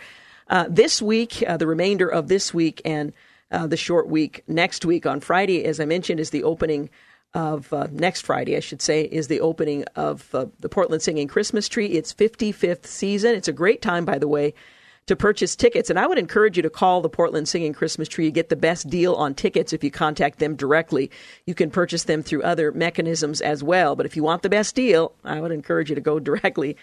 uh, 0.49 0.65
this 0.69 1.01
week, 1.01 1.43
uh, 1.47 1.57
the 1.57 1.67
remainder 1.67 2.07
of 2.07 2.27
this 2.27 2.53
week, 2.53 2.81
and 2.85 3.13
uh, 3.51 3.65
the 3.67 3.77
short 3.77 4.07
week 4.07 4.43
next 4.47 4.85
week. 4.85 5.05
On 5.05 5.19
Friday, 5.19 5.65
as 5.65 5.79
I 5.79 5.85
mentioned, 5.85 6.19
is 6.19 6.29
the 6.29 6.43
opening 6.43 6.89
of 7.33 7.71
uh, 7.73 7.87
next 7.91 8.21
Friday, 8.21 8.57
I 8.57 8.59
should 8.59 8.81
say, 8.81 9.03
is 9.03 9.27
the 9.27 9.41
opening 9.41 9.83
of 9.95 10.33
uh, 10.33 10.47
the 10.59 10.69
Portland 10.69 11.01
Singing 11.01 11.27
Christmas 11.27 11.67
Tree. 11.67 11.87
It's 11.87 12.13
55th 12.13 12.85
season. 12.85 13.35
It's 13.35 13.47
a 13.47 13.53
great 13.53 13.81
time, 13.81 14.05
by 14.05 14.17
the 14.17 14.27
way, 14.27 14.53
to 15.05 15.15
purchase 15.15 15.55
tickets. 15.55 15.89
And 15.89 15.99
I 15.99 16.07
would 16.07 16.17
encourage 16.17 16.57
you 16.57 16.63
to 16.63 16.69
call 16.69 17.01
the 17.01 17.09
Portland 17.09 17.47
Singing 17.47 17.73
Christmas 17.73 18.07
Tree. 18.07 18.25
You 18.25 18.31
get 18.31 18.49
the 18.49 18.55
best 18.55 18.89
deal 18.89 19.13
on 19.13 19.35
tickets 19.35 19.73
if 19.73 19.83
you 19.83 19.91
contact 19.91 20.39
them 20.39 20.55
directly. 20.55 21.11
You 21.45 21.53
can 21.53 21.69
purchase 21.69 22.03
them 22.03 22.23
through 22.23 22.43
other 22.43 22.71
mechanisms 22.71 23.41
as 23.41 23.63
well. 23.63 23.95
But 23.95 24.07
if 24.07 24.15
you 24.15 24.23
want 24.23 24.41
the 24.41 24.49
best 24.49 24.73
deal, 24.75 25.13
I 25.23 25.39
would 25.39 25.51
encourage 25.51 25.89
you 25.89 25.95
to 25.95 26.01
go 26.01 26.19
directly 26.19 26.77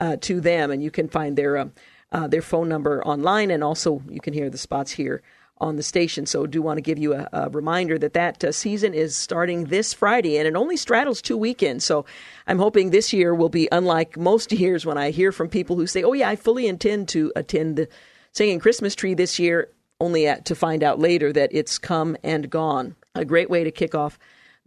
uh, 0.00 0.16
to 0.22 0.40
them, 0.40 0.70
and 0.70 0.82
you 0.82 0.90
can 0.90 1.08
find 1.08 1.36
their 1.36 1.58
uh, 1.58 1.68
uh, 2.12 2.26
their 2.26 2.42
phone 2.42 2.68
number 2.68 3.04
online, 3.04 3.50
and 3.52 3.62
also 3.62 4.02
you 4.08 4.20
can 4.20 4.32
hear 4.32 4.50
the 4.50 4.58
spots 4.58 4.92
here 4.92 5.22
on 5.60 5.76
the 5.76 5.82
station. 5.82 6.26
So, 6.26 6.46
do 6.46 6.62
want 6.62 6.78
to 6.78 6.82
give 6.82 6.98
you 6.98 7.14
a, 7.14 7.28
a 7.32 7.50
reminder 7.50 7.98
that 7.98 8.14
that 8.14 8.42
uh, 8.42 8.52
season 8.52 8.94
is 8.94 9.16
starting 9.16 9.66
this 9.66 9.92
Friday, 9.92 10.38
and 10.38 10.46
it 10.46 10.56
only 10.56 10.76
straddles 10.76 11.20
two 11.20 11.36
weekends. 11.36 11.84
So, 11.84 12.04
I'm 12.46 12.58
hoping 12.58 12.90
this 12.90 13.12
year 13.12 13.34
will 13.34 13.48
be 13.48 13.68
unlike 13.70 14.16
most 14.16 14.52
years 14.64 14.86
when 14.86 14.98
I 14.98 15.10
hear 15.10 15.32
from 15.32 15.48
people 15.48 15.76
who 15.76 15.86
say, 15.86 16.02
"Oh 16.02 16.12
yeah, 16.12 16.28
I 16.28 16.36
fully 16.36 16.66
intend 16.66 17.08
to 17.10 17.32
attend 17.36 17.76
the 17.76 17.88
singing 18.32 18.58
Christmas 18.58 18.94
tree 18.94 19.14
this 19.14 19.38
year," 19.38 19.68
only 20.00 20.26
at, 20.26 20.44
to 20.46 20.54
find 20.54 20.82
out 20.82 20.98
later 20.98 21.32
that 21.32 21.50
it's 21.52 21.78
come 21.78 22.16
and 22.22 22.50
gone. 22.50 22.96
A 23.14 23.24
great 23.24 23.50
way 23.50 23.64
to 23.64 23.70
kick 23.70 23.94
off 23.94 24.18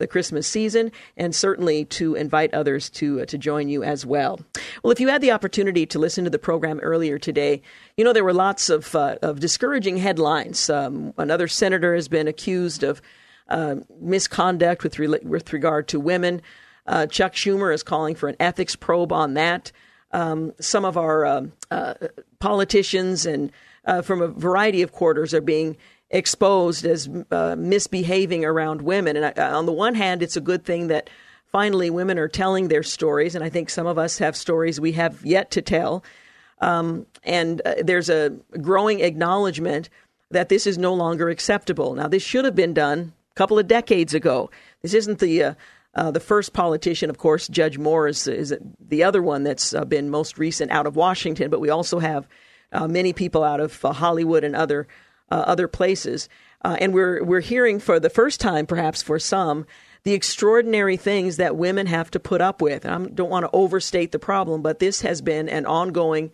the 0.03 0.07
Christmas 0.07 0.45
season, 0.45 0.91
and 1.15 1.33
certainly 1.33 1.85
to 1.85 2.13
invite 2.13 2.53
others 2.53 2.89
to 2.89 3.21
uh, 3.21 3.25
to 3.25 3.37
join 3.37 3.69
you 3.69 3.83
as 3.83 4.05
well. 4.05 4.41
Well, 4.83 4.91
if 4.91 4.99
you 4.99 5.07
had 5.07 5.21
the 5.21 5.31
opportunity 5.31 5.85
to 5.85 5.97
listen 5.97 6.25
to 6.25 6.29
the 6.29 6.37
program 6.37 6.81
earlier 6.81 7.17
today, 7.17 7.61
you 7.95 8.03
know 8.03 8.11
there 8.11 8.25
were 8.25 8.33
lots 8.33 8.69
of 8.69 8.93
uh, 8.95 9.15
of 9.21 9.39
discouraging 9.39 9.95
headlines. 9.97 10.69
Um, 10.69 11.13
another 11.17 11.47
senator 11.47 11.95
has 11.95 12.09
been 12.09 12.27
accused 12.27 12.83
of 12.83 13.01
uh, 13.47 13.75
misconduct 14.01 14.83
with 14.83 14.99
re- 14.99 15.07
with 15.23 15.53
regard 15.53 15.87
to 15.87 16.01
women. 16.01 16.41
Uh, 16.85 17.05
Chuck 17.05 17.33
Schumer 17.33 17.73
is 17.73 17.81
calling 17.81 18.13
for 18.13 18.27
an 18.27 18.35
ethics 18.41 18.75
probe 18.75 19.13
on 19.13 19.35
that. 19.35 19.71
Um, 20.11 20.53
some 20.59 20.83
of 20.83 20.97
our 20.97 21.25
um, 21.25 21.53
uh, 21.71 21.93
politicians 22.39 23.25
and 23.25 23.51
uh, 23.85 24.01
from 24.01 24.21
a 24.21 24.27
variety 24.27 24.81
of 24.81 24.91
quarters 24.91 25.33
are 25.33 25.41
being 25.41 25.77
exposed 26.13 26.85
as 26.85 27.09
uh, 27.31 27.55
misbehaving 27.57 28.45
around 28.45 28.81
women. 28.81 29.17
And 29.17 29.25
I, 29.25 29.31
uh, 29.31 29.57
on 29.57 29.65
the 29.65 29.73
one 29.73 29.95
hand, 29.95 30.23
it's 30.23 30.37
a 30.37 30.41
good 30.41 30.63
thing 30.63 30.87
that 30.87 31.09
finally 31.51 31.89
women 31.89 32.17
are 32.17 32.29
telling 32.29 32.67
their 32.67 32.83
stories, 32.83 33.35
and 33.35 33.43
I 33.43 33.49
think 33.49 33.69
some 33.69 33.87
of 33.87 33.97
us 33.97 34.19
have 34.19 34.37
stories 34.37 34.79
we 34.79 34.93
have 34.93 35.25
yet 35.25 35.51
to 35.51 35.61
tell. 35.61 36.03
Um, 36.61 37.07
and 37.23 37.61
uh, 37.65 37.75
there's 37.83 38.09
a 38.09 38.29
growing 38.61 39.01
acknowledgement 39.01 39.89
that 40.31 40.49
this 40.49 40.65
is 40.65 40.77
no 40.77 40.93
longer 40.93 41.29
acceptable. 41.29 41.93
Now, 41.95 42.07
this 42.07 42.23
should 42.23 42.45
have 42.45 42.55
been 42.55 42.73
done 42.73 43.13
a 43.31 43.35
couple 43.35 43.59
of 43.59 43.67
decades 43.67 44.13
ago. 44.13 44.49
This 44.81 44.93
isn't 44.93 45.19
the 45.19 45.43
uh, 45.43 45.53
uh, 45.95 46.09
the 46.09 46.19
first 46.19 46.53
politician, 46.53 47.11
of 47.11 47.19
course, 47.19 47.47
Judge 47.47 47.77
Moore 47.77 48.07
is, 48.07 48.23
the 48.79 49.03
other 49.03 49.21
one 49.21 49.43
that's 49.43 49.75
uh, 49.75 49.85
been 49.85 50.09
most 50.09 50.39
recent 50.39 50.71
out 50.71 50.87
of 50.87 50.95
Washington, 50.95 51.51
but 51.51 51.61
we 51.61 51.69
also 51.69 51.99
have 51.99 52.27
uh, 52.71 52.87
many 52.87 53.13
people 53.13 53.43
out 53.43 53.59
of 53.59 53.85
uh, 53.85 53.93
Hollywood 53.93 54.43
and 54.43 54.55
other 54.55 54.87
uh, 55.33 55.43
other 55.47 55.67
places. 55.67 56.29
Uh, 56.63 56.77
and 56.79 56.93
we're 56.93 57.23
we're 57.23 57.41
hearing 57.41 57.79
for 57.79 57.99
the 57.99 58.09
first 58.09 58.39
time, 58.39 58.65
perhaps 58.67 59.01
for 59.01 59.17
some, 59.17 59.65
the 60.03 60.13
extraordinary 60.13 60.95
things 60.95 61.37
that 61.37 61.55
women 61.55 61.87
have 61.87 62.11
to 62.11 62.19
put 62.19 62.39
up 62.39 62.61
with. 62.61 62.85
And 62.85 62.93
I 62.93 63.09
don't 63.09 63.31
want 63.31 63.43
to 63.45 63.49
overstate 63.51 64.11
the 64.11 64.19
problem, 64.19 64.61
but 64.61 64.79
this 64.79 65.01
has 65.01 65.21
been 65.21 65.49
an 65.49 65.65
ongoing 65.65 66.31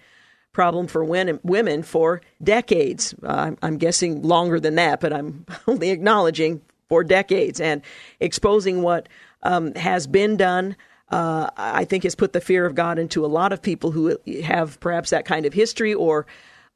problem 0.52 0.88
for 0.88 1.04
women 1.04 1.84
for 1.84 2.22
decades. 2.44 3.16
Uh, 3.24 3.52
I'm 3.62 3.78
guessing 3.78 4.22
longer 4.24 4.60
than 4.60 4.76
that, 4.76 5.00
but 5.00 5.14
I'm 5.14 5.46
only 5.68 5.92
acknowledging 5.92 6.62
for 6.90 7.04
decades 7.04 7.62
and 7.62 7.82
exposing 8.20 8.82
what 8.82 9.08
um, 9.44 9.74
has 9.76 10.08
been 10.08 10.36
done. 10.36 10.76
Uh, 11.10 11.50
I 11.56 11.86
think 11.86 12.04
has 12.04 12.16
put 12.16 12.34
the 12.34 12.42
fear 12.42 12.66
of 12.66 12.76
God 12.76 13.00
into 13.00 13.26
a 13.26 13.28
lot 13.28 13.54
of 13.54 13.62
people 13.62 13.92
who 13.92 14.18
have 14.44 14.80
perhaps 14.80 15.10
that 15.12 15.26
kind 15.26 15.46
of 15.46 15.54
history 15.54 15.94
or 15.94 16.28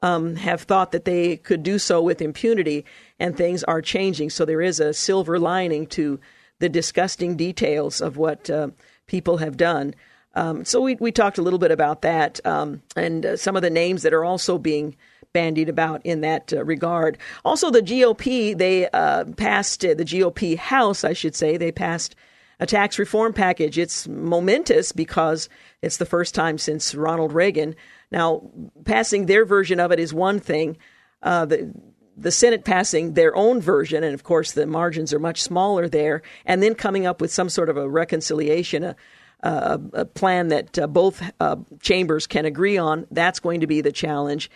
um, 0.04 0.36
have 0.36 0.60
thought 0.60 0.92
that 0.92 1.06
they 1.06 1.38
could 1.38 1.62
do 1.62 1.78
so 1.78 2.02
with 2.02 2.20
impunity, 2.20 2.84
and 3.18 3.34
things 3.34 3.64
are 3.64 3.80
changing. 3.80 4.28
So 4.28 4.44
there 4.44 4.60
is 4.60 4.78
a 4.78 4.92
silver 4.92 5.38
lining 5.38 5.86
to 5.88 6.20
the 6.58 6.68
disgusting 6.68 7.36
details 7.36 8.02
of 8.02 8.18
what 8.18 8.50
uh, 8.50 8.68
people 9.06 9.38
have 9.38 9.56
done. 9.56 9.94
Um, 10.34 10.66
so 10.66 10.82
we, 10.82 10.96
we 10.96 11.10
talked 11.10 11.38
a 11.38 11.42
little 11.42 11.58
bit 11.58 11.70
about 11.70 12.02
that 12.02 12.38
um, 12.44 12.82
and 12.96 13.24
uh, 13.24 13.36
some 13.38 13.56
of 13.56 13.62
the 13.62 13.70
names 13.70 14.02
that 14.02 14.12
are 14.12 14.24
also 14.24 14.58
being 14.58 14.94
bandied 15.32 15.70
about 15.70 16.04
in 16.04 16.20
that 16.20 16.52
uh, 16.52 16.62
regard. 16.64 17.16
Also, 17.42 17.70
the 17.70 17.80
GOP, 17.80 18.56
they 18.56 18.88
uh, 18.90 19.24
passed, 19.36 19.86
uh, 19.86 19.94
the 19.94 20.04
GOP 20.04 20.58
House, 20.58 21.02
I 21.02 21.14
should 21.14 21.34
say, 21.34 21.56
they 21.56 21.72
passed 21.72 22.14
a 22.60 22.66
tax 22.66 22.98
reform 22.98 23.32
package. 23.32 23.78
It's 23.78 24.06
momentous 24.06 24.92
because 24.92 25.48
it's 25.82 25.96
the 25.96 26.06
first 26.06 26.34
time 26.34 26.58
since 26.58 26.94
Ronald 26.94 27.32
Reagan. 27.32 27.74
Now, 28.14 28.48
passing 28.84 29.26
their 29.26 29.44
version 29.44 29.80
of 29.80 29.90
it 29.90 29.98
is 29.98 30.14
one 30.14 30.38
thing. 30.38 30.78
Uh, 31.20 31.46
the 31.46 31.74
the 32.16 32.30
Senate 32.30 32.64
passing 32.64 33.14
their 33.14 33.34
own 33.34 33.60
version, 33.60 34.04
and 34.04 34.14
of 34.14 34.22
course 34.22 34.52
the 34.52 34.66
margins 34.66 35.12
are 35.12 35.18
much 35.18 35.42
smaller 35.42 35.88
there, 35.88 36.22
and 36.46 36.62
then 36.62 36.76
coming 36.76 37.06
up 37.06 37.20
with 37.20 37.32
some 37.32 37.48
sort 37.48 37.68
of 37.68 37.76
a 37.76 37.88
reconciliation, 37.88 38.84
a, 38.84 38.96
a, 39.42 39.80
a 39.94 40.04
plan 40.04 40.46
that 40.48 40.78
uh, 40.78 40.86
both 40.86 41.20
uh, 41.40 41.56
chambers 41.80 42.28
can 42.28 42.44
agree 42.44 42.78
on. 42.78 43.08
That's 43.10 43.40
going 43.40 43.62
to 43.62 43.66
be 43.66 43.80
the 43.80 43.90
challenge. 43.90 44.48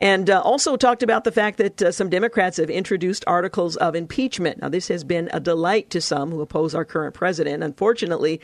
And 0.00 0.30
uh, 0.30 0.40
also 0.40 0.76
talked 0.76 1.02
about 1.02 1.24
the 1.24 1.32
fact 1.32 1.58
that 1.58 1.82
uh, 1.82 1.92
some 1.92 2.08
Democrats 2.08 2.56
have 2.56 2.70
introduced 2.70 3.22
articles 3.26 3.76
of 3.76 3.94
impeachment. 3.94 4.62
Now, 4.62 4.70
this 4.70 4.88
has 4.88 5.04
been 5.04 5.28
a 5.30 5.40
delight 5.40 5.90
to 5.90 6.00
some 6.00 6.30
who 6.30 6.40
oppose 6.40 6.74
our 6.74 6.86
current 6.86 7.14
president. 7.14 7.62
Unfortunately, 7.62 8.40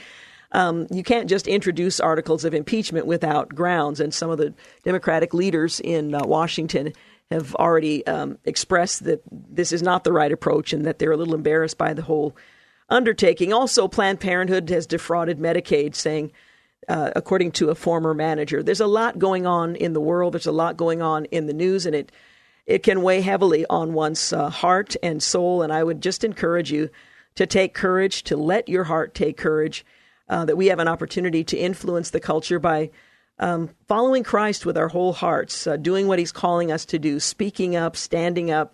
um, 0.53 0.87
you 0.91 1.03
can't 1.03 1.29
just 1.29 1.47
introduce 1.47 2.01
articles 2.01 2.45
of 2.45 2.55
impeachment 2.55 3.07
without 3.07 3.55
grounds. 3.55 4.01
And 4.01 4.13
some 4.13 4.31
of 4.31 4.39
the 4.39 4.55
Democratic 4.85 5.33
leaders 5.33 5.81
in 5.81 6.15
uh, 6.15 6.25
Washington 6.25 6.93
have 7.31 7.55
already 7.55 8.05
um, 8.07 8.39
expressed 8.45 9.05
that 9.05 9.23
this 9.31 9.73
is 9.73 9.83
not 9.83 10.03
the 10.03 10.13
right 10.13 10.33
approach 10.33 10.73
and 10.73 10.85
that 10.85 10.99
they're 10.99 11.13
a 11.13 11.17
little 11.17 11.35
embarrassed 11.35 11.79
by 11.79 11.95
the 11.95 12.03
whole 12.03 12.37
undertaking. 12.89 13.53
Also, 13.53 13.87
Planned 13.87 14.19
Parenthood 14.19 14.69
has 14.71 14.87
defrauded 14.87 15.39
Medicaid, 15.39 15.95
saying, 15.95 16.33
uh, 16.89 17.13
according 17.15 17.53
to 17.53 17.71
a 17.71 17.75
former 17.77 18.15
manager, 18.15 18.63
there's 18.63 18.81
a 18.81 18.87
lot 18.87 19.19
going 19.19 19.47
on 19.47 19.77
in 19.77 19.93
the 19.93 20.01
world. 20.01 20.35
There's 20.35 20.47
a 20.47 20.53
lot 20.53 20.77
going 20.77 21.01
on 21.01 21.27
in 21.27 21.47
the 21.47 21.53
news, 21.53 21.87
and 21.87 21.95
it 21.95 22.11
it 22.67 22.83
can 22.83 23.03
weigh 23.03 23.21
heavily 23.21 23.65
on 23.69 23.95
one's 23.95 24.33
uh, 24.33 24.49
heart 24.49 24.95
and 25.03 25.23
soul. 25.23 25.63
And 25.63 25.73
I 25.73 25.83
would 25.83 26.01
just 26.01 26.23
encourage 26.25 26.71
you 26.71 26.91
to 27.35 27.47
take 27.47 27.75
courage, 27.75 28.23
to 28.25 28.37
let 28.37 28.69
your 28.69 28.85
heart 28.85 29.15
take 29.15 29.37
courage. 29.37 29.85
Uh, 30.31 30.45
that 30.45 30.57
we 30.57 30.69
have 30.69 30.79
an 30.79 30.87
opportunity 30.87 31.43
to 31.43 31.57
influence 31.57 32.11
the 32.11 32.21
culture 32.21 32.61
by 32.61 32.89
um, 33.41 33.69
following 33.89 34.23
Christ 34.23 34.65
with 34.65 34.79
our 34.79 34.87
whole 34.87 35.13
hearts, 35.13 35.67
uh, 35.67 35.77
doing 35.77 36.07
what 36.07 36.21
He's 36.21 36.31
calling 36.31 36.71
us 36.71 36.85
to 36.87 37.01
do, 37.01 37.19
speaking 37.19 37.75
up, 37.75 37.97
standing 37.97 38.49
up. 38.49 38.73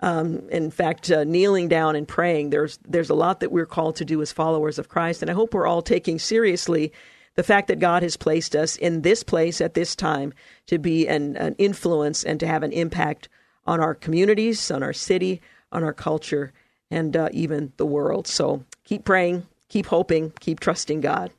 Um, 0.00 0.48
in 0.48 0.70
fact, 0.70 1.10
uh, 1.10 1.24
kneeling 1.24 1.68
down 1.68 1.96
and 1.96 2.08
praying. 2.08 2.48
There's 2.48 2.78
there's 2.88 3.10
a 3.10 3.14
lot 3.14 3.40
that 3.40 3.52
we're 3.52 3.66
called 3.66 3.96
to 3.96 4.06
do 4.06 4.22
as 4.22 4.32
followers 4.32 4.78
of 4.78 4.88
Christ, 4.88 5.20
and 5.20 5.30
I 5.30 5.34
hope 5.34 5.52
we're 5.52 5.66
all 5.66 5.82
taking 5.82 6.18
seriously 6.18 6.92
the 7.34 7.42
fact 7.42 7.68
that 7.68 7.78
God 7.78 8.02
has 8.02 8.16
placed 8.16 8.56
us 8.56 8.76
in 8.76 9.02
this 9.02 9.22
place 9.22 9.60
at 9.60 9.74
this 9.74 9.94
time 9.94 10.32
to 10.66 10.78
be 10.78 11.06
an, 11.06 11.36
an 11.36 11.56
influence 11.58 12.24
and 12.24 12.40
to 12.40 12.46
have 12.46 12.62
an 12.62 12.72
impact 12.72 13.28
on 13.66 13.80
our 13.80 13.94
communities, 13.94 14.70
on 14.70 14.82
our 14.82 14.94
city, 14.94 15.42
on 15.70 15.84
our 15.84 15.92
culture, 15.92 16.54
and 16.90 17.14
uh, 17.14 17.28
even 17.32 17.74
the 17.76 17.84
world. 17.84 18.26
So 18.26 18.64
keep 18.84 19.04
praying, 19.04 19.46
keep 19.68 19.86
hoping, 19.86 20.32
keep 20.40 20.60
trusting 20.60 21.00
God. 21.00 21.30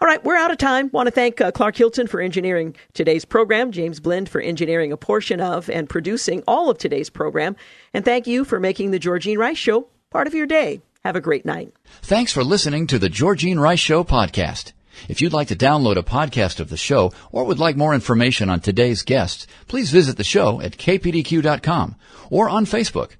All 0.00 0.06
right, 0.06 0.22
we're 0.24 0.36
out 0.36 0.50
of 0.50 0.58
time. 0.58 0.90
Want 0.92 1.06
to 1.06 1.10
thank 1.10 1.40
uh, 1.40 1.50
Clark 1.50 1.76
Hilton 1.76 2.06
for 2.06 2.20
engineering 2.20 2.76
today's 2.94 3.24
program, 3.24 3.72
James 3.72 4.00
Blend 4.00 4.28
for 4.28 4.40
engineering 4.40 4.92
a 4.92 4.96
portion 4.96 5.40
of 5.40 5.68
and 5.70 5.88
producing 5.88 6.42
all 6.46 6.70
of 6.70 6.78
today's 6.78 7.10
program, 7.10 7.56
and 7.92 8.04
thank 8.04 8.26
you 8.26 8.44
for 8.44 8.60
making 8.60 8.90
the 8.90 8.98
Georgene 8.98 9.38
Rice 9.38 9.58
Show 9.58 9.88
part 10.10 10.26
of 10.26 10.34
your 10.34 10.46
day. 10.46 10.80
Have 11.04 11.16
a 11.16 11.20
great 11.20 11.44
night. 11.44 11.72
Thanks 12.02 12.32
for 12.32 12.44
listening 12.44 12.86
to 12.88 12.98
the 12.98 13.08
Georgene 13.08 13.58
Rice 13.58 13.80
Show 13.80 14.04
podcast. 14.04 14.72
If 15.08 15.20
you'd 15.20 15.32
like 15.32 15.48
to 15.48 15.56
download 15.56 15.96
a 15.96 16.02
podcast 16.02 16.60
of 16.60 16.68
the 16.68 16.76
show 16.76 17.12
or 17.32 17.44
would 17.44 17.58
like 17.58 17.76
more 17.76 17.94
information 17.94 18.48
on 18.48 18.60
today's 18.60 19.02
guests, 19.02 19.46
please 19.66 19.90
visit 19.90 20.16
the 20.16 20.24
show 20.24 20.60
at 20.60 20.76
kpdq.com 20.76 21.96
or 22.30 22.48
on 22.48 22.66
Facebook. 22.66 23.12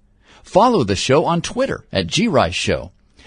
Follow 0.42 0.84
the 0.84 0.96
show 0.96 1.24
on 1.24 1.40
Twitter 1.40 1.84
at 1.90 2.08
grice 2.08 2.54
show 2.54 2.92